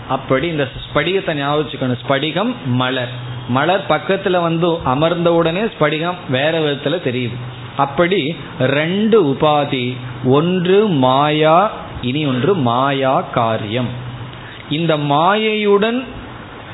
அப்படி 0.09 0.47
இந்த 0.47 0.67
ஸ்படிகத்தை 0.93 1.33
ஞாபகம் 1.33 1.97
ஸ்படிகம் 2.07 2.55
மலர். 2.65 3.09
மலர் 3.47 3.85
பக்கத்தில் 3.85 4.39
வந்து 4.39 4.77
அமர்ந்த 4.83 5.33
உடனே 5.33 5.61
ஸ்படிகம் 5.61 6.15
வேற 6.29 6.61
விதத்தில் 6.61 7.27
தெரியுது. 7.27 7.33
அப்படி 7.77 8.35
ரெண்டு 8.59 9.23
உபாதி. 9.23 9.97
ஒன்று 10.25 10.87
மாயா 10.87 11.71
இனி 12.01 12.25
ஒன்று 12.25 12.55
மாயா 12.55 13.21
காரியம். 13.21 13.89
இந்த 14.69 14.97
மாயையுடன் 14.97 16.03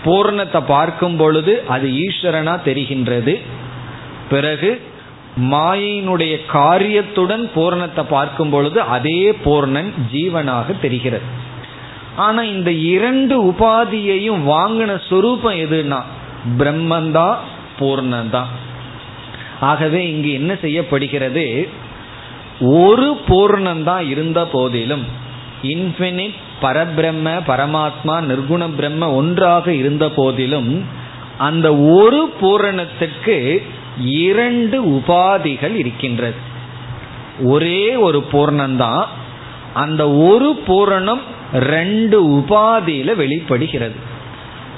பூர்ணத்தை 0.06 0.62
பார்க்கும் 0.68 1.18
பொழுது 1.18 1.64
அது 1.68 1.88
ஈஸ்வரனா 1.88 2.56
தெரிகின்றது. 2.66 3.42
பிறகு 4.30 4.82
மாயினுடைய 5.38 6.46
காரியத்துடன் 6.46 7.50
பூர்ணத்தை 7.56 8.04
பார்க்கும் 8.10 8.50
பொழுது 8.50 8.82
அதே 8.82 9.32
பூர்ணன் 9.32 9.94
ஜீவனாக 10.12 10.80
தெரிகிறது. 10.82 11.24
ஆனா 12.16 12.42
இந்த 12.44 12.72
இரண்டு 12.72 13.36
உபாதியையும் 13.44 14.44
வாங்கின 14.54 15.00
சொரூபம் 15.10 15.56
எதுனா 15.56 16.00
பிரம்மந்தா 16.58 17.36
பூர்ணந்தான் 17.80 18.52
ஆகவே 19.60 20.12
இங்கு 20.12 20.32
என்ன 20.32 20.56
செய்யப்படுகிறது? 20.62 21.70
ஒரு 22.60 23.18
பூர்ணந்தான் 23.28 24.10
இருந்த 24.10 24.48
போதிலும் 24.48 25.04
இன்ஃபினிட் 25.64 26.34
பரபிரம்ம 26.62 27.40
பரமாத்மா 27.48 28.24
நிர்குண 28.24 28.70
பிரம்ம 28.76 29.14
ஒன்றாக 29.14 29.74
இருந்த 29.74 30.10
போதிலும் 30.10 30.84
அந்த 31.38 31.76
ஒரு 31.76 32.34
பூரணத்துக்கு 32.42 33.62
இரண்டு 34.00 34.86
உபாதிகள் 34.86 35.74
இருக்கின்றது. 35.76 36.36
ஒரே 37.44 37.96
ஒரு 37.96 38.26
பூர்ணம்தான் 38.32 39.06
அந்த 39.74 40.12
ஒரு 40.12 40.62
பூரணம் 40.68 41.22
ரெண்டு 41.54 42.30
உபாதியில 42.30 43.16
வெளிப்படுகிறது. 43.16 43.96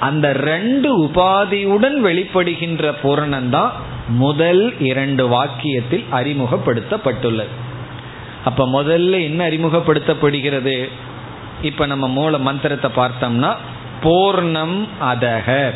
அந்த 0.00 0.32
ரெண்டு 0.32 1.04
உபாதியுடன் 1.04 1.98
வெளிப்படுகின்ற 2.04 2.94
பூரணம்தான் 3.02 3.70
முதல் 4.08 4.80
இரண்டு 4.80 5.28
வாக்கியத்தில் 5.28 6.04
அறிமுகப்படுத்தப்பட்டுள்ளது. 6.12 7.66
அப்ப 8.44 8.66
முதல்ல 8.66 9.22
என்ன 9.22 9.48
அறிமுகப்படுத்தப்படுகிறது? 9.48 10.88
இப்ப 11.62 11.86
நம்ம 11.86 12.08
மூல 12.08 12.38
மந்திரத்தை 12.38 12.90
பார்த்தோம்னா 12.96 13.56
பூர்ணம் 14.02 14.88
அதக. 15.00 15.70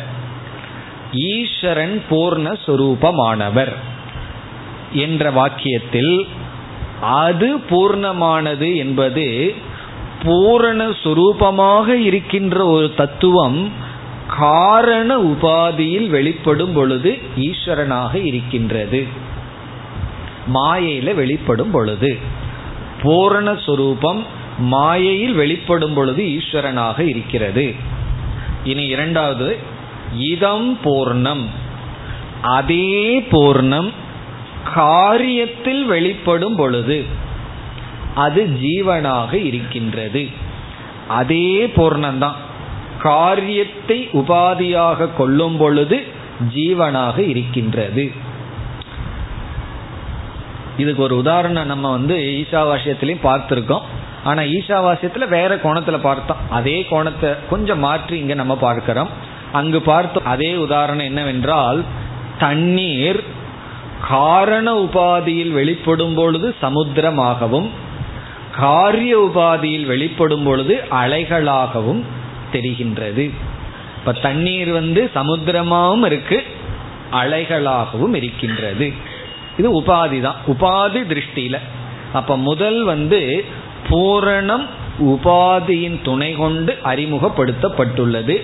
ஈஸ்வரன் 1.11 2.03
பூர்ணஸ்வரூபமானவர் 2.09 3.73
என்ற 4.93 5.31
வாக்கியத்தில் 5.31 6.27
அது 7.01 7.57
பூர்ணமானது 7.57 8.75
என்பது 8.75 9.53
பூரண 10.23 10.89
சுரூபமாக 10.89 11.87
இருக்கின்ற 11.87 12.65
ஒரு 12.65 12.93
தத்துவம் 12.93 13.71
காரண 14.27 15.17
உபாதியில் 15.19 16.07
வெளிப்படும் 16.07 16.73
பொழுது 16.73 17.19
ஈஸ்வரனாக 17.35 18.25
இருக்கின்றது. 18.25 19.07
மாயையில 20.53 21.13
வெளிப்படும் 21.13 21.71
பொழுது. 21.71 22.41
பூரண 23.03 23.57
மாயையில் 24.57 25.33
வெளிப்படும் 25.33 25.93
பொழுது 25.93 26.23
ஈஸ்வரனாக 26.23 26.99
இருக்கிறது. 26.99 27.75
இனி 28.63 28.85
இரண்டாவது 28.85 29.57
இதம் 30.17 30.77
பூர்ணம். 30.83 31.45
அதே 32.41 33.19
பூர்ணம் 33.31 33.91
காரியத்தில் 34.75 35.83
வெளிப்படும் 35.83 36.55
பொழுது 36.55 37.05
அது 38.15 38.43
ஜீவனாக 38.61 39.33
இருக்கின்றது. 39.33 40.29
அதே 41.07 41.65
பூர்ணம்தான். 41.75 42.35
காரியத்தை 42.99 44.09
உபாதியாக 44.13 45.09
கொள்ளும் 45.17 45.57
பொழுது 45.57 46.03
ஜீவனாக 46.55 47.17
இருக்கின்றது. 47.17 48.11
இதுக்கு 50.77 51.03
ஒரு 51.03 51.17
உதாரணம் 51.17 51.65
நம்ம 51.65 51.91
வந்து 51.91 52.15
ஈஷாவாசியத்திலையும் 52.15 53.23
பார்த்துருக்கோம். 53.23 53.81
ஆனா 54.23 54.41
ஈஷாவாசியத்துல 54.41 55.27
வேற 55.27 55.55
கோணத்துல 55.55 55.97
பார்த்தோம். 55.97 56.37
அதே 56.49 56.85
கோணத்தை 56.89 57.29
கொஞ்சம் 57.49 57.79
மாற்றி 57.79 58.17
இங்க 58.17 58.33
நம்ம 58.33 58.55
பார்க்கிறோம். 58.55 59.09
அங்கு 59.51 59.81
பார்த்தோம் 59.81 60.25
அதே 60.25 60.55
உதாரணம் 60.55 61.05
என்னவென்றால் 61.05 61.83
தண்ணீர் 62.39 63.23
காரண 64.07 64.75
உபாதியில் 64.79 65.51
வெளிப்படும் 65.51 66.13
பொழுது 66.13 66.55
சமுத்திரமாகவும் 66.61 67.69
காரிய 68.59 69.19
உபாதியில் 69.19 69.85
வெளிப்படும் 69.85 70.43
பொழுது 70.43 70.83
அலைகளாகவும் 70.91 72.01
தெரிகின்றது. 72.53 73.31
இப்ப 73.97 74.11
தண்ணீர் 74.11 74.71
வந்து 74.71 75.11
சமுத்திரமாகவும் 75.15 76.05
இருக்கு 76.05 76.43
அலைகளாகவும் 77.11 78.13
இருக்கின்றது. 78.13 78.93
இது 79.57 79.81
உபாதி 79.81 80.21
தான். 80.21 80.35
உபாதி 80.47 81.01
திருஷ்டியில. 81.01 81.59
அப்ப 82.13 82.37
முதல் 82.37 82.83
வந்து 82.83 83.45
பூரணம் 83.89 84.65
உபாதியின் 84.99 86.01
துணை 86.03 86.33
கொண்டு 86.33 86.77
அறிமுகப்படுத்தப்பட்டுள்ளது. 86.83 88.35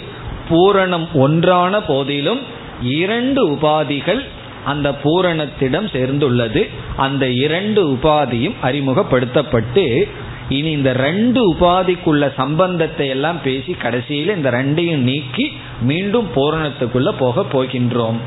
பூரணம் 0.50 1.08
ஒன்றான 1.14 1.82
போதிலும் 1.82 2.40
இரண்டு 2.82 3.52
உபாதிகள் 3.52 4.22
அந்த 4.66 4.92
பூரணத்திடம் 5.04 5.88
சேர்ந்துள்ளது. 5.96 6.70
அந்த 6.98 7.30
இரண்டு 7.30 7.88
உபாதியும் 7.88 8.56
அறிமுகப்படுத்தப்பட்டு 8.62 10.08
இனி 10.50 10.72
இந்த 10.72 10.94
ரெண்டு 10.94 11.54
உபாதிக்குள்ள 11.54 12.34
சம்பந்தத்தை 12.34 13.08
எல்லாம் 13.08 13.42
பேசி 13.42 13.74
கடைசியில் 13.74 14.36
இந்த 14.36 14.50
ரெண்டையும் 14.50 15.04
நீக்கி 15.10 15.52
மீண்டும் 15.82 16.30
பூரணத்துக்குள்ள 16.36 17.10
போக 17.20 17.46
போகின்றோம். 17.54 18.20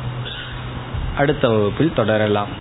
அடுத்த 1.17 1.49
வகுப்பில் 1.49 1.93
தொடரலாம். 1.95 2.61